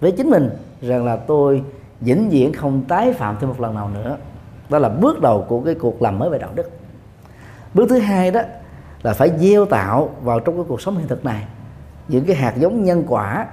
với 0.00 0.12
chính 0.12 0.30
mình 0.30 0.50
rằng 0.82 1.04
là 1.04 1.16
tôi 1.16 1.62
vĩnh 2.00 2.28
viễn 2.30 2.52
không 2.52 2.84
tái 2.88 3.12
phạm 3.12 3.36
thêm 3.40 3.48
một 3.48 3.60
lần 3.60 3.74
nào 3.74 3.88
nữa. 3.88 4.16
Đó 4.68 4.78
là 4.78 4.88
bước 4.88 5.20
đầu 5.20 5.46
của 5.48 5.60
cái 5.60 5.74
cuộc 5.74 6.02
làm 6.02 6.18
mới 6.18 6.30
về 6.30 6.38
đạo 6.38 6.50
đức. 6.54 6.70
Bước 7.74 7.86
thứ 7.88 7.98
hai 7.98 8.30
đó 8.30 8.40
là 9.02 9.12
phải 9.12 9.30
gieo 9.38 9.64
tạo 9.64 10.10
vào 10.22 10.40
trong 10.40 10.56
cái 10.56 10.64
cuộc 10.68 10.80
sống 10.80 10.96
hiện 10.96 11.08
thực 11.08 11.24
này 11.24 11.44
những 12.08 12.24
cái 12.24 12.36
hạt 12.36 12.54
giống 12.56 12.84
nhân 12.84 13.04
quả 13.08 13.46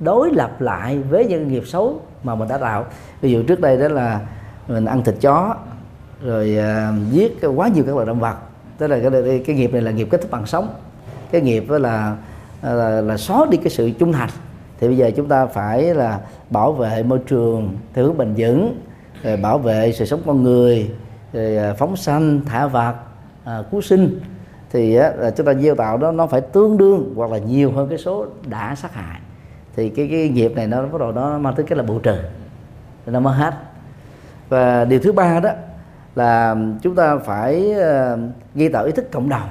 đối 0.00 0.30
lập 0.30 0.60
lại 0.60 0.98
với 0.98 1.26
những 1.26 1.48
nghiệp 1.48 1.62
xấu 1.66 2.00
mà 2.22 2.34
mình 2.34 2.48
đã 2.48 2.58
tạo. 2.58 2.84
Ví 3.20 3.30
dụ 3.30 3.42
trước 3.42 3.60
đây 3.60 3.76
đó 3.76 3.88
là 3.88 4.20
mình 4.68 4.84
ăn 4.84 5.02
thịt 5.02 5.14
chó 5.20 5.56
rồi 6.22 6.58
uh, 6.58 7.12
giết 7.12 7.38
quá 7.56 7.68
nhiều 7.68 7.84
các 7.86 7.94
loại 7.94 8.06
động 8.06 8.20
vật 8.20 8.36
tức 8.80 8.86
là 8.86 8.98
cái, 9.10 9.42
cái 9.46 9.56
nghiệp 9.56 9.72
này 9.72 9.82
là 9.82 9.90
nghiệp 9.90 10.08
kết 10.10 10.20
thúc 10.20 10.30
bằng 10.30 10.46
sống. 10.46 10.74
Cái 11.30 11.40
nghiệp 11.40 11.64
đó 11.68 11.78
là 11.78 12.16
à, 12.62 12.72
là, 12.72 13.00
là 13.00 13.16
xóa 13.16 13.46
đi 13.50 13.56
cái 13.56 13.70
sự 13.70 13.90
trung 13.90 14.12
thành. 14.12 14.28
Thì 14.80 14.88
bây 14.88 14.96
giờ 14.96 15.10
chúng 15.16 15.28
ta 15.28 15.46
phải 15.46 15.94
là 15.94 16.20
bảo 16.50 16.72
vệ 16.72 17.02
môi 17.02 17.18
trường 17.18 17.76
theo 17.94 18.04
hướng 18.04 18.18
bền 18.18 18.34
vững 18.36 18.80
rồi 19.22 19.36
bảo 19.36 19.58
vệ 19.58 19.92
sự 19.92 20.04
sống 20.04 20.20
con 20.26 20.42
người 20.42 20.90
rồi 21.32 21.56
à, 21.56 21.74
phóng 21.78 21.96
sanh 21.96 22.40
thả 22.46 22.66
vật 22.66 22.94
à, 23.44 23.62
cứu 23.70 23.80
sinh. 23.80 24.20
Thì 24.70 24.96
á, 24.96 25.12
là 25.16 25.30
chúng 25.30 25.46
ta 25.46 25.54
gieo 25.54 25.74
tạo 25.74 25.96
đó 25.96 26.12
nó 26.12 26.26
phải 26.26 26.40
tương 26.40 26.78
đương 26.78 27.12
hoặc 27.16 27.30
là 27.30 27.38
nhiều 27.38 27.72
hơn 27.72 27.88
cái 27.88 27.98
số 27.98 28.26
đã 28.46 28.74
sát 28.74 28.94
hại. 28.94 29.20
Thì 29.76 29.88
cái 29.88 30.08
cái 30.10 30.28
nghiệp 30.28 30.52
này 30.56 30.66
nó 30.66 30.82
bắt 30.82 31.00
đầu 31.00 31.12
nó 31.12 31.38
mang 31.38 31.54
tới 31.54 31.66
cái 31.68 31.76
là 31.76 31.82
bù 31.82 31.98
trừ. 31.98 32.16
Nó 33.06 33.20
mới 33.20 33.34
hết. 33.34 33.54
Và 34.48 34.84
điều 34.84 35.00
thứ 35.00 35.12
ba 35.12 35.40
đó 35.40 35.50
là 36.14 36.56
chúng 36.82 36.94
ta 36.94 37.16
phải 37.18 37.72
ờ, 37.72 38.18
ghi 38.54 38.68
tạo 38.68 38.84
ý 38.84 38.92
thức 38.92 39.12
cộng 39.12 39.28
đồng 39.28 39.48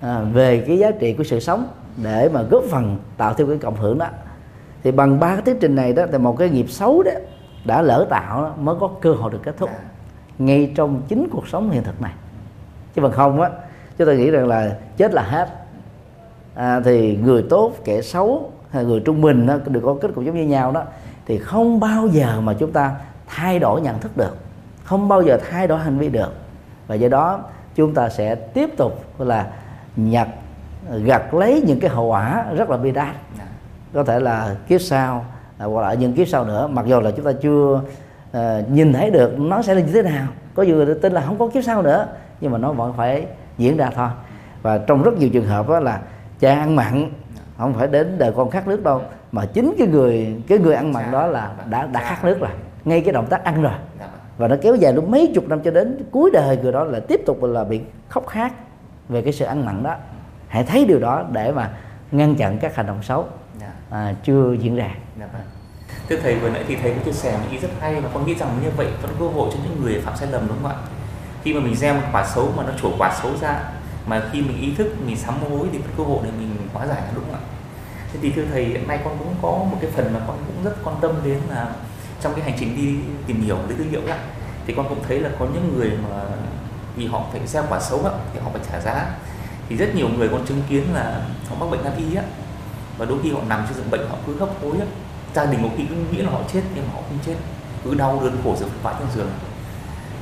à, 0.00 0.20
về 0.32 0.64
cái 0.66 0.78
giá 0.78 0.90
trị 0.90 1.12
của 1.12 1.24
sự 1.24 1.40
sống 1.40 1.68
để 2.02 2.30
mà 2.32 2.42
góp 2.42 2.64
phần 2.70 2.96
tạo 3.16 3.34
thêm 3.34 3.48
cái 3.48 3.58
cộng 3.58 3.76
hưởng 3.76 3.98
đó. 3.98 4.06
Thì 4.82 4.92
bằng 4.92 5.20
ba 5.20 5.34
cái 5.34 5.42
tiến 5.42 5.56
trình 5.60 5.74
này 5.74 5.92
đó 5.92 6.04
thì 6.12 6.18
một 6.18 6.38
cái 6.38 6.50
nghiệp 6.50 6.66
xấu 6.68 7.02
đó 7.02 7.10
đã 7.64 7.82
lỡ 7.82 8.06
tạo 8.10 8.42
đó, 8.42 8.54
mới 8.58 8.76
có 8.80 8.90
cơ 9.00 9.12
hội 9.12 9.32
được 9.32 9.40
kết 9.42 9.56
thúc 9.56 9.70
ngay 10.38 10.72
trong 10.76 11.02
chính 11.08 11.28
cuộc 11.30 11.48
sống 11.48 11.70
hiện 11.70 11.82
thực 11.82 12.02
này. 12.02 12.12
Chứ 12.94 13.02
bằng 13.02 13.12
không 13.12 13.40
á 13.40 13.50
chúng 13.98 14.06
ta 14.06 14.14
nghĩ 14.14 14.30
rằng 14.30 14.46
là 14.46 14.76
chết 14.96 15.14
là 15.14 15.22
hết. 15.22 15.48
À, 16.54 16.80
thì 16.80 17.16
người 17.16 17.44
tốt 17.50 17.72
kẻ 17.84 18.02
xấu 18.02 18.52
hay 18.70 18.84
người 18.84 19.00
trung 19.00 19.20
bình 19.20 19.46
đó, 19.46 19.56
được 19.66 19.80
có 19.84 19.96
kết 20.00 20.10
cục 20.14 20.24
giống 20.24 20.36
như 20.36 20.46
nhau 20.46 20.72
đó. 20.72 20.82
Thì 21.26 21.38
không 21.38 21.80
bao 21.80 22.06
giờ 22.06 22.40
mà 22.40 22.54
chúng 22.58 22.72
ta 22.72 22.94
thay 23.26 23.58
đổi 23.58 23.80
nhận 23.80 23.98
thức 24.00 24.16
được 24.16 24.36
không 24.84 25.08
bao 25.08 25.22
giờ 25.22 25.38
thay 25.50 25.66
đổi 25.66 25.78
hành 25.78 25.98
vi 25.98 26.08
được. 26.08 26.32
Và 26.86 26.94
do 26.94 27.08
đó 27.08 27.40
chúng 27.74 27.94
ta 27.94 28.08
sẽ 28.08 28.34
tiếp 28.34 28.70
tục 28.76 29.04
là 29.18 29.46
nhặt 29.96 30.28
gặt 31.04 31.34
lấy 31.34 31.62
những 31.66 31.80
cái 31.80 31.90
hậu 31.90 32.06
quả 32.06 32.44
rất 32.56 32.70
là 32.70 32.76
bi 32.76 32.90
đát. 32.90 33.14
Dạ. 33.38 33.44
có 33.94 34.04
thể 34.04 34.20
là 34.20 34.54
kiếp 34.68 34.80
sau 34.80 35.24
à, 35.58 35.66
hoặc 35.66 35.82
là 35.82 35.94
những 35.94 36.12
kiếp 36.12 36.28
sau 36.28 36.44
nữa. 36.44 36.66
Mặc 36.66 36.86
dù 36.86 37.00
là 37.00 37.10
chúng 37.10 37.24
ta 37.24 37.32
chưa 37.42 37.80
uh, 38.36 38.70
nhìn 38.70 38.92
thấy 38.92 39.10
được 39.10 39.38
nó 39.38 39.62
sẽ 39.62 39.74
là 39.74 39.80
như 39.80 39.92
thế 39.92 40.02
nào. 40.02 40.26
Có 40.54 40.62
người 40.62 40.94
tin 41.02 41.12
là 41.12 41.20
không 41.20 41.38
có 41.38 41.48
kiếp 41.48 41.64
sau 41.64 41.82
nữa 41.82 42.06
nhưng 42.40 42.52
mà 42.52 42.58
nó 42.58 42.72
vẫn 42.72 42.92
phải 42.96 43.26
diễn 43.58 43.76
ra 43.76 43.90
thôi. 43.94 44.08
Và 44.62 44.78
trong 44.78 45.02
rất 45.02 45.14
nhiều 45.18 45.28
trường 45.32 45.46
hợp 45.46 45.68
đó 45.68 45.80
là 45.80 46.00
cha 46.40 46.54
ăn 46.54 46.76
mặn 46.76 47.10
không 47.58 47.74
phải 47.74 47.86
đến 47.86 48.18
đời 48.18 48.32
con 48.36 48.50
khát 48.50 48.68
nước 48.68 48.82
đâu 48.82 49.02
mà 49.32 49.46
chính 49.46 49.74
cái 49.78 49.86
người 49.86 50.42
cái 50.48 50.58
người 50.58 50.74
ăn 50.74 50.92
mặn 50.92 51.10
đó 51.10 51.26
là 51.26 51.50
đã 51.70 51.86
đã 51.86 52.00
khát 52.00 52.24
nước 52.24 52.40
rồi. 52.40 52.50
Ngay 52.84 53.00
cái 53.00 53.12
động 53.12 53.26
tác 53.26 53.44
ăn 53.44 53.62
rồi 53.62 53.72
và 54.38 54.48
nó 54.48 54.56
kéo 54.62 54.74
dài 54.74 54.92
lúc 54.92 55.08
mấy 55.08 55.32
chục 55.34 55.48
năm 55.48 55.60
cho 55.60 55.70
đến 55.70 56.04
cuối 56.10 56.30
đời 56.32 56.56
người 56.56 56.72
đó 56.72 56.84
là 56.84 57.00
tiếp 57.00 57.20
tục 57.26 57.42
là 57.42 57.64
bị 57.64 57.80
khóc 58.08 58.26
khát 58.26 58.52
về 59.08 59.22
cái 59.22 59.32
sự 59.32 59.44
ăn 59.44 59.64
mặn 59.64 59.82
đó 59.82 59.96
hãy 60.48 60.64
thấy 60.64 60.84
điều 60.84 61.00
đó 61.00 61.24
để 61.32 61.52
mà 61.52 61.70
ngăn 62.12 62.34
chặn 62.34 62.58
các 62.58 62.76
hành 62.76 62.86
động 62.86 63.02
xấu 63.02 63.26
dạ. 63.60 63.72
à, 63.90 64.14
chưa 64.24 64.52
diễn 64.52 64.76
ra 64.76 64.90
dạ 65.20 65.26
vâng. 65.32 65.42
thưa 66.08 66.16
thầy 66.16 66.34
vừa 66.34 66.50
nãy 66.50 66.64
thì 66.68 66.76
thầy 66.76 66.90
có 66.90 66.96
chia 67.04 67.12
sẻ 67.12 67.32
một 67.32 67.46
ý 67.50 67.58
rất 67.58 67.68
hay 67.80 68.00
và 68.00 68.08
con 68.14 68.26
nghĩ 68.26 68.34
rằng 68.34 68.58
như 68.62 68.70
vậy 68.76 68.86
vẫn 69.02 69.10
cơ 69.18 69.26
hội 69.26 69.50
cho 69.52 69.58
những 69.64 69.82
người 69.82 70.00
phạm 70.00 70.16
sai 70.16 70.28
lầm 70.32 70.48
đúng 70.48 70.58
không 70.62 70.70
ạ 70.70 70.76
khi 71.42 71.54
mà 71.54 71.60
mình 71.60 71.74
gieo 71.74 71.94
một 71.94 72.00
quả 72.12 72.26
xấu 72.26 72.52
mà 72.56 72.62
nó 72.62 72.72
trổ 72.82 72.90
quả 72.98 73.18
xấu 73.22 73.32
ra 73.40 73.60
mà 74.06 74.22
khi 74.32 74.42
mình 74.42 74.60
ý 74.60 74.74
thức 74.74 74.86
mình 75.06 75.16
sám 75.16 75.34
hối 75.40 75.68
thì 75.72 75.78
cơ 75.96 76.04
hội 76.04 76.18
để 76.24 76.30
mình 76.38 76.56
hóa 76.72 76.86
giải 76.86 77.02
đúng 77.14 77.24
không 77.24 77.34
ạ 77.34 77.42
thế 78.12 78.18
thì 78.22 78.30
thưa 78.30 78.42
thầy 78.52 78.64
hiện 78.64 78.88
nay 78.88 78.98
con 79.04 79.16
cũng 79.18 79.34
có 79.42 79.48
một 79.48 79.76
cái 79.80 79.90
phần 79.90 80.12
mà 80.14 80.20
con 80.26 80.36
cũng 80.46 80.64
rất 80.64 80.76
quan 80.84 80.96
tâm 81.00 81.12
đến 81.24 81.38
là 81.50 81.68
trong 82.24 82.34
cái 82.34 82.44
hành 82.44 82.54
trình 82.60 82.76
đi 82.76 82.96
tìm 83.26 83.42
hiểu 83.42 83.56
lấy 83.68 83.78
tư 83.78 83.84
liệu 83.90 84.00
đó 84.06 84.14
thì 84.66 84.74
con 84.76 84.88
cũng 84.88 85.04
thấy 85.08 85.20
là 85.20 85.30
có 85.38 85.46
những 85.54 85.78
người 85.78 85.90
mà 85.90 86.20
vì 86.96 87.06
họ 87.06 87.24
phải 87.32 87.46
gieo 87.46 87.64
quả 87.68 87.80
xấu 87.80 88.04
á, 88.04 88.10
thì 88.32 88.40
họ 88.40 88.50
phải 88.52 88.62
trả 88.72 88.80
giá. 88.80 89.06
Thì 89.68 89.76
rất 89.76 89.94
nhiều 89.94 90.08
người 90.08 90.28
con 90.28 90.46
chứng 90.46 90.62
kiến 90.68 90.94
là 90.94 91.20
họ 91.48 91.56
mắc 91.60 91.66
bệnh 91.70 91.84
nan 91.84 91.92
y 91.96 92.14
á 92.14 92.22
và 92.98 93.04
đôi 93.06 93.18
khi 93.22 93.32
họ 93.32 93.40
nằm 93.48 93.64
trên 93.68 93.76
giường 93.76 93.90
bệnh 93.90 94.08
họ 94.08 94.16
cứ 94.26 94.36
hấp 94.38 94.48
hối 94.62 94.72
á. 94.80 94.86
Gia 95.34 95.44
đình 95.44 95.62
có 95.62 95.68
khi 95.76 95.84
cứ 95.88 95.94
nghĩ 95.94 96.22
là 96.22 96.30
họ 96.30 96.40
chết 96.52 96.62
nhưng 96.74 96.84
mà 96.86 96.94
họ 96.94 97.00
không 97.08 97.18
chết 97.26 97.34
cứ 97.84 97.94
đau 97.94 98.20
đớn 98.22 98.36
khổ 98.44 98.56
sở 98.56 98.66
vãi 98.82 98.94
trên 98.98 99.08
giường. 99.14 99.30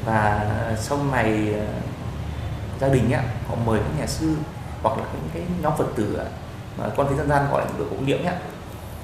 Và 0.05 0.50
sau 0.80 0.98
này 1.12 1.55
ờ, 1.55 1.66
gia 2.80 2.88
đình 2.88 3.11
á 3.11 3.22
họ 3.48 3.55
mời 3.66 3.78
các 3.78 4.00
nhà 4.00 4.07
sư 4.07 4.34
hoặc 4.82 4.98
là 4.98 5.05
những 5.12 5.30
cái 5.34 5.42
nhóm 5.62 5.72
phật 5.78 5.86
tử 5.96 6.20
mà 6.78 6.88
con 6.96 7.07
thấy 7.07 7.16
dân 7.16 7.28
gian 7.28 7.50
gọi 7.50 7.64
là 7.64 7.70
được 7.78 7.86
cũng 7.90 8.07
niệm 8.07 8.24
nhá 8.24 8.32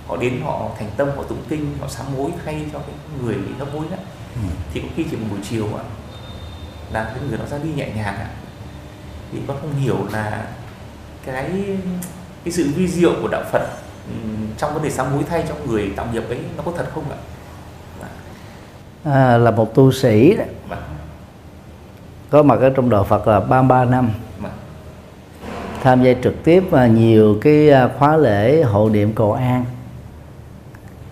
họ 0.09 0.17
đến 0.17 0.41
họ 0.45 0.71
thành 0.79 0.89
tâm 0.97 1.09
họ 1.17 1.23
tụng 1.23 1.43
kinh 1.49 1.79
họ 1.81 1.89
sám 1.89 2.07
hối 2.17 2.31
thay 2.45 2.65
cho 2.73 2.79
cái 2.79 2.95
người 3.23 3.37
hấp 3.59 3.69
hối 3.73 3.85
đó 3.91 3.97
ừ. 4.35 4.49
thì 4.73 4.81
có 4.81 4.89
khi 4.97 5.05
chỉ 5.11 5.17
một 5.17 5.27
buổi 5.31 5.41
chiều 5.51 5.67
ạ 5.77 5.85
là 6.93 7.05
cái 7.05 7.19
người 7.29 7.39
đó 7.39 7.45
ra 7.51 7.59
đi 7.59 7.71
nhẹ 7.77 7.89
nhàng 7.97 8.17
ạ 8.17 8.31
thì 9.33 9.39
con 9.47 9.57
không 9.61 9.75
hiểu 9.75 9.97
là 10.13 10.47
cái 11.27 11.53
cái 12.45 12.53
sự 12.53 12.71
vi 12.77 12.89
diệu 12.89 13.13
của 13.23 13.29
đạo 13.29 13.43
Phật 13.53 13.69
trong 14.59 14.75
vấn 14.75 14.83
đề 14.83 14.91
sám 14.91 15.07
hối 15.13 15.25
thay 15.31 15.45
cho 15.49 15.55
người 15.67 15.93
tạo 15.97 16.07
nghiệp 16.13 16.29
ấy 16.29 16.39
nó 16.57 16.63
có 16.63 16.73
thật 16.77 16.87
không 16.95 17.05
ạ? 17.11 17.19
À, 19.05 19.39
là 19.39 19.51
một 19.51 19.75
tu 19.75 19.93
sĩ 19.93 20.37
đó. 20.37 20.45
Vâng. 20.69 20.79
có 22.31 22.43
mặt 22.43 22.59
ở 22.61 22.71
trong 22.71 22.91
đạo 22.91 23.05
Phật 23.05 23.29
là 23.29 23.41
33 23.41 23.85
năm 23.85 24.11
vâng. 24.39 24.53
tham 25.83 26.03
gia 26.03 26.13
trực 26.23 26.45
tiếp 26.45 26.65
nhiều 26.91 27.39
cái 27.43 27.71
à, 27.71 27.89
khóa 27.99 28.17
lễ 28.17 28.63
hộ 28.63 28.89
niệm 28.89 29.13
cầu 29.15 29.33
an 29.33 29.65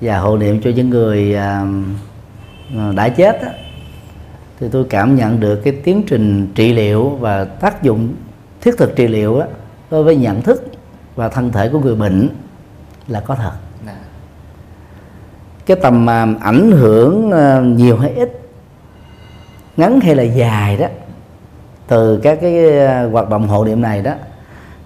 và 0.00 0.18
hộ 0.18 0.36
niệm 0.36 0.60
cho 0.62 0.70
những 0.70 0.90
người 0.90 1.34
à, 1.34 1.66
đã 2.96 3.08
chết 3.08 3.42
đó, 3.42 3.48
thì 4.60 4.68
tôi 4.72 4.84
cảm 4.90 5.16
nhận 5.16 5.40
được 5.40 5.56
cái 5.64 5.72
tiến 5.84 6.02
trình 6.06 6.52
trị 6.54 6.72
liệu 6.72 7.08
và 7.08 7.44
tác 7.44 7.82
dụng 7.82 8.14
thiết 8.60 8.78
thực 8.78 8.96
trị 8.96 9.08
liệu 9.08 9.40
đó, 9.40 9.46
đối 9.90 10.04
với 10.04 10.16
nhận 10.16 10.42
thức 10.42 10.64
và 11.16 11.28
thân 11.28 11.52
thể 11.52 11.68
của 11.68 11.80
người 11.80 11.94
bệnh 11.94 12.28
là 13.08 13.20
có 13.20 13.34
thật 13.34 13.52
dạ. 13.86 13.96
cái 15.66 15.76
tầm 15.82 16.10
à, 16.10 16.26
ảnh 16.40 16.72
hưởng 16.72 17.30
à, 17.30 17.60
nhiều 17.60 17.96
hay 17.96 18.10
ít 18.10 18.40
ngắn 19.76 20.00
hay 20.00 20.14
là 20.14 20.22
dài 20.22 20.76
đó 20.76 20.86
từ 21.86 22.20
các 22.22 22.38
cái 22.40 22.80
à, 22.80 23.08
hoạt 23.12 23.30
động 23.30 23.48
hộ 23.48 23.64
niệm 23.64 23.80
này 23.80 24.02
đó 24.02 24.12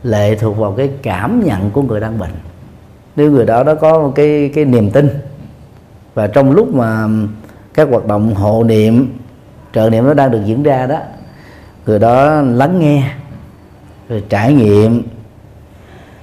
lệ 0.03 0.37
thuộc 0.37 0.57
vào 0.59 0.73
cái 0.73 0.91
cảm 1.03 1.45
nhận 1.45 1.71
của 1.71 1.83
người 1.83 2.01
đang 2.01 2.19
bệnh 2.19 2.31
nếu 3.21 3.31
người 3.31 3.47
đó 3.47 3.63
nó 3.63 3.75
có 3.75 3.99
một 3.99 4.13
cái 4.15 4.51
cái 4.55 4.65
niềm 4.65 4.91
tin. 4.91 5.09
Và 6.15 6.27
trong 6.27 6.51
lúc 6.51 6.75
mà 6.75 7.09
các 7.75 7.89
hoạt 7.91 8.07
động 8.07 8.35
hộ 8.35 8.65
niệm, 8.65 9.19
trợ 9.73 9.91
niệm 9.91 10.07
nó 10.07 10.15
đang 10.15 10.31
được 10.31 10.41
diễn 10.45 10.63
ra 10.63 10.87
đó, 10.87 10.99
người 11.87 11.99
đó 11.99 12.41
lắng 12.41 12.79
nghe, 12.79 13.11
rồi 14.09 14.25
trải 14.29 14.53
nghiệm, 14.53 15.03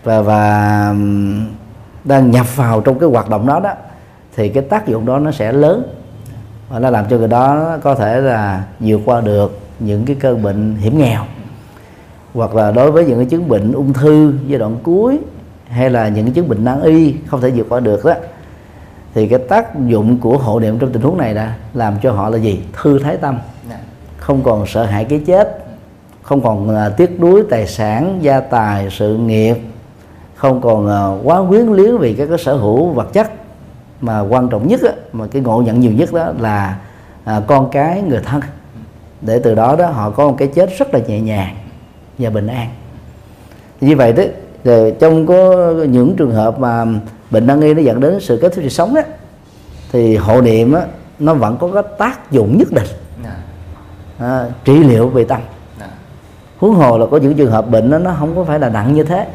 và 0.04 0.22
và 0.22 0.96
đang 2.04 2.32
nhập 2.32 2.56
vào 2.56 2.82
trong 2.82 3.00
cái 3.00 3.10
hoạt 3.10 3.30
động 3.30 3.48
đó 3.48 3.60
đó, 3.60 3.74
thì 4.36 4.50
cái 4.50 4.64
tác 4.64 4.88
dụng 4.88 5.06
đó 5.06 5.20
nó 5.20 5.32
sẽ 5.32 5.52
lớn. 5.52 5.84
Và 6.70 6.80
nó 6.80 6.90
làm 6.90 7.06
cho 7.10 7.18
người 7.18 7.28
đó 7.28 7.78
có 7.84 7.96
thể 7.96 8.22
là 8.22 8.64
vượt 8.80 9.02
qua 9.06 9.22
được 9.22 9.60
những 9.80 10.06
cái 10.06 10.16
cơn 10.20 10.44
bệnh 10.44 10.76
hiểm 10.76 10.98
nghèo. 10.98 11.24
Hoặc 12.34 12.56
là 12.56 12.72
đối 12.72 12.92
với 12.92 13.06
những 13.06 13.18
cái 13.18 13.26
chứng 13.26 13.50
bệnh 13.50 13.72
ung 13.72 13.94
thư 13.94 14.34
giai 14.48 14.60
đoạn 14.60 14.76
cuối 14.84 15.20
hay 15.70 15.90
là 15.90 16.08
những 16.08 16.32
chứng 16.32 16.50
bệnh 16.50 16.66
nan 16.66 16.82
y 16.82 17.16
không 17.28 17.42
thể 17.42 17.52
vượt 17.52 17.66
qua 17.70 17.80
được 17.80 18.06
đó 18.06 18.14
thì 19.14 19.28
cái 19.28 19.40
tác 19.40 19.80
dụng 19.88 20.18
của 20.20 20.38
hộ 20.38 20.60
niệm 20.60 20.80
trong 20.80 20.92
tình 20.92 21.02
huống 21.02 21.18
này 21.18 21.34
đã 21.34 21.56
làm 21.74 21.98
cho 22.04 22.12
họ 22.12 22.30
là 22.30 22.38
gì? 22.38 22.60
Thư 22.74 23.00
thái 23.00 23.18
tâm. 23.18 23.40
Dạ. 23.70 23.80
không 24.18 24.44
còn 24.44 24.68
sợ 24.68 24.86
hãi 24.86 25.06
cái 25.06 25.22
chết 25.26 25.64
không 26.22 26.42
còn 26.42 26.70
uh, 26.70 26.98
tiếc 26.98 27.20
nuối 27.20 27.44
tài 27.50 27.68
sản 27.68 28.20
gia 28.22 28.40
tài 28.40 28.90
sự 28.90 29.18
nghiệp 29.18 29.58
không 30.38 30.62
còn 30.62 30.88
à, 30.88 31.22
quá 31.24 31.42
quyến 31.50 31.66
luyến 31.66 31.98
vì 31.98 32.14
các 32.14 32.26
cái 32.26 32.38
sở 32.38 32.56
hữu 32.56 32.90
vật 32.90 33.14
chất. 33.14 33.32
Mà 34.02 34.20
quan 34.20 34.50
trọng 34.50 34.68
nhất 34.68 34.82
á, 34.84 34.92
mà 35.14 35.28
cái 35.28 35.42
ngộ 35.42 35.62
nhận 35.62 35.80
nhiều 35.80 35.92
nhất 35.92 36.14
đó 36.14 36.34
là 36.40 36.80
à, 37.24 37.42
con 37.48 37.70
cái 37.72 38.02
người 38.02 38.22
thân. 38.26 38.42
Để 39.22 39.40
từ 39.40 39.56
đó 39.56 39.76
đó 39.76 39.88
họ 39.88 40.10
có 40.10 40.28
một 40.28 40.36
cái 40.38 40.48
chết 40.48 40.78
rất 40.78 40.94
là 40.94 41.00
nhẹ 41.08 41.20
nhàng 41.20 41.56
và 42.18 42.30
bình 42.30 42.48
an. 42.48 42.68
Như 43.82 43.96
vậy 43.96 44.14
đấy 44.14 44.32
thì 44.68 44.94
trong 45.00 45.26
có 45.26 45.72
những 45.90 46.16
trường 46.16 46.32
hợp 46.32 46.60
mà 46.60 46.86
bệnh 47.32 47.48
nan 47.48 47.62
y 47.62 47.74
nó 47.74 47.82
dẫn 47.82 48.00
đến 48.00 48.20
sự 48.20 48.40
kết 48.42 48.54
thúc 48.54 48.64
sự 48.64 48.70
sống 48.70 48.96
đó 48.96 49.02
thì 49.92 50.16
hộ 50.16 50.42
niệm 50.42 50.74
á, 50.74 50.82
nó 51.20 51.34
vẫn 51.34 51.58
có 51.58 51.70
cái 51.74 51.84
tác 51.98 52.32
dụng 52.32 52.58
nhất 52.58 52.68
định. 52.72 52.88
Dạ, 53.24 53.36
à, 54.20 54.46
trị 54.64 54.84
liệu 54.84 55.08
về 55.08 55.24
tâm. 55.24 55.42
Dạ, 55.80 55.88
huống 56.58 56.76
hồ 56.76 56.98
là 56.98 57.06
có 57.12 57.18
những 57.18 57.34
trường 57.34 57.52
hợp 57.52 57.70
bệnh 57.70 57.92
đó, 57.92 57.98
nó 57.98 58.16
không 58.20 58.36
có 58.36 58.44
phải 58.44 58.60
là 58.60 58.70
nặng 58.70 58.94
như 58.94 59.04
thế. 59.04 59.28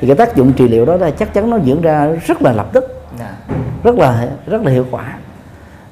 Thì 0.00 0.06
cái 0.06 0.16
tác 0.16 0.36
dụng 0.36 0.52
trị 0.52 0.68
liệu 0.68 0.84
đó 0.84 0.96
là 0.96 1.10
chắc 1.10 1.34
chắn 1.34 1.50
nó 1.50 1.56
diễn 1.56 1.82
ra 1.82 2.06
rất 2.26 2.42
là 2.42 2.52
lập 2.52 2.68
tức 2.72 3.02
dạ, 3.18 3.36
rất 3.82 3.94
là 3.94 4.28
rất 4.46 4.62
là 4.62 4.70
hiệu 4.70 4.86
quả. 4.90 5.18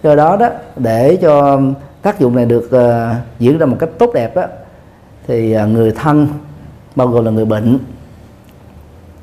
Do 0.03 0.15
đó 0.15 0.37
đó 0.37 0.49
để 0.77 1.19
cho 1.23 1.61
tác 2.03 2.19
dụng 2.19 2.37
này 2.37 2.47
được 2.47 2.71
ờ, 2.71 3.15
diễn 3.39 3.59
ra 3.59 3.67
một 3.67 3.77
cách 3.81 3.91
tốt 3.99 4.11
đẹp 4.15 4.37
đó 4.37 4.43
thì 5.27 5.53
ờ, 5.53 5.67
người 5.67 5.93
thân 5.93 6.29
bao 6.97 7.09
gồm 7.09 7.25
là 7.25 7.31
người 7.31 7.45
bệnh 7.45 7.79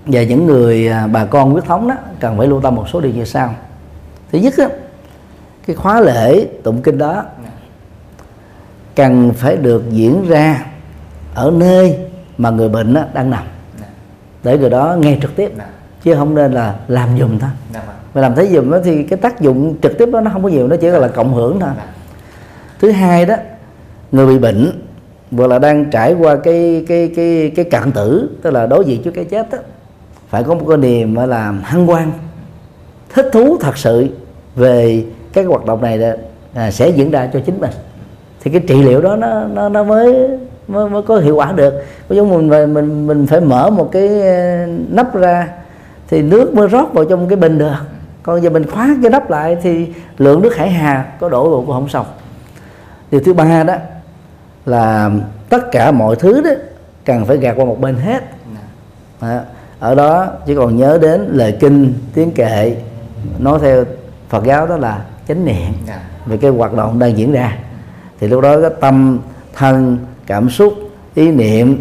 và 0.05 0.23
những 0.23 0.45
người 0.45 0.87
à, 0.87 1.07
bà 1.07 1.25
con 1.25 1.51
huyết 1.51 1.65
thống 1.65 1.87
đó 1.87 1.95
cần 2.19 2.37
phải 2.37 2.47
lưu 2.47 2.61
tâm 2.61 2.75
một 2.75 2.89
số 2.89 3.01
điều 3.01 3.11
như 3.11 3.25
sau. 3.25 3.55
Thứ 4.31 4.39
nhất 4.39 4.53
á, 4.57 4.67
cái 5.67 5.75
khóa 5.75 6.01
lễ 6.01 6.47
tụng 6.63 6.81
kinh 6.81 6.97
đó 6.97 7.23
cần 8.95 9.31
phải 9.33 9.57
được 9.57 9.83
diễn 9.89 10.27
ra 10.27 10.65
ở 11.35 11.51
nơi 11.55 11.97
mà 12.37 12.49
người 12.49 12.69
bệnh 12.69 12.93
á, 12.93 13.05
đang 13.13 13.29
nằm. 13.29 13.43
Dạ, 13.79 13.85
để 14.43 14.57
người 14.57 14.69
đó 14.69 14.95
nghe 14.99 15.17
trực 15.21 15.35
tiếp 15.35 15.51
dạ, 15.57 15.65
chứ 16.03 16.15
không 16.15 16.35
nên 16.35 16.51
là 16.51 16.75
làm 16.87 17.19
dùm 17.19 17.39
thôi. 17.39 17.49
Dạ 17.73 17.81
vâng, 17.87 17.95
mà 18.13 18.21
làm 18.21 18.35
thấy 18.35 18.47
dùm 18.47 18.71
đó 18.71 18.79
thì 18.83 19.03
cái 19.03 19.17
tác 19.17 19.41
dụng 19.41 19.75
trực 19.81 19.97
tiếp 19.97 20.09
đó 20.11 20.21
nó 20.21 20.31
không 20.33 20.43
có 20.43 20.49
nhiều 20.49 20.67
nó 20.67 20.75
chỉ 20.75 20.87
là 20.87 21.07
cộng 21.07 21.33
hưởng 21.33 21.59
thôi. 21.59 21.69
Thứ 22.79 22.91
hai 22.91 23.25
đó 23.25 23.35
người 24.11 24.27
bị 24.27 24.39
bệnh 24.39 24.81
hoặc 25.31 25.47
là 25.47 25.59
đang 25.59 25.91
trải 25.91 26.13
qua 26.13 26.35
cái 26.35 26.85
cái 26.87 27.11
cái 27.15 27.51
cái 27.55 27.65
cạn 27.65 27.91
tử 27.91 28.29
tức 28.41 28.51
là 28.51 28.65
đối 28.65 28.85
diện 28.85 29.03
trước 29.03 29.11
cái 29.11 29.25
chết 29.25 29.49
đó, 29.51 29.57
phải 30.33 30.43
có 30.43 30.53
một 30.53 30.65
cái 30.69 30.77
niềm 30.77 31.15
là 31.15 31.53
hăng 31.63 31.87
hoan 31.87 32.11
thích 33.13 33.29
thú 33.33 33.57
thật 33.59 33.77
sự 33.77 34.09
về 34.55 35.05
cái 35.33 35.43
hoạt 35.43 35.65
động 35.65 35.81
này 35.81 35.97
đó, 35.97 36.07
à, 36.53 36.71
sẽ 36.71 36.89
diễn 36.89 37.11
ra 37.11 37.29
cho 37.33 37.39
chính 37.45 37.59
mình. 37.59 37.69
Thì 38.43 38.51
cái 38.51 38.61
trị 38.67 38.83
liệu 38.83 39.01
đó 39.01 39.15
nó 39.15 39.43
nó, 39.47 39.69
nó 39.69 39.83
mới, 39.83 40.27
mới 40.67 40.89
mới 40.89 41.01
có 41.01 41.17
hiệu 41.17 41.35
quả 41.35 41.51
được. 41.51 41.73
Có 42.09 42.15
giống 42.15 42.29
mình 42.29 42.49
mình 42.49 42.73
mình 42.73 43.07
mình 43.07 43.27
phải 43.27 43.41
mở 43.41 43.69
một 43.69 43.89
cái 43.91 44.21
ờ, 44.21 44.65
nắp 44.89 45.15
ra 45.15 45.47
thì 46.07 46.21
nước 46.21 46.53
mới 46.53 46.67
rót 46.67 46.93
vào 46.93 47.05
trong 47.05 47.27
cái 47.27 47.35
bình 47.35 47.57
được. 47.57 47.77
Còn 48.23 48.43
giờ 48.43 48.49
mình 48.49 48.71
khóa 48.71 48.95
cái 49.01 49.11
nắp 49.11 49.29
lại 49.29 49.57
thì 49.61 49.87
lượng 50.17 50.41
nước 50.41 50.55
hải 50.55 50.69
hà 50.69 51.05
có 51.19 51.29
đổ 51.29 51.49
vào 51.49 51.59
cũng 51.61 51.75
không 51.75 51.89
xong. 51.89 52.05
Điều 53.11 53.21
thứ 53.21 53.33
ba 53.33 53.63
đó 53.63 53.75
là 54.65 55.11
tất 55.49 55.71
cả 55.71 55.91
mọi 55.91 56.15
thứ 56.15 56.41
đó 56.41 56.51
cần 57.05 57.25
phải 57.25 57.37
gạt 57.37 57.53
qua 57.57 57.65
một 57.65 57.81
bên 57.81 57.95
hết. 57.95 58.23
Đó. 59.21 59.39
Ở 59.83 59.95
đó 59.95 60.27
chỉ 60.45 60.55
còn 60.55 60.77
nhớ 60.77 60.97
đến 61.01 61.27
lời 61.31 61.57
kinh 61.59 61.93
tiếng 62.13 62.31
kệ 62.31 62.75
nói 63.39 63.59
theo 63.61 63.83
Phật 64.29 64.43
giáo 64.43 64.67
đó 64.67 64.77
là 64.77 65.05
chánh 65.27 65.45
niệm 65.45 65.73
dạ, 65.87 66.01
về 66.25 66.37
cái 66.37 66.51
hoạt 66.51 66.73
động 66.73 66.99
đang 66.99 67.17
diễn 67.17 67.31
ra. 67.31 67.57
Thì 68.19 68.27
lúc 68.27 68.41
đó 68.41 68.61
cái 68.61 68.69
tâm 68.79 69.19
thân 69.55 69.97
cảm 70.27 70.49
xúc 70.49 70.73
ý 71.15 71.31
niệm 71.31 71.77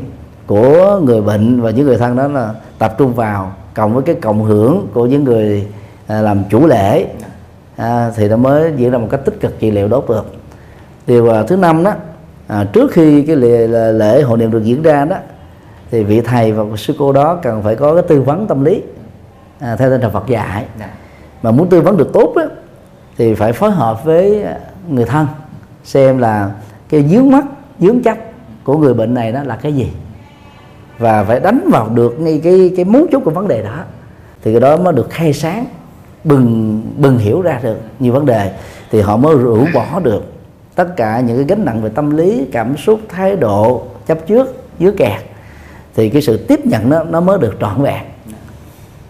của 0.47 1.01
người 1.05 1.21
bệnh 1.21 1.61
và 1.61 1.71
những 1.71 1.87
người 1.87 1.99
thân 1.99 2.17
đó 2.17 2.29
là 2.29 2.55
tập 2.79 2.95
trung 2.99 3.15
vào 3.15 3.53
cộng 3.75 3.95
với 3.95 4.03
cái 4.03 4.15
cộng 4.15 4.45
hưởng 4.45 4.87
của 4.95 5.07
những 5.07 5.25
người 5.25 5.67
à, 6.07 6.23
làm 6.23 6.45
chủ 6.51 6.67
lễ. 6.67 7.07
À, 7.77 8.11
thì 8.17 8.29
nó 8.29 8.37
mới 8.37 8.73
diễn 8.77 8.91
ra 8.91 8.99
một 8.99 9.09
cách 9.11 9.21
tích 9.25 9.41
cực 9.41 9.61
trị 9.61 9.71
liệu 9.71 9.89
tốt 9.89 10.09
được. 10.09 10.35
Điều 11.07 11.31
à, 11.35 11.43
thứ 11.43 11.57
năm 11.57 11.85
đó 11.85 11.93
à, 12.47 12.65
trước 12.73 12.93
khi 12.93 13.23
cái 13.23 13.37
lễ, 13.37 13.67
lễ 13.93 14.23
hội 14.23 14.39
niệm 14.39 14.51
được 14.51 14.65
diễn 14.65 14.83
ra 14.83 15.05
đó 15.05 15.17
thì 15.93 16.05
vị 16.05 16.21
thầy 16.21 16.53
và 16.53 16.77
sư 16.77 16.95
cô 16.99 17.13
đó 17.13 17.39
cần 17.43 17.63
phải 17.63 17.77
có 17.77 17.95
cái 17.95 18.03
tư 18.09 18.23
vấn 18.23 18.47
tâm 18.47 18.65
lý 18.65 18.83
à, 19.59 19.77
theo 19.77 19.91
tinh 19.91 20.01
thần 20.01 20.13
Phật 20.13 20.27
dạy. 20.27 20.65
Dạ, 20.81 20.91
mà 21.43 21.51
muốn 21.51 21.69
tư 21.69 21.81
vấn 21.81 21.97
được 21.97 22.13
tốt 22.13 22.33
á, 22.37 22.45
thì 23.17 23.35
phải 23.35 23.53
phối 23.53 23.71
hợp 23.71 24.05
với 24.05 24.45
người 24.89 25.05
thân 25.05 25.27
xem 25.85 26.19
là 26.19 26.51
cái 26.89 27.09
dướng 27.09 27.31
mắt 27.31 27.45
dướng 27.79 28.03
chấp 28.03 28.19
của 28.65 28.79
người 28.79 28.95
bệnh 28.95 29.15
này 29.15 29.33
đó 29.33 29.43
là 29.43 29.57
cái 29.57 29.73
gì. 29.73 29.91
Và 30.99 31.25
phải 31.25 31.41
đánh 31.41 31.69
vào 31.73 31.89
được 31.89 32.21
ngay 32.21 32.41
cái 32.45 32.73
cái 32.77 32.85
mấu 32.85 33.07
chốt 33.13 33.21
của 33.25 33.31
vấn 33.31 33.49
đề 33.49 33.63
đó. 33.63 33.79
Thì 34.43 34.53
cái 34.53 34.61
đó 34.61 34.77
mới 34.77 34.93
được 34.93 35.11
khai 35.11 35.33
sáng 35.33 35.65
bừng 36.25 36.83
bừng 36.97 37.19
hiểu 37.19 37.43
ra 37.43 37.61
được 37.63 37.77
nhiều 37.99 38.13
vấn 38.13 38.27
đề. 38.27 38.53
Thì 38.91 39.01
họ 39.01 39.17
mới 39.17 39.37
rũ 39.37 39.67
bỏ 39.75 40.01
được 40.01 40.25
tất 40.75 40.97
cả 40.97 41.21
những 41.21 41.37
cái 41.37 41.47
gánh 41.49 41.65
nặng 41.65 41.83
về 41.83 41.91
tâm 41.95 42.17
lý 42.17 42.47
cảm 42.53 42.77
xúc 42.77 43.01
thái 43.09 43.37
độ 43.37 43.83
chấp 44.07 44.27
trước 44.27 44.65
dưới 44.79 44.93
kẹt 44.93 45.32
thì 45.95 46.09
cái 46.09 46.23
sự 46.23 46.37
tiếp 46.37 46.67
nhận 46.67 46.91
nó 46.91 47.03
nó 47.03 47.21
mới 47.21 47.39
được 47.39 47.55
trọn 47.61 47.83
vẹn. 47.83 48.03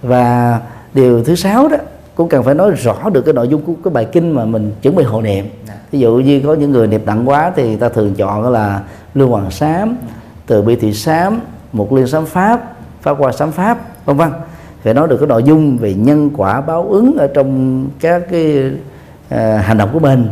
Và 0.03 0.61
điều 0.95 1.25
thứ 1.25 1.35
sáu 1.35 1.69
đó 1.69 1.77
cũng 2.15 2.29
cần 2.29 2.43
phải 2.43 2.55
nói 2.55 2.71
rõ 2.71 3.11
được 3.13 3.23
cái 3.23 3.35
nội 3.35 3.49
dung 3.49 3.63
của 3.63 3.73
cái 3.85 3.91
bài 3.91 4.05
kinh 4.13 4.35
mà 4.35 4.45
mình 4.45 4.73
chuẩn 4.83 4.97
bị 4.97 5.05
hộ 5.05 5.23
niệm. 5.23 5.47
Dạ, 5.69 5.75
ví 5.91 5.99
dụ 5.99 6.15
như 6.17 6.41
có 6.47 6.55
những 6.55 6.73
người 6.73 6.87
niệm 6.87 7.07
nặng 7.07 7.29
quá 7.29 7.53
thì 7.57 7.77
ta 7.77 7.89
thường 7.89 8.15
chọn 8.15 8.53
là 8.53 8.81
lưu 9.15 9.29
hoàng 9.29 9.51
sám 9.51 9.97
từ 10.47 10.63
bi 10.63 10.77
thị 10.77 10.93
sám 10.93 11.41
một 11.73 11.93
liên 11.93 12.07
sám 12.07 12.27
pháp 12.27 12.75
pháp 13.03 13.19
hoa 13.19 13.33
sám 13.33 13.53
pháp 13.53 13.79
vân 14.05 14.17
vân. 14.17 14.31
Phải 14.83 14.95
nói 14.95 15.09
được 15.09 15.17
cái 15.17 15.27
nội 15.27 15.43
dung 15.43 15.79
về 15.79 15.95
nhân 15.95 16.31
quả 16.37 16.61
báo 16.61 16.89
ứng 16.89 17.17
ở 17.19 17.27
trong 17.27 17.87
các 18.01 18.23
cái 18.31 18.71
à, 19.29 19.63
hành 19.67 19.79
động 19.79 19.91
của 19.93 19.99
mình 19.99 20.29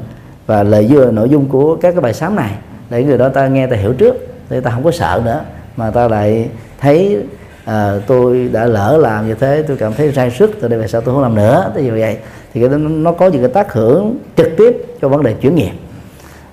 và 0.46 0.62
lời 0.62 0.86
dưa 0.90 1.10
nội 1.10 1.28
dung 1.28 1.48
của 1.48 1.76
các 1.76 1.92
cái 1.92 2.00
bài 2.00 2.14
sám 2.14 2.36
này. 2.36 2.50
Để 2.90 3.04
người 3.04 3.18
đó 3.18 3.28
ta 3.28 3.48
nghe 3.48 3.66
ta 3.66 3.76
hiểu 3.76 3.92
trước 3.92 4.14
để 4.50 4.60
ta 4.60 4.70
không 4.70 4.84
có 4.84 4.90
sợ 4.90 5.22
nữa 5.24 5.44
mà 5.80 5.90
ta 5.90 6.08
lại 6.08 6.48
thấy 6.80 7.18
à, 7.64 7.94
tôi 8.06 8.50
đã 8.52 8.66
lỡ 8.66 8.98
làm 9.00 9.28
như 9.28 9.34
thế 9.34 9.64
tôi 9.68 9.76
cảm 9.76 9.92
thấy 9.92 10.12
sai 10.12 10.30
sức 10.30 10.50
từ 10.60 10.68
đây 10.68 10.78
về 10.78 10.86
sau 10.86 11.00
tôi 11.00 11.14
không 11.14 11.22
làm 11.22 11.34
nữa 11.34 11.72
thế 11.74 11.82
như 11.82 11.90
vậy. 11.90 12.16
Thì 12.54 12.60
cái 12.60 12.68
đó 12.68 12.76
nó 12.76 13.12
có 13.12 13.28
những 13.28 13.42
cái 13.42 13.50
tác 13.50 13.72
hưởng 13.72 14.18
trực 14.36 14.48
tiếp 14.56 14.76
cho 15.00 15.08
vấn 15.08 15.22
đề 15.22 15.32
chuyển 15.32 15.54
nghiệp. 15.54 15.72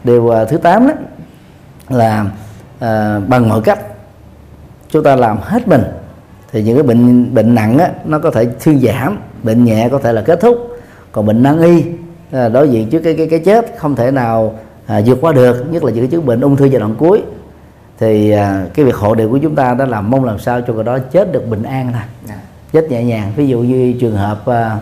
Điều 0.03 0.29
à, 0.29 0.45
thứ 0.45 0.57
tám 0.57 0.87
đó 0.87 0.93
là 1.89 2.25
à, 2.79 3.19
bằng 3.27 3.49
mọi 3.49 3.61
cách 3.61 3.79
chúng 4.89 5.03
ta 5.03 5.15
làm 5.15 5.37
hết 5.41 5.67
mình 5.67 5.83
thì 6.51 6.63
những 6.63 6.75
cái 6.75 6.83
bệnh 6.83 7.33
bệnh 7.33 7.55
nặng 7.55 7.77
á, 7.77 7.91
nó 8.05 8.19
có 8.19 8.31
thể 8.31 8.47
thuyên 8.63 8.79
giảm 8.79 9.17
bệnh 9.43 9.65
nhẹ 9.65 9.89
có 9.91 9.99
thể 9.99 10.13
là 10.13 10.21
kết 10.21 10.39
thúc. 10.41 10.77
Còn 11.11 11.25
bệnh 11.25 11.43
nan 11.43 11.61
y 11.61 11.83
à, 12.31 12.49
đối 12.49 12.69
diện 12.69 12.89
trước 12.89 12.99
cái 12.99 13.13
cái 13.13 13.27
cái 13.27 13.39
chết 13.39 13.73
không 13.77 13.95
thể 13.95 14.11
nào 14.11 14.55
à, 14.85 15.01
vượt 15.05 15.17
qua 15.21 15.31
được 15.33 15.71
nhất 15.71 15.83
là 15.83 15.91
những 15.91 16.03
cái 16.03 16.11
chứng 16.11 16.25
bệnh 16.25 16.41
ung 16.41 16.55
thư 16.55 16.65
giai 16.65 16.79
đoạn 16.79 16.95
cuối 16.97 17.21
thì 17.99 18.31
à, 18.31 18.65
cái 18.73 18.85
việc 18.85 18.95
hộ 18.95 19.15
niệm 19.15 19.29
của 19.29 19.37
chúng 19.37 19.55
ta 19.55 19.73
đó 19.73 19.85
là 19.85 20.01
mong 20.01 20.25
làm 20.25 20.39
sao 20.39 20.61
cho 20.61 20.73
người 20.73 20.83
đó 20.83 20.99
chết 21.11 21.31
được 21.31 21.49
bình 21.49 21.63
an 21.63 21.89
thôi. 21.93 22.01
Dạ, 22.25 22.39
chết 22.71 22.91
nhẹ 22.91 23.03
nhàng. 23.03 23.31
Ví 23.35 23.47
dụ 23.47 23.59
như 23.59 23.93
trường 23.99 24.15
hợp 24.15 24.45
à, 24.45 24.77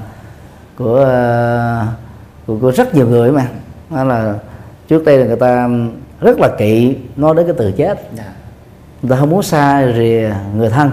của, 0.77 1.05
à, 1.05 1.87
của 2.47 2.57
của 2.61 2.71
rất 2.71 2.95
nhiều 2.95 3.07
người 3.07 3.31
mà. 3.31 3.47
Đó 3.89 4.03
là 4.03 4.33
trước 4.87 5.05
đây 5.05 5.17
là 5.17 5.25
người 5.25 5.35
ta 5.35 5.69
rất 6.21 6.39
là 6.39 6.49
kỵ 6.57 6.95
nói 7.15 7.35
đến 7.35 7.45
cái 7.45 7.55
từ 7.57 7.71
chết. 7.71 8.09
Dạ, 8.17 8.33
người 9.01 9.11
ta 9.11 9.15
không 9.15 9.29
muốn 9.29 9.43
xa 9.43 9.91
rìa 9.95 10.33
người 10.55 10.69
thân. 10.69 10.91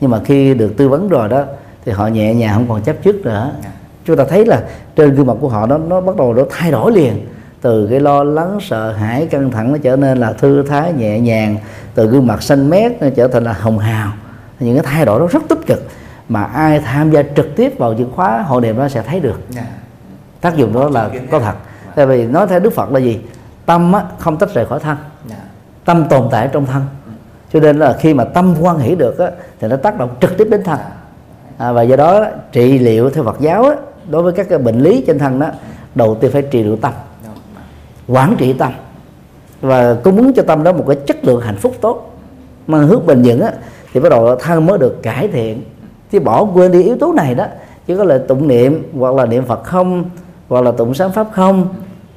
Nhưng 0.00 0.10
mà 0.10 0.20
khi 0.24 0.54
được 0.54 0.74
tư 0.76 0.88
vấn 0.88 1.08
rồi 1.08 1.28
đó 1.28 1.44
thì 1.84 1.92
họ 1.92 2.06
nhẹ 2.06 2.34
nhàng 2.34 2.54
không 2.54 2.66
còn 2.68 2.82
chấp 2.82 2.96
trước 3.02 3.16
nữa. 3.24 3.52
Dạ, 3.62 3.70
chúng 4.04 4.16
ta 4.16 4.24
thấy 4.24 4.46
là 4.46 4.62
trên 4.96 5.14
gương 5.14 5.26
mặt 5.26 5.34
của 5.40 5.48
họ 5.48 5.66
nó 5.66 5.78
nó 5.78 6.00
bắt 6.00 6.16
đầu 6.16 6.34
nó 6.34 6.42
thay 6.50 6.70
đổi 6.70 6.92
liền 6.92 7.26
từ 7.64 7.86
cái 7.90 8.00
lo 8.00 8.24
lắng 8.24 8.58
sợ 8.60 8.92
hãi 8.92 9.26
căng 9.26 9.50
thẳng 9.50 9.72
nó 9.72 9.78
trở 9.82 9.96
nên 9.96 10.18
là 10.18 10.32
thư 10.32 10.62
thái 10.62 10.92
nhẹ 10.92 11.20
nhàng. 11.20 11.56
Từ 11.94 12.06
gương 12.06 12.26
mặt 12.26 12.42
xanh 12.42 12.70
mét 12.70 12.92
nó 13.00 13.08
trở 13.16 13.28
thành 13.28 13.44
là 13.44 13.52
hồng 13.52 13.78
hào. 13.78 14.12
Những 14.60 14.74
cái 14.76 14.84
thay 14.86 15.04
đổi 15.04 15.20
đó 15.20 15.26
rất 15.30 15.42
tích 15.48 15.58
cực 15.66 15.88
mà 16.28 16.44
ai 16.44 16.78
tham 16.78 17.10
gia 17.10 17.22
trực 17.36 17.56
tiếp 17.56 17.78
vào 17.78 17.92
những 17.92 18.12
khóa 18.12 18.42
hội 18.42 18.62
niệm 18.62 18.78
đó 18.78 18.88
sẽ 18.88 19.02
thấy 19.02 19.20
được. 19.20 19.40
Dạ, 19.50 19.66
tác 20.40 20.56
dụng 20.56 20.72
đó 20.72 20.88
là 20.88 21.10
có 21.30 21.40
thật. 21.40 21.54
Tại 21.94 22.06
vì 22.06 22.26
nói 22.26 22.46
theo 22.46 22.60
đức 22.60 22.72
phật 22.72 22.92
là 22.92 23.00
gì? 23.00 23.20
Tâm 23.66 23.92
á, 23.92 24.02
không 24.18 24.36
tách 24.36 24.54
rời 24.54 24.66
khỏi 24.66 24.80
thân. 24.80 24.96
Dạ, 25.28 25.36
tâm 25.84 26.08
tồn 26.08 26.28
tại 26.30 26.48
trong 26.52 26.66
thân. 26.66 26.82
Cho 27.52 27.60
nên 27.60 27.78
là 27.78 27.96
khi 28.00 28.14
mà 28.14 28.24
tâm 28.24 28.54
quan 28.60 28.78
hỷ 28.78 28.94
được 28.94 29.18
á, 29.18 29.30
thì 29.60 29.68
nó 29.68 29.76
tác 29.76 29.98
động 29.98 30.16
trực 30.20 30.38
tiếp 30.38 30.46
đến 30.50 30.62
thân. 30.64 30.78
À, 31.58 31.72
và 31.72 31.82
do 31.82 31.96
đó 31.96 32.26
trị 32.52 32.78
liệu 32.78 33.10
theo 33.10 33.24
Phật 33.24 33.40
giáo 33.40 33.62
á, 33.64 33.76
đối 34.08 34.22
với 34.22 34.32
các 34.32 34.48
cái 34.48 34.58
bệnh 34.58 34.80
lý 34.80 35.04
trên 35.06 35.18
thân 35.18 35.38
đó 35.38 35.46
đầu 35.94 36.14
tiên 36.20 36.30
phải 36.32 36.42
trị 36.42 36.62
liệu 36.62 36.76
tâm 36.76 36.92
quản 38.08 38.36
trị 38.38 38.52
tâm. 38.52 38.72
Và 39.60 39.94
cung 39.94 40.16
ứng 40.16 40.32
cho 40.32 40.42
tâm 40.42 40.62
đó 40.62 40.72
một 40.72 40.84
cái 40.86 40.96
chất 41.06 41.24
lượng 41.24 41.40
hạnh 41.40 41.56
phúc 41.56 41.74
tốt 41.80 42.16
mà 42.66 42.78
hướng 42.78 43.06
bền 43.06 43.22
vững 43.22 43.40
á 43.40 43.52
thì 43.92 44.00
bắt 44.00 44.08
đầu 44.08 44.36
thân 44.36 44.66
mới 44.66 44.78
được 44.78 45.02
cải 45.02 45.28
thiện. 45.28 45.62
Chứ 46.10 46.20
bỏ 46.20 46.44
quên 46.44 46.72
đi 46.72 46.82
yếu 46.82 46.96
tố 46.96 47.12
này 47.12 47.34
đó 47.34 47.46
chứ 47.86 47.96
có 47.96 48.04
là 48.04 48.18
tụng 48.28 48.48
niệm 48.48 48.82
hoặc 48.98 49.14
là 49.14 49.26
niệm 49.26 49.44
Phật 49.44 49.64
không 49.64 50.04
hoặc 50.48 50.64
là 50.64 50.70
tụng 50.70 50.94
sáng 50.94 51.12
pháp 51.12 51.26
không 51.32 51.68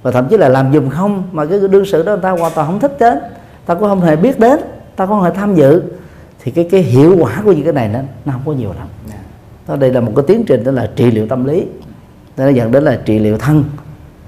và 0.02 0.12
thậm 0.12 0.28
chí 0.30 0.38
là 0.38 0.50
làm 0.50 0.74
dùm 0.74 0.90
không 0.90 1.24
mà 1.32 1.46
cái 1.46 1.60
đương 1.72 1.86
sự 1.86 2.04
đó 2.04 2.12
người 2.12 2.22
ta 2.22 2.32
hoàn 2.32 2.52
toàn 2.56 2.68
không 2.68 2.80
thích 2.80 2.96
đến. 3.00 3.18
Ta 3.66 3.74
cũng 3.74 3.90
không 3.90 4.02
hề 4.02 4.16
biết 4.16 4.40
đến 4.40 4.60
ta 4.96 5.06
cũng 5.06 5.16
không 5.16 5.24
hề 5.24 5.32
tham 5.32 5.56
dự. 5.56 5.84
Thì 6.44 6.52
cái 6.52 6.68
cái 6.72 6.82
hiệu 6.82 7.16
quả 7.20 7.42
của 7.46 7.52
những 7.52 7.64
cái 7.64 7.74
này 7.74 7.88
nó 7.88 8.00
nó 8.26 8.34
không 8.34 8.42
có 8.46 8.52
nhiều 8.52 8.74
lắm. 8.78 8.88
Đó 9.68 9.76
đây 9.76 9.94
là 9.94 10.02
một 10.02 10.12
cái 10.16 10.26
tiến 10.28 10.44
trình 10.48 10.64
đó 10.64 10.72
là 10.72 10.90
trị 10.96 11.12
liệu 11.12 11.28
tâm 11.28 11.46
lý. 11.46 11.66
Nó 12.38 12.48
dẫn 12.48 12.72
đến 12.72 12.84
là 12.84 13.00
trị 13.06 13.20
liệu 13.20 13.38
thân. 13.38 13.64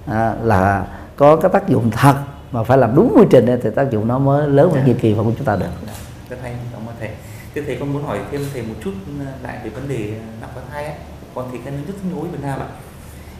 À, 0.05 0.35
là 0.43 0.85
có 1.19 1.35
cái 1.35 1.51
tác 1.53 1.67
dụng 1.69 1.91
thật 1.91 2.15
mà 2.51 2.63
phải 2.63 2.77
làm 2.77 2.95
đúng 2.95 3.13
quy 3.15 3.25
trình 3.31 3.45
thì 3.63 3.69
tác 3.75 3.91
dụng 3.91 4.07
nó 4.07 4.19
mới 4.19 4.49
lớn 4.49 4.69
hơn 4.69 4.79
Dạ. 4.79 4.87
như 4.87 4.93
kỳ 4.93 5.13
vọng 5.13 5.25
của 5.25 5.33
chúng 5.37 5.45
ta 5.45 5.55
được. 5.55 5.65
Dạ, 5.87 5.93
rất 6.29 6.37
hay 6.43 6.55
cảm 6.73 6.87
ơn 6.87 6.95
thầy. 6.99 7.09
Thế 7.55 7.61
thầy 7.65 7.77
con 7.79 7.93
muốn 7.93 8.03
hỏi 8.03 8.19
thêm 8.31 8.41
thầy 8.53 8.61
một 8.61 8.73
chút 8.83 8.91
ờ, 9.19 9.25
lại 9.43 9.57
về 9.63 9.69
vấn 9.69 9.89
đề 9.89 10.13
nặng 10.41 10.49
phá 10.55 10.61
thai 10.71 10.85
ấy. 10.85 10.93
Con 11.35 11.49
thì 11.51 11.57
cái 11.65 11.73
rất 11.87 11.93
nhối 12.11 12.27
Việt 12.27 12.37
Nam 12.41 12.59
ạ. 12.59 12.67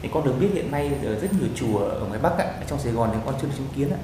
Thì 0.02 0.08
con 0.14 0.24
được 0.24 0.34
biết 0.40 0.48
hiện 0.54 0.70
nay 0.72 0.90
ở 1.04 1.20
rất 1.20 1.32
nhiều 1.32 1.48
chùa 1.54 1.78
ở 1.78 2.00
ngoài 2.08 2.20
Bắc 2.22 2.38
ạ 2.38 2.44
ở 2.44 2.64
trong 2.66 2.78
Sài 2.78 2.92
Gòn 2.92 3.10
thì 3.12 3.18
con 3.26 3.34
chưa 3.42 3.48
chứng 3.56 3.66
kiến 3.76 3.90
ạ. 3.92 4.00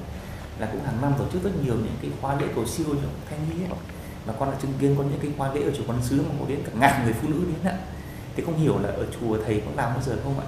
Là 0.59 0.67
cũng 0.71 0.81
hàng 0.85 1.01
năm 1.01 1.13
tổ 1.17 1.23
chức 1.33 1.43
rất 1.43 1.51
nhiều 1.63 1.73
những 1.75 1.97
cái 2.01 2.11
khóa 2.21 2.35
lễ 2.39 2.45
cầu 2.55 2.65
siêu 2.65 2.85
cho 2.89 3.07
thai 3.29 3.39
nhi 3.39 3.63
ấy. 3.63 3.77
Và 4.25 4.33
con 4.39 4.51
đã 4.51 4.57
chứng 4.61 4.73
kiến 4.79 4.95
có 4.97 5.03
những 5.03 5.19
cái 5.21 5.31
khóa 5.37 5.53
lễ 5.53 5.61
ở 5.63 5.71
chùa 5.77 5.83
Quan 5.87 5.99
Sứ 6.03 6.15
mà 6.21 6.35
có 6.39 6.45
đến 6.49 6.59
cả 6.65 6.71
ngàn 6.79 7.03
người 7.05 7.13
phụ 7.21 7.27
nữ 7.27 7.39
đến 7.47 7.73
ạ. 7.73 7.77
Thì 8.35 8.43
không 8.45 8.57
hiểu 8.57 8.79
là 8.79 8.89
ở 8.89 9.05
chùa 9.19 9.37
thầy 9.45 9.61
có 9.65 9.71
làm 9.75 9.93
bao 9.93 10.01
giờ 10.01 10.15
không 10.23 10.39
ạ 10.39 10.45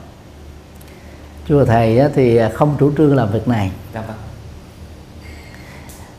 chùa 1.50 1.66
thầy 1.66 2.02
thì 2.16 2.40
không 2.54 2.76
chủ 2.80 2.92
trương 2.98 3.16
làm 3.16 3.32
việc 3.32 3.48
này. 3.48 3.72
Dạ 3.94 4.02
vâng. 4.08 4.18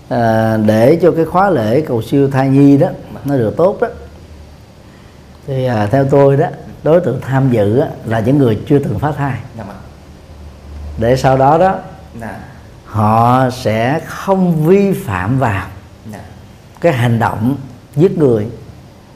À, 0.08 0.56
để 0.56 0.98
cho 1.02 1.10
cái 1.16 1.24
khóa 1.24 1.50
lễ 1.50 1.80
cầu 1.80 2.02
siêu 2.02 2.30
thai 2.30 2.48
nhi 2.48 2.76
đó 2.76 2.88
nó 3.24 3.36
được 3.36 3.56
tốt 3.56 3.78
đó. 3.80 3.88
Thì 5.46 5.64
à, 5.64 5.86
theo 5.86 6.04
tôi 6.10 6.36
đó 6.36 6.46
đối 6.82 7.00
tượng 7.00 7.20
tham 7.20 7.50
dự 7.50 7.78
á, 7.78 7.88
là 8.04 8.20
những 8.20 8.38
người 8.38 8.60
chưa 8.68 8.78
từng 8.78 8.98
phá 8.98 9.12
thai. 9.12 9.38
Dạ 9.56 9.64
vâng. 9.64 9.76
Để 10.98 11.16
sau 11.16 11.36
đó 11.36 11.58
đó 11.58 11.78
dạ. 12.20 12.38
họ 12.84 13.50
sẽ 13.50 14.00
không 14.06 14.66
vi 14.66 14.92
phạm 14.92 15.38
vào 15.38 15.66
dạ. 16.12 16.20
cái 16.80 16.92
hành 16.92 17.18
động 17.18 17.56
giết 17.96 18.18
người 18.18 18.46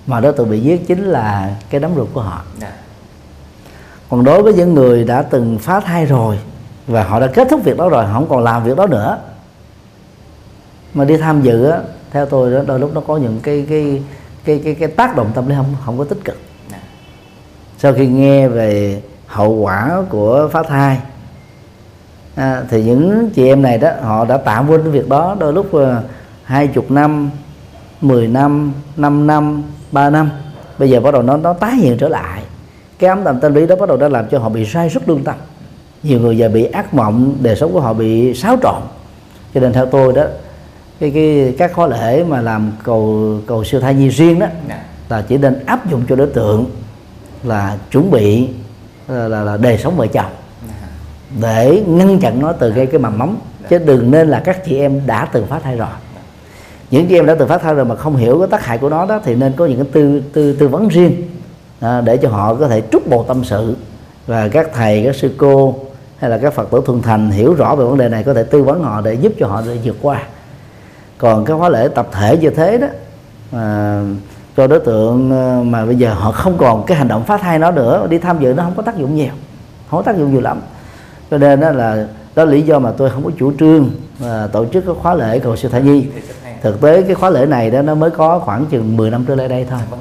mà 0.06 0.20
đối 0.20 0.32
tượng 0.32 0.50
bị 0.50 0.60
giết 0.60 0.86
chính 0.88 1.04
là 1.04 1.56
cái 1.70 1.80
đấm 1.80 1.94
ruột 1.94 2.08
của 2.12 2.20
họ. 2.22 2.42
Dạ 2.60 2.72
còn 4.10 4.24
đối 4.24 4.42
với 4.42 4.54
những 4.54 4.74
người 4.74 5.04
đã 5.04 5.22
từng 5.22 5.58
phá 5.58 5.80
thai 5.80 6.06
rồi 6.06 6.38
và 6.86 7.04
họ 7.04 7.20
đã 7.20 7.26
kết 7.26 7.48
thúc 7.50 7.64
việc 7.64 7.76
đó 7.76 7.88
rồi 7.88 8.06
họ 8.06 8.12
không 8.12 8.28
còn 8.28 8.44
làm 8.44 8.64
việc 8.64 8.76
đó 8.76 8.86
nữa 8.86 9.18
mà 10.94 11.04
đi 11.04 11.16
tham 11.16 11.42
dự 11.42 11.64
á 11.64 11.78
theo 12.10 12.26
tôi 12.26 12.52
đó 12.52 12.60
đôi 12.66 12.80
lúc 12.80 12.94
nó 12.94 13.00
có 13.00 13.16
những 13.16 13.40
cái 13.42 13.66
cái 13.68 14.02
cái 14.44 14.60
cái, 14.64 14.74
cái 14.74 14.88
tác 14.88 15.16
động 15.16 15.30
tâm 15.34 15.48
lý 15.48 15.54
không 15.54 15.74
không 15.84 15.98
có 15.98 16.04
tích 16.04 16.24
cực. 16.24 16.36
Sau 17.78 17.92
khi 17.92 18.06
nghe 18.06 18.48
về 18.48 19.02
hậu 19.26 19.52
quả 19.52 20.02
của 20.08 20.48
phá 20.52 20.62
thai 20.62 20.98
à, 22.34 22.62
thì 22.70 22.84
những 22.84 23.30
chị 23.34 23.46
em 23.46 23.62
này 23.62 23.78
đó 23.78 23.90
họ 24.02 24.24
đã 24.24 24.36
tạm 24.36 24.68
quên 24.68 24.82
cái 24.82 24.90
việc 24.90 25.08
đó. 25.08 25.36
Đôi 25.38 25.52
lúc 25.52 25.74
à, 25.74 26.02
hai 26.44 26.66
chục 26.66 26.90
năm 26.90 27.30
10 28.00 28.28
năm 28.28 28.72
5 28.96 29.26
năm 29.26 29.62
3 29.92 30.10
năm 30.10 30.30
bây 30.78 30.90
giờ 30.90 31.00
bắt 31.00 31.10
đầu 31.14 31.22
nó 31.22 31.36
nó 31.36 31.52
tái 31.52 31.76
hiện 31.76 31.98
trở 31.98 32.08
lại 32.08 32.42
cái 32.98 33.10
ấm 33.10 33.24
tầm 33.24 33.40
tâm 33.40 33.54
lý 33.54 33.66
đó 33.66 33.76
bắt 33.76 33.88
đầu 33.88 33.96
đã 33.96 34.08
làm 34.08 34.26
cho 34.30 34.38
họ 34.38 34.48
bị 34.48 34.64
sai 34.66 34.90
sút 34.90 35.08
lương 35.08 35.24
tâm. 35.24 35.34
Nhiều 36.02 36.20
người 36.20 36.38
giờ 36.38 36.48
bị 36.48 36.64
ác 36.64 36.94
mộng 36.94 37.36
đời 37.40 37.56
sống 37.56 37.72
của 37.72 37.80
họ 37.80 37.92
bị 37.92 38.34
xáo 38.34 38.56
trộn. 38.62 38.82
Cho 39.54 39.60
nên 39.60 39.72
theo 39.72 39.86
tôi 39.86 40.12
đó 40.12 40.24
cái 41.00 41.10
cái 41.10 41.54
các 41.58 41.72
khóa 41.74 41.86
lễ 41.86 42.24
mà 42.24 42.40
làm 42.40 42.72
cầu 42.82 43.30
cầu 43.46 43.64
siêu 43.64 43.80
thai 43.80 43.94
nhi 43.94 44.08
riêng 44.08 44.38
đó 44.38 44.46
dạ. 44.68 44.84
là 45.08 45.22
chỉ 45.28 45.36
nên 45.36 45.66
áp 45.66 45.90
dụng 45.90 46.02
cho 46.08 46.16
đối 46.16 46.26
tượng 46.26 46.66
là 47.42 47.78
chuẩn 47.90 48.10
bị 48.10 48.48
là, 49.08 49.28
là, 49.28 49.42
là 49.42 49.56
đời 49.56 49.78
sống 49.78 49.96
vợ 49.96 50.06
chồng. 50.06 50.30
Dạ 50.68 50.74
để 51.40 51.82
ngăn 51.86 52.20
chặn 52.20 52.40
nó 52.40 52.52
từ 52.52 52.72
gây 52.72 52.86
cái 52.86 53.00
mầm 53.00 53.18
móng 53.18 53.36
chứ 53.68 53.78
đừng 53.78 54.10
nên 54.10 54.28
là 54.28 54.40
các 54.40 54.64
chị 54.64 54.78
em 54.78 55.00
đã 55.06 55.28
từng 55.32 55.46
phá 55.46 55.58
thai 55.58 55.76
rồi. 55.76 55.88
Những 56.90 57.06
chị 57.06 57.14
em 57.14 57.26
đã 57.26 57.34
từng 57.34 57.48
phát 57.48 57.62
thai 57.62 57.74
rồi 57.74 57.84
mà 57.84 57.96
không 57.96 58.16
hiểu 58.16 58.38
cái 58.38 58.48
tác 58.50 58.64
hại 58.64 58.78
của 58.78 58.88
nó 58.88 59.06
đó 59.06 59.20
thì 59.24 59.34
nên 59.34 59.52
có 59.52 59.66
những 59.66 59.78
cái 59.78 59.88
tư 59.92 60.22
tư 60.32 60.52
tư 60.52 60.68
vấn 60.68 60.88
riêng 60.88 61.22
à, 61.80 62.00
để 62.00 62.16
cho 62.16 62.28
họ 62.28 62.54
có 62.54 62.68
thể 62.68 62.82
trút 62.92 63.06
bồ 63.06 63.22
tâm 63.22 63.44
sự. 63.44 63.76
Và 64.26 64.48
các 64.48 64.70
thầy 64.74 65.02
các 65.04 65.16
sư 65.16 65.34
cô 65.36 65.74
hay 66.18 66.30
là 66.30 66.38
các 66.38 66.54
phật 66.54 66.70
tử 66.70 66.82
thuần 66.86 67.02
thành 67.02 67.30
hiểu 67.30 67.54
rõ 67.54 67.74
về 67.74 67.84
vấn 67.84 67.98
đề 67.98 68.08
này 68.08 68.22
có 68.22 68.34
thể 68.34 68.42
tư 68.42 68.62
vấn 68.62 68.82
họ 68.82 69.00
để 69.00 69.14
giúp 69.14 69.32
cho 69.38 69.46
họ 69.46 69.62
để 69.66 69.78
vượt 69.84 69.96
qua. 70.02 70.22
Còn 71.18 71.44
cái 71.44 71.56
khóa 71.58 71.68
lễ 71.68 71.88
tập 71.88 72.08
thể 72.12 72.36
như 72.36 72.50
thế 72.50 72.78
đó 72.78 72.86
à, 73.52 74.02
cho 74.56 74.66
đối 74.66 74.80
tượng 74.80 75.30
ờ, 75.30 75.62
mà 75.62 75.86
bây 75.86 75.96
giờ 75.96 76.14
họ 76.14 76.32
không 76.32 76.58
còn 76.58 76.86
cái 76.86 76.98
hành 76.98 77.08
động 77.08 77.24
phá 77.24 77.36
thai 77.36 77.58
nó 77.58 77.70
nữa 77.70 78.06
đi 78.10 78.18
tham 78.18 78.38
dự 78.40 78.54
nó 78.56 78.62
không 78.62 78.74
có 78.76 78.82
tác 78.82 78.96
dụng 78.96 79.14
nhiều 79.14 79.32
không 79.90 79.98
có 79.98 80.02
tác 80.02 80.18
dụng 80.18 80.32
nhiều 80.32 80.40
lắm. 80.40 80.60
Cho 81.30 81.38
nên 81.38 81.60
đó 81.60 81.70
là 81.70 82.06
đó 82.34 82.44
là 82.44 82.50
lý 82.50 82.62
do 82.62 82.78
mà 82.78 82.90
tôi 82.96 83.10
không 83.10 83.24
có 83.24 83.30
chủ 83.38 83.52
trương 83.58 83.90
à, 84.24 84.46
tổ 84.52 84.66
chức 84.72 84.86
cái 84.86 84.94
khóa 85.02 85.14
lễ 85.14 85.38
cầu 85.38 85.56
siêu 85.56 85.70
thai 85.70 85.82
nhi. 85.82 86.06
Thực 86.62 86.80
tế 86.80 87.02
cái 87.02 87.14
khóa 87.14 87.30
lễ 87.30 87.46
này 87.46 87.70
đó 87.70 87.82
nó 87.82 87.94
mới 87.94 88.10
có 88.10 88.38
khoảng 88.38 88.66
chừng 88.66 88.96
10 88.96 89.10
năm 89.10 89.24
trở 89.28 89.34
lại 89.34 89.48
đây 89.48 89.66
thôi. 89.70 89.78
Vâng. 89.90 90.00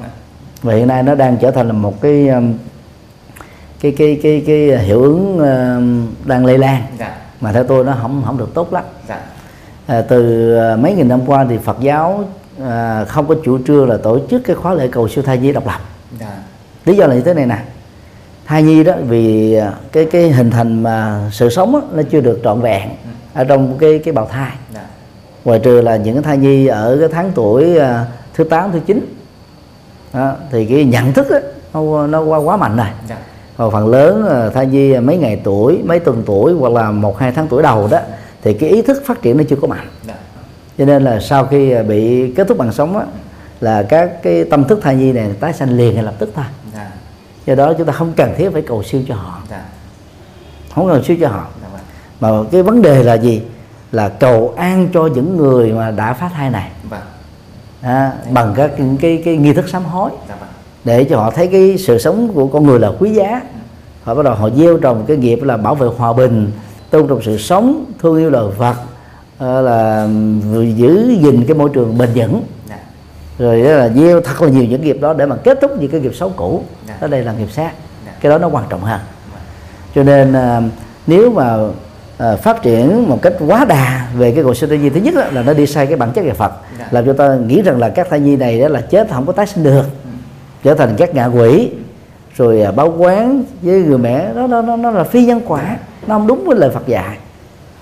Và 0.64 0.74
hiện 0.74 0.88
nay 0.88 1.02
nó 1.02 1.14
đang 1.14 1.36
trở 1.36 1.50
thành 1.50 1.66
là 1.66 1.72
một 1.72 2.00
cái 2.00 2.28
um, 2.28 2.54
cái 3.80 3.94
cái 3.98 4.20
cái 4.22 4.42
cái 4.46 4.78
hiệu 4.78 5.02
ứng 5.02 5.38
um, 5.38 6.06
đang 6.24 6.46
lây 6.46 6.58
lan. 6.58 6.82
Dạ, 6.98 7.16
mà 7.40 7.52
theo 7.52 7.64
tôi 7.64 7.84
nó 7.84 7.96
không 8.02 8.22
không 8.26 8.38
được 8.38 8.54
tốt 8.54 8.72
lắm. 8.72 8.84
Dạ, 9.08 9.20
à, 9.86 10.00
từ 10.00 10.52
à, 10.56 10.76
mấy 10.76 10.94
nghìn 10.94 11.08
năm 11.08 11.20
qua 11.26 11.46
thì 11.48 11.58
Phật 11.58 11.80
giáo 11.80 12.24
à, 12.62 13.04
không 13.04 13.26
có 13.26 13.34
chủ 13.44 13.58
trương 13.66 13.88
là 13.88 13.96
tổ 13.96 14.18
chức 14.30 14.44
cái 14.44 14.56
khóa 14.56 14.74
lễ 14.74 14.88
cầu 14.88 15.08
siêu 15.08 15.24
thai 15.24 15.38
nhi 15.38 15.52
độc 15.52 15.66
lập. 15.66 15.80
Dạ, 16.20 16.36
lý 16.84 16.96
do 16.96 17.06
là 17.06 17.14
như 17.14 17.20
thế 17.20 17.34
này 17.34 17.46
nè. 17.46 17.58
Thai 18.46 18.62
nhi 18.62 18.84
đó 18.84 18.94
vì 19.08 19.54
à, 19.54 19.72
cái 19.92 20.04
cái 20.04 20.30
hình 20.30 20.50
thành 20.50 20.82
mà 20.82 21.28
sự 21.32 21.50
sống 21.50 21.74
á, 21.74 21.80
nó 21.92 22.02
chưa 22.10 22.20
được 22.20 22.40
trọn 22.44 22.60
vẹn 22.60 22.88
ở 23.34 23.44
trong 23.44 23.78
cái 23.78 23.98
cái 23.98 24.14
bào 24.14 24.26
thai. 24.26 24.52
Dạ, 24.74 24.84
ngoài 25.44 25.58
trừ 25.58 25.80
là 25.80 25.96
những 25.96 26.14
cái 26.14 26.22
thai 26.22 26.38
nhi 26.38 26.66
ở 26.66 26.96
cái 27.00 27.08
tháng 27.12 27.32
tuổi 27.34 27.78
à, 27.78 28.06
thứ 28.34 28.44
8, 28.44 28.72
thứ 28.72 28.80
9 28.86 29.13
đó, 30.14 30.32
thì 30.50 30.66
cái 30.66 30.84
nhận 30.84 31.12
thức 31.12 31.30
á, 31.30 31.38
nó 31.74 32.06
nó 32.06 32.20
quá 32.20 32.38
quá 32.38 32.56
mạnh 32.56 32.76
rồi. 32.76 32.86
Dạ, 33.08 33.16
phần 33.56 33.88
lớn 33.88 34.28
à, 34.28 34.50
thai 34.50 34.66
nhi 34.66 34.98
mấy 34.98 35.16
ngày 35.16 35.40
tuổi 35.44 35.80
mấy 35.84 36.00
tuần 36.00 36.22
tuổi 36.26 36.52
hoặc 36.52 36.72
là 36.72 36.90
một 36.90 37.18
hai 37.18 37.32
tháng 37.32 37.48
tuổi 37.48 37.62
đầu 37.62 37.88
đó 37.90 37.98
thì 38.42 38.54
cái 38.54 38.70
ý 38.70 38.82
thức 38.82 39.02
phát 39.06 39.22
triển 39.22 39.36
nó 39.36 39.44
chưa 39.48 39.56
có 39.56 39.66
mạnh. 39.68 39.88
Dạ, 40.06 40.14
cho 40.78 40.84
nên 40.84 41.04
là 41.04 41.20
sau 41.20 41.46
khi 41.46 41.70
à, 41.70 41.82
bị 41.82 42.32
kết 42.36 42.48
thúc 42.48 42.58
bằng 42.58 42.72
sống 42.72 42.96
á, 42.96 43.04
là 43.60 43.82
các 43.82 44.22
cái 44.22 44.44
tâm 44.44 44.64
thức 44.64 44.78
thai 44.82 44.96
nhi 44.96 45.12
này 45.12 45.30
tái 45.40 45.52
sanh 45.52 45.76
liền 45.76 45.94
ngay 45.94 46.02
lập 46.02 46.14
tức 46.18 46.30
thôi. 46.34 46.44
Dạ, 46.74 46.90
do 47.46 47.54
đó 47.54 47.72
chúng 47.78 47.86
ta 47.86 47.92
không 47.92 48.12
cần 48.16 48.34
thiết 48.36 48.50
phải 48.52 48.62
cầu 48.62 48.82
siêu 48.82 49.02
cho 49.08 49.14
họ. 49.14 49.38
Dạ, 49.50 49.64
không 50.74 50.88
cầu 50.88 51.02
siêu 51.02 51.16
cho 51.20 51.28
họ. 51.28 51.46
Dạ 51.62 51.68
vâng, 51.72 51.82
mà 52.20 52.48
cái 52.52 52.62
vấn 52.62 52.82
đề 52.82 53.02
là 53.02 53.14
gì? 53.14 53.42
Là 53.92 54.08
cầu 54.08 54.54
an 54.56 54.88
cho 54.94 55.06
những 55.06 55.36
người 55.36 55.72
mà 55.72 55.90
đã 55.90 56.12
phá 56.12 56.30
thai 56.34 56.50
này. 56.50 56.70
Vâng, 56.90 57.00
à, 57.84 58.12
bằng 58.30 58.52
các 58.56 58.70
những 58.78 58.96
cái 58.96 59.22
cái 59.24 59.36
nghi 59.36 59.52
thức 59.52 59.68
sám 59.68 59.84
hối. 59.84 60.10
Dạ 60.28 60.34
vâng, 60.40 60.48
để 60.84 61.04
cho 61.04 61.16
họ 61.16 61.30
thấy 61.30 61.46
cái 61.46 61.78
sự 61.78 61.98
sống 61.98 62.28
của 62.34 62.46
con 62.46 62.66
người 62.66 62.78
là 62.78 62.92
quý 62.98 63.10
giá. 63.10 63.40
Họ 64.04 64.14
bắt 64.14 64.22
đầu 64.22 64.34
họ 64.34 64.50
gieo 64.50 64.78
trồng 64.78 65.04
cái 65.06 65.16
nghiệp 65.16 65.42
là 65.42 65.56
bảo 65.56 65.74
vệ 65.74 65.86
hòa 65.96 66.12
bình 66.12 66.50
tôn 66.90 67.08
trọng 67.08 67.22
sự 67.22 67.38
sống 67.38 67.84
thương 67.98 68.16
yêu 68.16 68.30
lời 68.30 68.50
Phật 68.58 68.74
ờ, 69.38 69.62
là 69.62 70.08
giữ 70.76 71.16
gìn 71.22 71.44
cái 71.46 71.56
môi 71.56 71.70
trường 71.72 71.98
bền 71.98 72.08
vững. 72.14 72.42
Dạ, 72.68 72.78
rồi 73.38 73.62
đó 73.62 73.70
là 73.70 73.88
gieo 73.88 74.20
thật 74.20 74.42
là 74.42 74.48
nhiều 74.48 74.64
những 74.64 74.82
nghiệp 74.82 74.96
đó 75.00 75.12
để 75.12 75.26
mà 75.26 75.36
kết 75.36 75.58
thúc 75.62 75.70
những 75.80 75.90
cái 75.90 76.00
nghiệp 76.00 76.14
xấu 76.14 76.30
cũ. 76.36 76.62
Dạ. 76.88 76.94
đó 77.00 77.06
đây 77.06 77.22
là 77.22 77.32
nghiệp 77.32 77.50
sát. 77.52 77.72
Dạ. 78.06 78.12
cái 78.20 78.30
đó 78.30 78.38
nó 78.38 78.48
quan 78.48 78.64
trọng 78.68 78.80
hơn. 78.80 79.00
Cho 79.94 80.02
nên 80.02 80.32
à, 80.32 80.62
nếu 81.06 81.30
mà 81.30 81.56
à, 82.18 82.36
phát 82.36 82.62
triển 82.62 83.08
một 83.08 83.22
cách 83.22 83.32
quá 83.48 83.64
đà 83.64 84.08
về 84.16 84.32
cái 84.32 84.44
cầu 84.44 84.54
siêu 84.54 84.68
thai 84.68 84.78
nhi 84.78 84.90
thứ 84.90 85.00
nhất 85.00 85.14
á, 85.14 85.30
là 85.32 85.42
nó 85.42 85.54
đi 85.54 85.66
sai 85.66 85.86
cái 85.86 85.96
bản 85.96 86.12
chất 86.12 86.24
về 86.24 86.32
Phật. 86.32 86.52
Dạ. 86.78 86.86
làm 86.90 87.06
cho 87.06 87.12
ta 87.12 87.36
nghĩ 87.46 87.62
rằng 87.62 87.78
là 87.78 87.88
các 87.88 88.06
thai 88.10 88.20
nhi 88.20 88.36
này 88.36 88.60
đó 88.60 88.68
là 88.68 88.80
chết 88.80 89.08
không 89.10 89.26
có 89.26 89.32
tái 89.32 89.46
sinh 89.46 89.64
được. 89.64 89.82
Ừ. 89.82 90.10
trở 90.62 90.74
thành 90.74 90.94
các 90.96 91.14
ngạ 91.14 91.26
quỷ. 91.26 91.70
Rồi 92.36 92.62
à, 92.62 92.70
báo 92.72 92.94
quán 92.98 93.44
với 93.62 93.82
người 93.82 93.98
mẹ 93.98 94.34
đó 94.34 94.46
nó 94.46 94.62
nó 94.62 94.76
nó 94.76 94.90
là 94.90 95.04
phi 95.04 95.24
nhân 95.26 95.40
quả. 95.46 95.76
Nó 96.06 96.18
không 96.18 96.26
đúng 96.26 96.44
với 96.46 96.56
lời 96.56 96.70
Phật 96.70 96.86
dạy. 96.86 97.18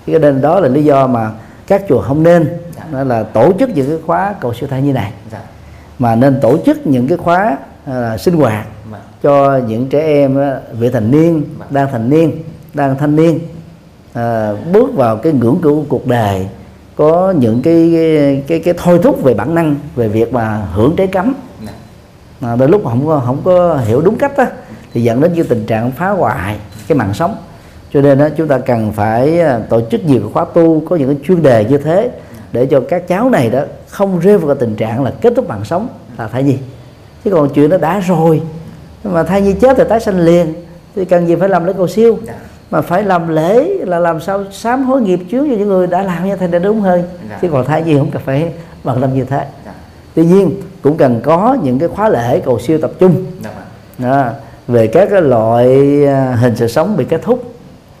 Cho 0.07 0.19
nên 0.19 0.41
đó 0.41 0.59
là 0.59 0.67
lý 0.67 0.83
do 0.83 1.07
mà 1.07 1.31
các 1.67 1.83
chùa 1.89 2.01
không 2.01 2.23
nên 2.23 2.47
Dạ. 2.75 2.83
đó 2.91 3.03
là 3.03 3.23
tổ 3.23 3.53
chức 3.59 3.69
những 3.69 3.87
cái 3.89 3.97
khóa 4.05 4.35
cầu 4.41 4.53
siêu 4.53 4.69
thai 4.69 4.81
như 4.81 4.93
này. 4.93 5.11
Dạ, 5.31 5.39
mà 5.99 6.15
nên 6.15 6.39
tổ 6.41 6.57
chức 6.65 6.87
những 6.87 7.07
cái 7.07 7.17
khóa 7.17 7.57
à, 7.85 8.17
sinh 8.17 8.35
hoạt 8.35 8.65
vâng, 8.91 9.01
cho 9.23 9.57
những 9.67 9.89
trẻ 9.89 9.99
em 9.99 10.41
á, 10.41 10.59
vị 10.79 10.89
thành 10.89 11.11
niên 11.11 11.43
đang 11.69 11.87
thành 11.91 12.09
niên 12.09 12.31
đang 12.73 12.97
thanh 12.97 13.15
niên 13.15 13.39
à, 14.13 14.53
bước 14.71 14.95
vào 14.95 15.17
cái 15.17 15.33
ngưỡng 15.33 15.59
cửa 15.61 15.69
của 15.69 15.83
cuộc 15.89 16.07
đời 16.07 16.47
có 16.95 17.33
những 17.39 17.61
cái 17.61 17.91
cái 17.93 18.43
cái, 18.47 18.59
cái 18.59 18.73
thôi 18.77 18.99
thúc 19.03 19.23
về 19.23 19.33
bản 19.33 19.55
năng 19.55 19.75
về 19.95 20.07
việc 20.07 20.33
mà 20.33 20.67
hưởng 20.73 20.95
trái 20.97 21.07
cấm. 21.07 21.33
À, 22.41 22.55
đôi 22.55 22.69
lúc 22.69 22.81
không 22.83 23.07
có 23.07 23.21
không 23.25 23.41
có 23.43 23.77
hiểu 23.85 24.01
đúng 24.01 24.17
cách 24.17 24.37
á, 24.37 24.47
thì 24.93 25.03
dẫn 25.03 25.21
đến 25.21 25.31
cái 25.35 25.45
tình 25.49 25.65
trạng 25.65 25.91
phá 25.91 26.09
hoại 26.09 26.55
cái 26.87 26.97
mạng 26.97 27.13
sống. 27.13 27.35
Cho 27.93 28.01
nên 28.01 28.17
đó, 28.17 28.27
chúng 28.37 28.47
ta 28.47 28.57
cần 28.57 28.91
phải 28.91 29.39
à, 29.39 29.59
tổ 29.69 29.81
chức 29.91 30.05
nhiều 30.05 30.29
khóa 30.33 30.45
tu 30.53 30.83
có 30.89 30.95
những 30.95 31.07
cái 31.07 31.17
chuyên 31.27 31.43
đề 31.43 31.65
như 31.65 31.77
thế 31.77 32.11
để 32.51 32.65
cho 32.65 32.81
các 32.89 33.07
cháu 33.07 33.29
này 33.29 33.49
đó 33.49 33.61
không 33.89 34.19
rơi 34.19 34.37
vào 34.37 34.47
cái 34.47 34.57
tình 34.59 34.75
trạng 34.75 35.03
là 35.03 35.13
kết 35.21 35.33
thúc 35.35 35.47
mạng 35.47 35.65
sống 35.65 35.87
là 36.17 36.27
thai 36.27 36.43
nhi 36.43 36.57
chứ 37.23 37.31
còn 37.31 37.49
chuyện 37.53 37.69
nó 37.69 37.77
đã 37.77 37.99
rồi 37.99 38.41
mà 39.03 39.23
thai 39.23 39.41
nhi 39.41 39.53
chết 39.61 39.77
thì 39.77 39.83
tái 39.89 39.99
sanh 39.99 40.19
liền 40.19 40.53
thì 40.95 41.05
cần 41.05 41.27
gì 41.27 41.35
phải 41.35 41.49
làm 41.49 41.65
lễ 41.65 41.73
cầu 41.77 41.87
siêu? 41.87 42.17
Dạ, 42.23 42.33
mà 42.73 42.81
phải 42.81 43.03
làm 43.03 43.27
lễ 43.27 43.67
là 43.85 43.99
làm 43.99 44.19
sao 44.19 44.43
sám 44.51 44.83
hối 44.83 45.01
nghiệp 45.01 45.19
chướng 45.31 45.49
cho 45.49 45.55
những 45.55 45.67
người 45.67 45.87
đã 45.87 46.03
làm 46.03 46.27
như 46.27 46.35
thế 46.35 46.47
để 46.47 46.59
đúng 46.59 46.81
hơn. 46.81 47.03
Dạ. 47.29 47.37
chứ 47.41 47.49
còn 47.51 47.65
thai 47.65 47.83
nhi 47.83 47.97
không 47.97 48.11
cần 48.11 48.21
phải 48.25 48.53
bằng 48.83 49.01
tâm 49.01 49.13
như 49.13 49.25
thế. 49.25 49.45
Dạ. 49.65 49.73
tuy 50.15 50.25
nhiên 50.25 50.51
cũng 50.81 50.97
cần 50.97 51.21
có 51.23 51.57
những 51.63 51.79
cái 51.79 51.89
khóa 51.89 52.09
lễ 52.09 52.39
cầu 52.45 52.59
siêu 52.59 52.79
tập 52.81 52.91
trung. 52.99 53.25
Dạ 53.43 53.49
vâng. 53.55 54.09
Đó, 54.09 54.25
về 54.67 54.87
các 54.87 55.07
cái 55.11 55.21
loại 55.21 55.67
à, 56.05 56.35
hình 56.41 56.55
sự 56.55 56.67
sống 56.67 56.97
bị 56.97 57.05
kết 57.05 57.21
thúc 57.21 57.53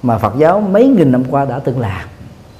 mà 0.03 0.17
Phật 0.17 0.33
giáo 0.37 0.59
mấy 0.59 0.87
nghìn 0.87 1.11
năm 1.11 1.23
qua 1.29 1.45
đã 1.45 1.59
từng 1.59 1.79
làm. 1.79 2.07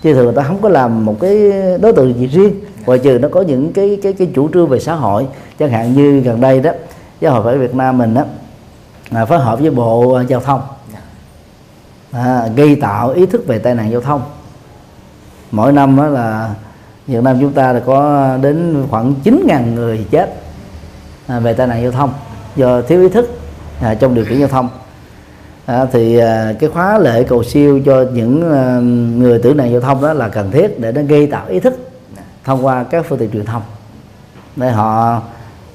Chứ 0.03 0.13
thường 0.13 0.25
người 0.25 0.35
ta 0.35 0.43
không 0.43 0.61
có 0.61 0.69
làm 0.69 1.05
một 1.05 1.15
cái 1.19 1.51
đối 1.81 1.93
tượng 1.93 2.13
gì 2.13 2.27
riêng. 2.27 2.53
Ngoại 2.85 2.99
trừ 2.99 3.19
nó 3.21 3.27
có 3.31 3.41
những 3.41 3.73
cái 3.73 3.99
cái 4.03 4.13
cái 4.13 4.27
chủ 4.35 4.49
trương 4.53 4.67
về 4.67 4.79
xã 4.79 4.93
hội. 4.93 5.27
Chẳng 5.59 5.69
hạn 5.69 5.93
như 5.93 6.19
gần 6.19 6.41
đây 6.41 6.59
đó 6.59 6.71
giáo 7.21 7.33
hội 7.33 7.43
Phật 7.43 7.57
Việt 7.57 7.75
Nam 7.75 7.97
mình 7.97 8.13
đó 8.13 8.23
à, 9.11 9.25
phối 9.25 9.39
hợp 9.39 9.59
với 9.59 9.71
bộ 9.71 10.21
giao 10.27 10.39
thông 10.39 10.61
dạ 10.61 10.72
à, 12.13 12.47
gây 12.55 12.75
tạo 12.75 13.09
ý 13.09 13.25
thức 13.25 13.47
về 13.47 13.59
tai 13.59 13.75
nạn 13.75 13.91
giao 13.91 14.01
thông. 14.01 14.21
Mỗi 15.51 15.71
năm 15.71 15.97
đó 15.97 16.07
là 16.07 16.53
Việt 17.07 17.23
Nam 17.23 17.37
chúng 17.39 17.53
ta 17.53 17.73
là 17.73 17.79
có 17.79 18.29
đến 18.41 18.85
khoảng 18.89 19.13
9.000 19.23 19.73
người 19.73 20.05
chết 20.11 20.33
à, 21.27 21.39
về 21.39 21.53
tai 21.53 21.67
nạn 21.67 21.83
giao 21.83 21.91
thông 21.91 22.13
do 22.55 22.81
thiếu 22.81 23.01
ý 23.01 23.09
thức 23.09 23.39
à, 23.81 23.95
trong 23.95 24.15
điều 24.15 24.25
khiển 24.25 24.39
giao 24.39 24.47
thông. 24.47 24.69
À, 25.65 25.85
thì 25.91 26.17
à, 26.17 26.53
cái 26.59 26.69
khóa 26.69 26.99
lệ 26.99 27.23
cầu 27.23 27.43
siêu 27.43 27.81
cho 27.85 28.05
những 28.13 28.51
à, 28.51 28.79
người 29.17 29.39
tử 29.39 29.53
nạn 29.53 29.71
giao 29.71 29.81
thông 29.81 30.01
đó 30.01 30.13
là 30.13 30.29
cần 30.29 30.51
thiết 30.51 30.79
để 30.79 30.91
nó 30.91 31.01
gây 31.01 31.27
tạo 31.27 31.47
ý 31.47 31.59
thức 31.59 31.91
thông 32.43 32.65
qua 32.65 32.83
các 32.83 33.05
phương 33.09 33.19
tiện 33.19 33.31
truyền 33.31 33.45
thông. 33.45 33.61
Để 34.55 34.71
họ 34.71 35.21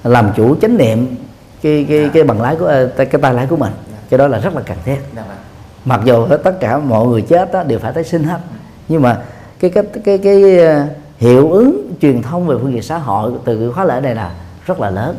làm 0.05 0.31
chủ 0.37 0.57
chánh 0.61 0.77
niệm 0.77 1.17
cái 1.63 1.87
cái 1.89 2.11
cái 2.13 2.25
bằng 2.25 2.43
lái 2.43 2.57
của 2.57 2.89
cái 2.97 3.07
tay 3.07 3.35
lái 3.35 3.47
của 3.47 3.57
mình. 3.57 3.73
Cái 4.11 4.19
đó 4.19 4.27
là 4.27 4.39
rất 4.39 4.55
là 4.55 4.63
cần 4.67 4.79
thiết. 4.85 4.99
Dạ 5.17 5.23
mặc 5.89 6.01
dù 6.05 6.27
tất 6.45 6.61
cả 6.61 6.79
mọi 6.79 7.07
người 7.07 7.23
chết 7.23 7.53
đó 7.53 7.63
đều 7.63 7.79
phải 7.79 7.93
tái 7.93 8.05
sinh 8.05 8.25
hết. 8.25 8.39
Nhưng 8.89 9.03
mà 9.03 9.19
cái 9.61 9.71
cái 9.71 9.85
cái 10.05 10.19
cái 10.19 10.59
ờ, 10.59 10.85
hiệu 11.19 11.51
ứng 11.53 11.93
truyền 12.01 12.23
thông 12.23 12.47
về 12.47 12.57
phương 12.63 12.73
diện 12.73 12.83
xã 12.83 12.99
hội 12.99 13.33
từ 13.45 13.59
cái 13.59 13.69
khóa 13.73 13.85
lễ 13.85 14.01
này 14.01 14.15
là 14.15 14.31
rất 14.67 14.81
là 14.81 14.91
lớn. 14.91 15.17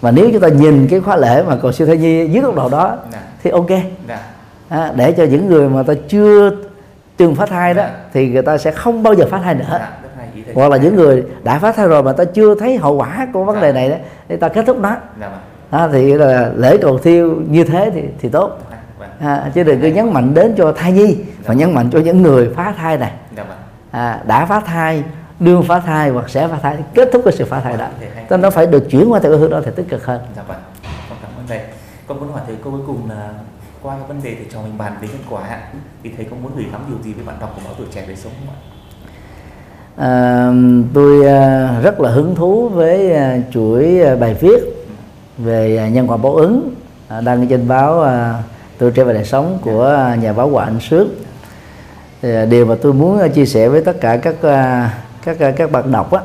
Và 0.00 0.10
nếu 0.10 0.30
chúng 0.32 0.40
ta 0.40 0.48
nhìn 0.48 0.86
cái 0.90 1.00
khóa 1.00 1.16
lễ 1.16 1.42
mà 1.42 1.56
cầu 1.62 1.72
siêu 1.72 1.86
thai 1.86 1.96
nhi 1.96 2.28
dưới 2.28 2.42
góc 2.42 2.54
độ 2.54 2.68
đó 2.68 2.96
dạ. 3.12 3.18
thì 3.42 3.50
ok. 3.50 3.70
Dạ. 4.08 4.20
À, 4.68 4.92
để 4.96 5.12
cho 5.12 5.24
những 5.24 5.46
người 5.48 5.68
mà 5.68 5.82
ta 5.82 5.94
chưa 6.08 6.50
từng 7.16 7.34
phá 7.34 7.46
thai 7.46 7.74
đó 7.74 7.82
Dạ. 7.82 7.90
thì 8.12 8.28
người 8.28 8.42
ta 8.42 8.58
sẽ 8.58 8.70
không 8.70 9.02
bao 9.02 9.14
giờ 9.14 9.26
phá 9.30 9.40
thai 9.44 9.54
nữa. 9.54 9.80
Hoặc 10.54 10.70
là 10.70 10.76
những 10.76 10.96
người 10.96 11.24
đã 11.42 11.58
phá 11.58 11.72
thai 11.72 11.88
rồi 11.88 12.02
mà 12.02 12.12
ta 12.12 12.24
chưa 12.24 12.54
thấy 12.54 12.76
hậu 12.76 12.94
quả 12.94 13.28
của 13.32 13.44
vấn 13.44 13.60
đề 13.60 13.72
này 13.72 13.88
đó 13.88 13.96
để 14.28 14.36
ta 14.36 14.48
kết 14.48 14.66
thúc 14.66 14.78
nó. 14.78 14.96
Vâng. 15.20 15.30
À, 15.70 15.88
thì 15.92 16.14
là 16.14 16.50
lễ 16.56 16.76
cầu 16.76 16.98
thiêu 16.98 17.36
như 17.48 17.64
thế 17.64 17.90
thì 17.94 18.02
thì 18.20 18.28
tốt 18.28 18.58
à, 19.20 19.50
chứ 19.54 19.62
đừng 19.62 19.80
có 19.80 19.88
nhấn 19.88 20.12
mạnh 20.12 20.34
đến 20.34 20.54
cho 20.56 20.72
thai 20.72 20.92
nhi 20.92 21.16
mà 21.46 21.54
nhấn 21.54 21.74
mạnh 21.74 21.90
cho 21.90 21.98
những 21.98 22.22
người 22.22 22.50
phá 22.56 22.74
thai 22.76 22.98
này. 22.98 23.12
Dạ 23.36 23.44
vâng. 23.44 23.58
À, 23.90 24.22
đã 24.26 24.46
phá 24.46 24.60
thai 24.60 25.02
đương 25.40 25.62
phá 25.62 25.80
thai 25.80 26.10
hoặc 26.10 26.30
sẽ 26.30 26.48
phá 26.48 26.58
thai 26.62 26.76
kết 26.94 27.08
thúc 27.12 27.22
cái 27.24 27.32
sự 27.36 27.44
phá 27.44 27.60
thai 27.60 27.76
đó. 27.76 27.86
Nên 28.30 28.40
nó 28.40 28.50
phải 28.50 28.66
được 28.66 28.90
chuyển 28.90 29.12
qua 29.12 29.20
theo 29.20 29.38
hướng 29.38 29.50
đó 29.50 29.60
thì 29.64 29.70
tích 29.76 29.88
cực 29.88 30.06
hơn. 30.06 30.20
Dạ 30.36 30.42
vâng. 30.48 30.58
Con 31.08 31.18
cảm 31.22 31.30
ơn 31.38 31.46
thầy. 31.48 31.60
Con 32.06 32.20
muốn 32.20 32.32
hỏi 32.32 32.40
thầy 32.46 32.56
câu 32.64 32.72
cuối 32.72 32.82
cùng 32.86 33.10
là 33.10 33.28
qua 33.82 33.94
cái 33.98 34.08
vấn 34.08 34.22
đề 34.22 34.34
thầy 34.34 34.46
cho 34.52 34.62
mình 34.62 34.78
bàn 34.78 34.92
về 35.00 35.08
nhân 35.08 35.22
quả 35.30 35.42
thì 36.02 36.10
thầy 36.16 36.24
có 36.24 36.36
muốn 36.42 36.52
gửi 36.56 36.66
gắm 36.72 36.80
điều 36.88 36.96
gì 37.02 37.12
với 37.12 37.24
bạn 37.24 37.36
đọc 37.40 37.52
của 37.54 37.62
báo 37.64 37.74
tuổi 37.78 37.86
trẻ 37.94 38.04
đời 38.06 38.16
sống 38.16 38.32
không 38.38 38.54
ạ? 38.54 38.58
À, 39.96 40.52
tôi 40.94 41.26
à, 41.26 41.80
rất 41.82 42.00
là 42.00 42.10
hứng 42.10 42.34
thú 42.34 42.68
với 42.68 43.12
à, 43.12 43.38
chuỗi 43.50 44.00
à, 44.00 44.16
bài 44.16 44.36
viết 44.40 44.60
về 45.38 45.90
nhân 45.92 46.10
quả 46.10 46.16
báo 46.16 46.34
ứng 46.34 46.74
đăng 47.24 47.48
trên 47.48 47.68
báo 47.68 48.06
tuổi 48.78 48.90
trẻ 48.90 49.04
và 49.04 49.12
đời 49.12 49.24
sống 49.24 49.58
của 49.62 50.14
nhà 50.20 50.32
báo 50.32 50.48
Hòa 50.48 50.64
Anh 50.64 50.80
Sước 50.80 51.06
thì, 52.22 52.34
à, 52.34 52.44
điều 52.44 52.66
mà 52.66 52.74
tôi 52.82 52.92
muốn 52.92 53.18
à, 53.18 53.28
chia 53.28 53.46
sẻ 53.46 53.68
với 53.68 53.84
tất 53.84 54.00
cả 54.00 54.16
các 54.16 54.42
à, 54.42 54.94
các 55.24 55.36
các 55.56 55.70
bạn 55.70 55.92
đọc 55.92 56.12
á, 56.12 56.20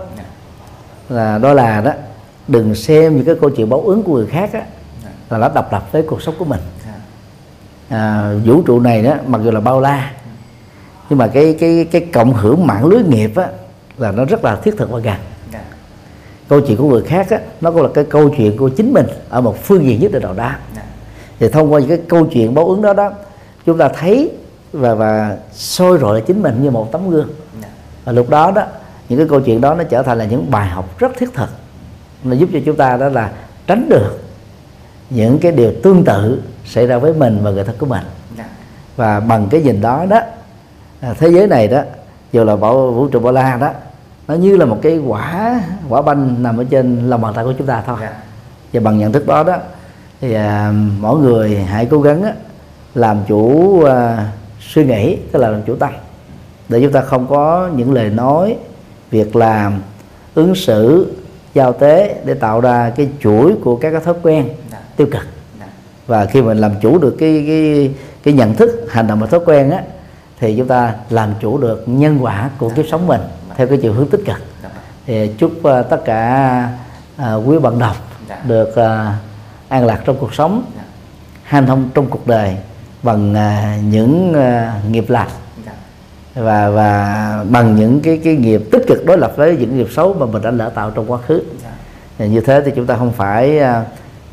là 1.09 1.37
đó 1.37 1.53
là 1.53 1.81
đó 1.81 1.91
đừng 2.47 2.75
xem 2.75 3.15
những 3.15 3.25
cái 3.25 3.35
câu 3.41 3.49
chuyện 3.49 3.69
báo 3.69 3.81
ứng 3.81 4.03
của 4.03 4.13
người 4.13 4.27
khác 4.27 4.53
á, 4.53 4.61
là 5.29 5.37
nó 5.37 5.49
độc 5.49 5.73
lập 5.73 5.91
với 5.91 6.03
cuộc 6.03 6.21
sống 6.21 6.35
của 6.39 6.45
mình. 6.45 6.59
À, 7.89 8.33
vũ 8.45 8.61
trụ 8.61 8.79
này 8.79 9.03
đó 9.03 9.13
mặc 9.27 9.41
dù 9.43 9.51
là 9.51 9.59
bao 9.59 9.81
la 9.81 10.11
nhưng 11.09 11.19
mà 11.19 11.27
cái 11.27 11.55
cái 11.59 11.87
cái 11.91 12.07
cộng 12.13 12.33
hưởng 12.33 12.67
mạng 12.67 12.85
lưới 12.85 13.03
nghiệp 13.03 13.35
á 13.35 13.47
là 13.97 14.11
nó 14.11 14.25
rất 14.25 14.43
là 14.43 14.55
thiết 14.55 14.77
thực 14.77 14.91
và 14.91 14.99
gần. 14.99 15.17
Dạ. 15.53 15.61
Câu 16.49 16.61
chuyện 16.61 16.77
của 16.77 16.89
người 16.89 17.03
khác 17.03 17.29
á 17.29 17.39
nó 17.61 17.71
cũng 17.71 17.81
là 17.81 17.89
cái 17.93 18.03
câu 18.03 18.29
chuyện 18.37 18.57
của 18.57 18.69
chính 18.69 18.93
mình 18.93 19.05
ở 19.29 19.41
một 19.41 19.63
phương 19.63 19.85
diện 19.85 19.99
nhất 19.99 20.11
định 20.11 20.23
nào 20.23 20.33
đó. 20.33 20.51
Dạ 20.75 20.81
thì 21.39 21.49
thông 21.49 21.73
qua 21.73 21.79
những 21.79 21.89
cái 21.89 22.01
câu 22.09 22.25
chuyện 22.25 22.53
báo 22.53 22.67
ứng 22.67 22.81
đó 22.81 22.93
đó 22.93 23.11
chúng 23.65 23.77
ta 23.77 23.87
thấy 23.87 24.31
và 24.73 24.95
và 24.95 25.37
soi 25.53 25.97
rọi 25.97 26.21
chính 26.21 26.41
mình 26.41 26.63
như 26.63 26.71
một 26.71 26.91
tấm 26.91 27.09
gương. 27.09 27.29
Và 28.05 28.11
lúc 28.11 28.29
đó 28.29 28.51
đó 28.51 28.63
những 29.09 29.19
cái 29.19 29.27
câu 29.29 29.41
chuyện 29.41 29.61
đó 29.61 29.73
nó 29.73 29.83
trở 29.83 30.03
thành 30.03 30.17
là 30.17 30.25
những 30.25 30.51
bài 30.51 30.69
học 30.69 30.99
rất 30.99 31.11
thiết 31.17 31.33
thực. 31.33 31.49
Nó 32.23 32.35
giúp 32.35 32.49
cho 32.53 32.59
chúng 32.65 32.75
ta 32.75 32.97
đó 32.97 33.09
là 33.09 33.31
tránh 33.67 33.89
được 33.89 34.21
những 35.09 35.39
cái 35.39 35.51
điều 35.51 35.73
tương 35.83 36.03
tự 36.03 36.41
xảy 36.65 36.87
ra 36.87 36.97
với 36.97 37.13
mình 37.13 37.39
và 37.43 37.51
người 37.51 37.63
thân 37.63 37.75
của 37.77 37.85
mình. 37.85 38.03
Và 38.95 39.19
bằng 39.19 39.47
cái 39.51 39.61
nhìn 39.61 39.81
đó 39.81 40.05
đó 40.09 40.19
à, 41.01 41.13
thế 41.19 41.29
giới 41.31 41.47
này 41.47 41.67
đó 41.67 41.81
dù 42.31 42.43
là 42.43 42.55
bảo 42.55 42.91
vũ 42.91 43.07
trụ 43.07 43.19
bao 43.19 43.33
la 43.33 43.57
đó 43.57 43.69
nó 44.27 44.35
như 44.35 44.57
là 44.57 44.65
một 44.65 44.79
cái 44.81 44.97
quả 44.97 45.61
quả 45.89 46.01
banh 46.01 46.43
nằm 46.43 46.57
ở 46.57 46.63
trên 46.69 47.09
lòng 47.09 47.21
bàn 47.21 47.33
tay 47.33 47.45
của 47.45 47.53
chúng 47.57 47.67
ta 47.67 47.83
thôi. 47.85 47.97
Dạ. 48.01 48.13
Và 48.73 48.79
bằng 48.79 48.97
nhận 48.97 49.11
thức 49.11 49.27
đó 49.27 49.43
đó 49.43 49.57
thì 50.23 50.33
à, 50.33 50.73
mỗi 50.99 51.19
người 51.19 51.55
hãy 51.55 51.85
cố 51.85 52.01
gắng 52.01 52.23
á, 52.23 52.33
làm 52.95 53.17
chủ 53.27 53.81
à, 53.83 54.31
suy 54.59 54.85
nghĩ 54.85 55.17
tức 55.31 55.39
là 55.39 55.49
làm 55.49 55.61
chủ 55.61 55.75
tâm. 55.75 55.89
Để 56.69 56.81
chúng 56.81 56.91
ta 56.91 57.01
không 57.01 57.27
có 57.27 57.69
những 57.75 57.93
lời 57.93 58.09
nói 58.09 58.55
việc 59.11 59.35
làm 59.35 59.81
ứng 60.35 60.55
xử 60.55 61.13
giao 61.53 61.73
tế 61.73 62.15
để 62.25 62.33
tạo 62.33 62.61
ra 62.61 62.89
cái 62.89 63.09
chuỗi 63.19 63.53
của 63.63 63.75
các 63.75 63.91
cái 63.91 64.01
thói 64.01 64.13
quen 64.21 64.49
dạ. 64.71 64.77
tiêu 64.95 65.07
cực. 65.11 65.23
Dạ. 65.59 65.65
Và 66.07 66.25
khi 66.25 66.41
mình 66.41 66.57
làm 66.57 66.71
chủ 66.81 66.97
được 66.97 67.15
cái 67.19 67.43
cái 67.47 67.91
cái 68.23 68.33
nhận 68.33 68.55
thức 68.55 68.85
hành 68.89 69.07
động 69.07 69.19
và 69.19 69.27
thói 69.27 69.39
quen 69.45 69.69
á 69.69 69.81
thì 70.39 70.57
chúng 70.57 70.67
ta 70.67 70.93
làm 71.09 71.29
chủ 71.39 71.57
được 71.57 71.83
nhân 71.85 72.17
quả 72.21 72.49
của 72.57 72.69
kiếp 72.69 72.85
sống 72.91 73.07
mình 73.07 73.21
theo 73.55 73.67
cái 73.67 73.77
chiều 73.81 73.93
hướng 73.93 74.07
tích 74.07 74.21
cực. 74.25 74.37
Dạ. 74.63 74.69
Thì 75.05 75.31
chúc 75.37 75.63
à, 75.63 75.81
tất 75.81 76.05
cả 76.05 76.69
à, 77.17 77.33
quý 77.33 77.59
bạn 77.59 77.79
đọc 77.79 77.95
Dạ. 78.29 78.41
được 78.47 78.75
à, 78.75 79.17
an 79.73 79.85
lạc 79.85 80.01
trong 80.05 80.17
cuộc 80.19 80.33
sống 80.33 80.63
dạ. 80.75 80.83
hanh 81.43 81.67
thông 81.67 81.89
trong 81.93 82.09
cuộc 82.09 82.27
đời 82.27 82.57
bằng 83.03 83.33
à, 83.33 83.77
những 83.83 84.33
à, 84.33 84.81
nghiệp 84.89 85.09
lành 85.09 85.27
dạ. 85.65 85.71
Và 86.35 86.69
và 86.69 87.43
bằng 87.49 87.75
những 87.75 87.99
cái 87.99 88.21
cái 88.23 88.35
nghiệp 88.35 88.61
tích 88.71 88.83
cực 88.87 89.05
đối 89.05 89.17
lập 89.17 89.33
với 89.35 89.57
những 89.57 89.77
nghiệp 89.77 89.87
xấu 89.91 90.13
mà 90.13 90.25
mình 90.25 90.41
đã 90.41 90.51
lỡ 90.51 90.69
tạo 90.69 90.91
trong 90.91 91.11
quá 91.11 91.17
khứ. 91.17 91.43
Dạ. 91.63 91.69
Thì 92.17 92.29
như 92.29 92.41
thế 92.41 92.61
thì 92.65 92.71
chúng 92.75 92.85
ta 92.85 92.95
không 92.95 93.11
phải 93.11 93.59
à, 93.59 93.85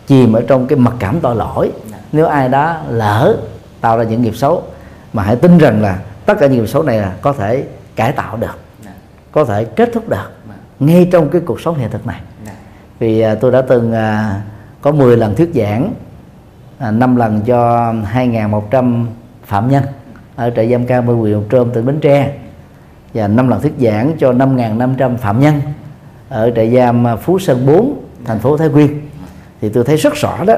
chìm 0.06 0.32
ở 0.32 0.42
trong 0.46 0.66
cái 0.66 0.78
mặc 0.78 0.94
cảm 0.98 1.20
tội 1.20 1.36
lỗi. 1.36 1.72
Dạ. 1.90 1.96
nếu 2.12 2.26
ai 2.26 2.48
đó 2.48 2.76
lỡ 2.88 3.36
tạo 3.80 3.98
ra 3.98 4.04
những 4.04 4.22
nghiệp 4.22 4.36
xấu 4.36 4.62
mà 5.12 5.22
hãy 5.22 5.36
tin 5.36 5.58
rằng 5.58 5.82
là 5.82 5.98
tất 6.26 6.34
cả 6.40 6.46
những 6.46 6.58
nghiệp 6.58 6.68
xấu 6.68 6.82
này 6.82 6.98
là 6.98 7.12
có 7.22 7.32
thể 7.32 7.64
cải 7.96 8.12
tạo 8.12 8.36
được 8.36 8.58
dạ. 8.84 8.90
có 9.32 9.44
thể 9.44 9.64
kết 9.64 9.90
thúc 9.94 10.08
được 10.08 10.30
dạ. 10.48 10.54
ngay 10.80 11.08
trong 11.12 11.30
cái 11.30 11.40
cuộc 11.46 11.60
sống 11.60 11.78
hiện 11.78 11.90
thực 11.90 12.06
này. 12.06 12.20
Dạ. 12.46 12.52
Vì 12.98 13.24
tôi 13.40 13.52
đã 13.52 13.62
từng 13.62 13.92
có 14.82 14.92
10 14.92 15.16
lần 15.16 15.36
thuyết 15.36 15.50
giảng 15.54 15.92
à, 16.78 16.90
5 16.90 17.16
lần 17.16 17.40
cho 17.40 17.92
2.100 18.14 19.06
phạm 19.44 19.70
nhân 19.70 19.82
ở 20.36 20.50
trại 20.50 20.70
giam 20.70 20.86
cao 20.86 21.02
mươi 21.02 21.16
huyện 21.16 21.34
Mộc 21.34 21.44
Trôm 21.50 21.70
tỉnh 21.70 21.86
Bến 21.86 22.00
Tre. 22.00 22.32
Và 23.14 23.28
5 23.28 23.48
lần 23.48 23.60
thuyết 23.60 23.72
giảng 23.80 24.12
cho 24.18 24.32
5.500 24.32 25.16
phạm 25.16 25.40
nhân 25.40 25.60
ở 26.28 26.50
trại 26.56 26.74
giam 26.76 27.06
Phú 27.22 27.38
Sơn 27.38 27.66
4 27.66 27.94
thành 28.24 28.38
phố 28.38 28.56
Thái 28.56 28.68
Nguyên. 28.68 29.00
Thì 29.60 29.68
tôi 29.68 29.84
thấy 29.84 29.96
rất 29.96 30.14
rõ 30.14 30.44
đó 30.44 30.54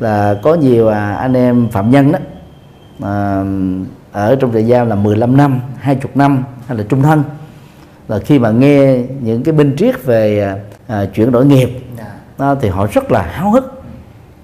là 0.00 0.34
có 0.42 0.54
nhiều 0.54 0.88
à, 0.88 1.14
anh 1.14 1.34
em 1.34 1.68
phạm 1.68 1.90
nhân 1.90 2.12
đó 2.12 2.18
à, 3.02 3.44
ở 4.12 4.36
trong 4.36 4.52
trại 4.52 4.64
giam 4.64 4.88
là 4.88 4.94
15 4.94 5.36
năm 5.36 5.60
20 5.78 6.10
năm 6.14 6.44
hay 6.66 6.78
là 6.78 6.84
trung 6.88 7.02
thân. 7.02 7.22
Là 8.08 8.18
khi 8.18 8.38
mà 8.38 8.50
nghe 8.50 8.98
những 9.20 9.42
cái 9.42 9.52
binh 9.54 9.76
triết 9.76 10.04
về 10.04 10.40
à, 10.40 10.56
à 10.86 11.06
chuyển 11.14 11.32
đổi 11.32 11.46
nghiệp 11.46 11.68
dạ 11.98 12.17
dạ 12.38 12.54
thì 12.60 12.68
họ 12.68 12.86
rất 12.92 13.12
là 13.12 13.22
háo 13.22 13.50
hức. 13.50 13.82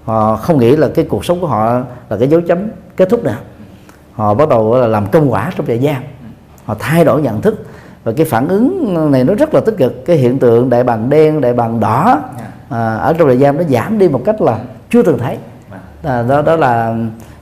Họ 0.03 0.35
không 0.35 0.59
nghĩ 0.59 0.75
là 0.75 0.89
cái 0.95 1.05
cuộc 1.05 1.25
sống 1.25 1.41
của 1.41 1.47
họ 1.47 1.73
là 2.09 2.17
cái 2.19 2.27
dấu 2.27 2.41
chấm 2.41 2.59
kết 2.95 3.09
thúc 3.09 3.23
nào. 3.23 3.39
Họ 4.13 4.33
bắt 4.33 4.49
đầu 4.49 4.75
là 4.75 4.87
làm 4.87 5.07
công 5.07 5.31
quả 5.31 5.51
trong 5.57 5.67
trại 5.67 5.79
giam 5.79 6.03
họ 6.65 6.75
thay 6.79 7.05
đổi 7.05 7.21
nhận 7.21 7.41
thức. 7.41 7.65
Và 8.03 8.11
cái 8.17 8.25
phản 8.25 8.47
ứng 8.47 9.11
này 9.11 9.23
nó 9.23 9.33
rất 9.33 9.53
là 9.53 9.59
tích 9.59 9.77
cực. 9.77 10.05
Cái 10.05 10.17
hiện 10.17 10.39
tượng 10.39 10.69
đại 10.69 10.83
bàng 10.83 11.09
đen 11.09 11.41
đại 11.41 11.53
bàng 11.53 11.79
đỏ 11.79 12.19
dạ. 12.39 12.77
à, 12.77 12.95
ở 12.95 13.13
trong 13.13 13.27
trại 13.27 13.37
giam 13.37 13.57
nó 13.57 13.63
giảm 13.63 13.99
đi 13.99 14.07
một 14.07 14.21
cách 14.25 14.41
là 14.41 14.59
chưa 14.89 15.01
từng 15.01 15.19
thấy. 15.19 15.37
Vâng 15.69 15.79
à, 16.03 16.23
đó 16.23 16.41
đó 16.41 16.55
là 16.55 16.95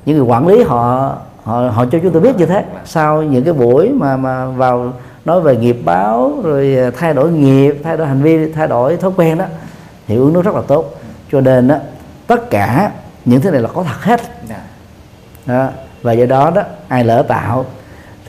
những 0.06 0.18
người 0.18 0.26
quản 0.26 0.48
lý 0.48 0.64
họ 0.64 1.14
họ 1.44 1.70
họ 1.70 1.86
cho 1.92 2.00
chúng 2.04 2.12
tôi 2.12 2.22
biết 2.22 2.38
như 2.38 2.46
thế. 2.46 2.66
Sau 2.86 3.24
những 3.24 3.44
cái 3.44 3.54
buổi 3.54 3.90
mà 3.90 4.18
mà 4.18 4.46
vào 4.46 4.94
nói 5.26 5.42
về 5.42 5.58
nghiệp 5.58 5.78
báo 5.86 6.32
rồi 6.44 6.78
thay 6.98 7.14
đổi 7.14 7.32
nghiệp 7.32 7.76
thay 7.84 7.98
đổi 7.98 8.08
hành 8.08 8.22
vi 8.22 8.52
thay 8.52 8.68
đổi 8.68 8.98
thói 8.98 9.12
quen 9.18 9.38
đó 9.38 9.46
hiệu 10.08 10.24
ứng 10.24 10.34
nó 10.34 10.42
rất 10.42 10.56
là 10.56 10.62
tốt. 10.68 10.96
Cho 11.32 11.42
nên 11.42 11.68
đó 11.68 11.76
tất 12.28 12.50
cả 12.50 12.92
những 13.26 13.42
thứ 13.42 13.52
này 13.52 13.62
là 13.62 13.70
có 13.74 13.84
thật 13.84 14.02
hết. 14.02 14.22
Dạ. 14.50 14.62
Đó. 15.46 15.70
và 16.02 16.14
do 16.14 16.26
đó 16.26 16.52
đó 16.56 16.62
ai 16.88 17.04
lỡ 17.04 17.26
tạo 17.28 17.66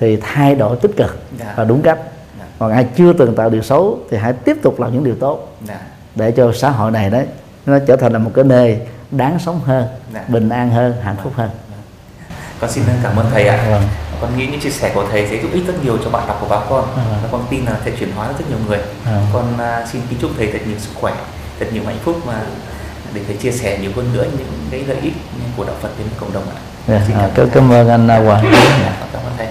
thì 0.01 0.17
thay 0.17 0.55
đổi 0.55 0.77
tích 0.77 0.91
cực 0.97 1.19
Dạ. 1.39 1.55
và 1.57 1.65
đúng 1.65 1.83
cách. 1.83 1.99
Dạ. 2.39 2.45
Còn 2.59 2.73
ai 2.73 2.87
chưa 2.97 3.13
từng 3.13 3.35
tạo 3.35 3.51
điều 3.51 3.63
xấu 3.63 3.99
thì 4.11 4.17
hãy 4.17 4.33
tiếp 4.33 4.57
tục 4.63 4.81
làm 4.81 4.93
những 4.93 5.05
điều 5.05 5.15
tốt 5.21 5.49
để 6.15 6.31
cho 6.31 6.53
xã 6.53 6.71
hội 6.71 6.91
này 6.91 7.11
đấy 7.11 7.27
nó 7.67 7.79
trở 7.87 7.97
thành 7.97 8.13
là 8.13 8.19
một 8.19 8.31
cái 8.35 8.45
nơi 8.45 8.81
đáng 9.11 9.39
sống 9.39 9.61
hơn 9.65 9.87
bình 10.29 10.49
an 10.49 10.71
hơn 10.71 10.95
hạnh 11.03 11.17
phúc 11.23 11.33
hơn. 11.37 11.51
Con 12.61 12.71
xin 12.71 12.85
cảm 13.03 13.17
ơn 13.17 13.27
thầy 13.31 13.49
ạ. 13.49 13.67
Vâng. 13.71 13.83
con 14.21 14.39
nghĩ 14.39 14.47
những 14.47 14.61
chia 14.61 14.71
sẻ 14.71 14.91
của 14.95 15.05
thầy 15.11 15.27
sẽ 15.29 15.37
giúp 15.43 15.49
ích 15.53 15.67
rất 15.67 15.75
nhiều 15.85 15.99
cho 16.05 16.11
bạn 16.11 16.27
đọc 16.29 16.39
của 16.41 16.49
báo 16.49 16.63
con. 16.71 16.85
Và 16.97 17.29
con 17.33 17.47
tin 17.51 17.65
là 17.65 17.79
thầy 17.85 17.93
chuyển 17.99 18.13
hóa 18.13 18.29
rất 18.29 18.45
nhiều 18.49 18.59
người. 18.69 18.79
Con 19.33 19.59
à, 19.59 19.87
xin 19.93 20.03
kính 20.11 20.19
chúc 20.21 20.31
thầy 20.39 20.47
thật 20.53 20.59
nhiều 20.67 20.79
sức 20.79 20.91
khỏe 20.95 21.13
thật 21.61 21.67
nhiều 21.73 21.83
hạnh 21.87 21.99
phúc 22.05 22.27
mà 22.27 22.41
để 23.15 23.21
thầy 23.27 23.37
chia 23.37 23.51
sẻ 23.53 23.79
nhiều 23.83 23.91
hơn 23.97 24.11
nữa 24.13 24.25
những 24.39 24.69
cái 24.71 24.85
lợi 24.89 24.97
ích 25.03 25.13
của 25.57 25.65
đạo 25.65 25.77
Phật 25.83 25.89
đến 25.99 26.07
cộng 26.21 26.33
đồng 26.33 26.45
ạ 26.51 26.61
Dạ, 26.89 27.03
Xin 27.07 27.17
à, 27.17 27.29
cảm 27.37 27.45
ơn 27.45 27.51
cảm, 27.51 27.69
thầy. 27.69 27.79
ơn 27.79 27.89
anh 27.89 28.07
Hoàng 28.25 28.45
Dạ, 28.85 28.97
cảm 29.13 29.23
ơn. 29.39 29.47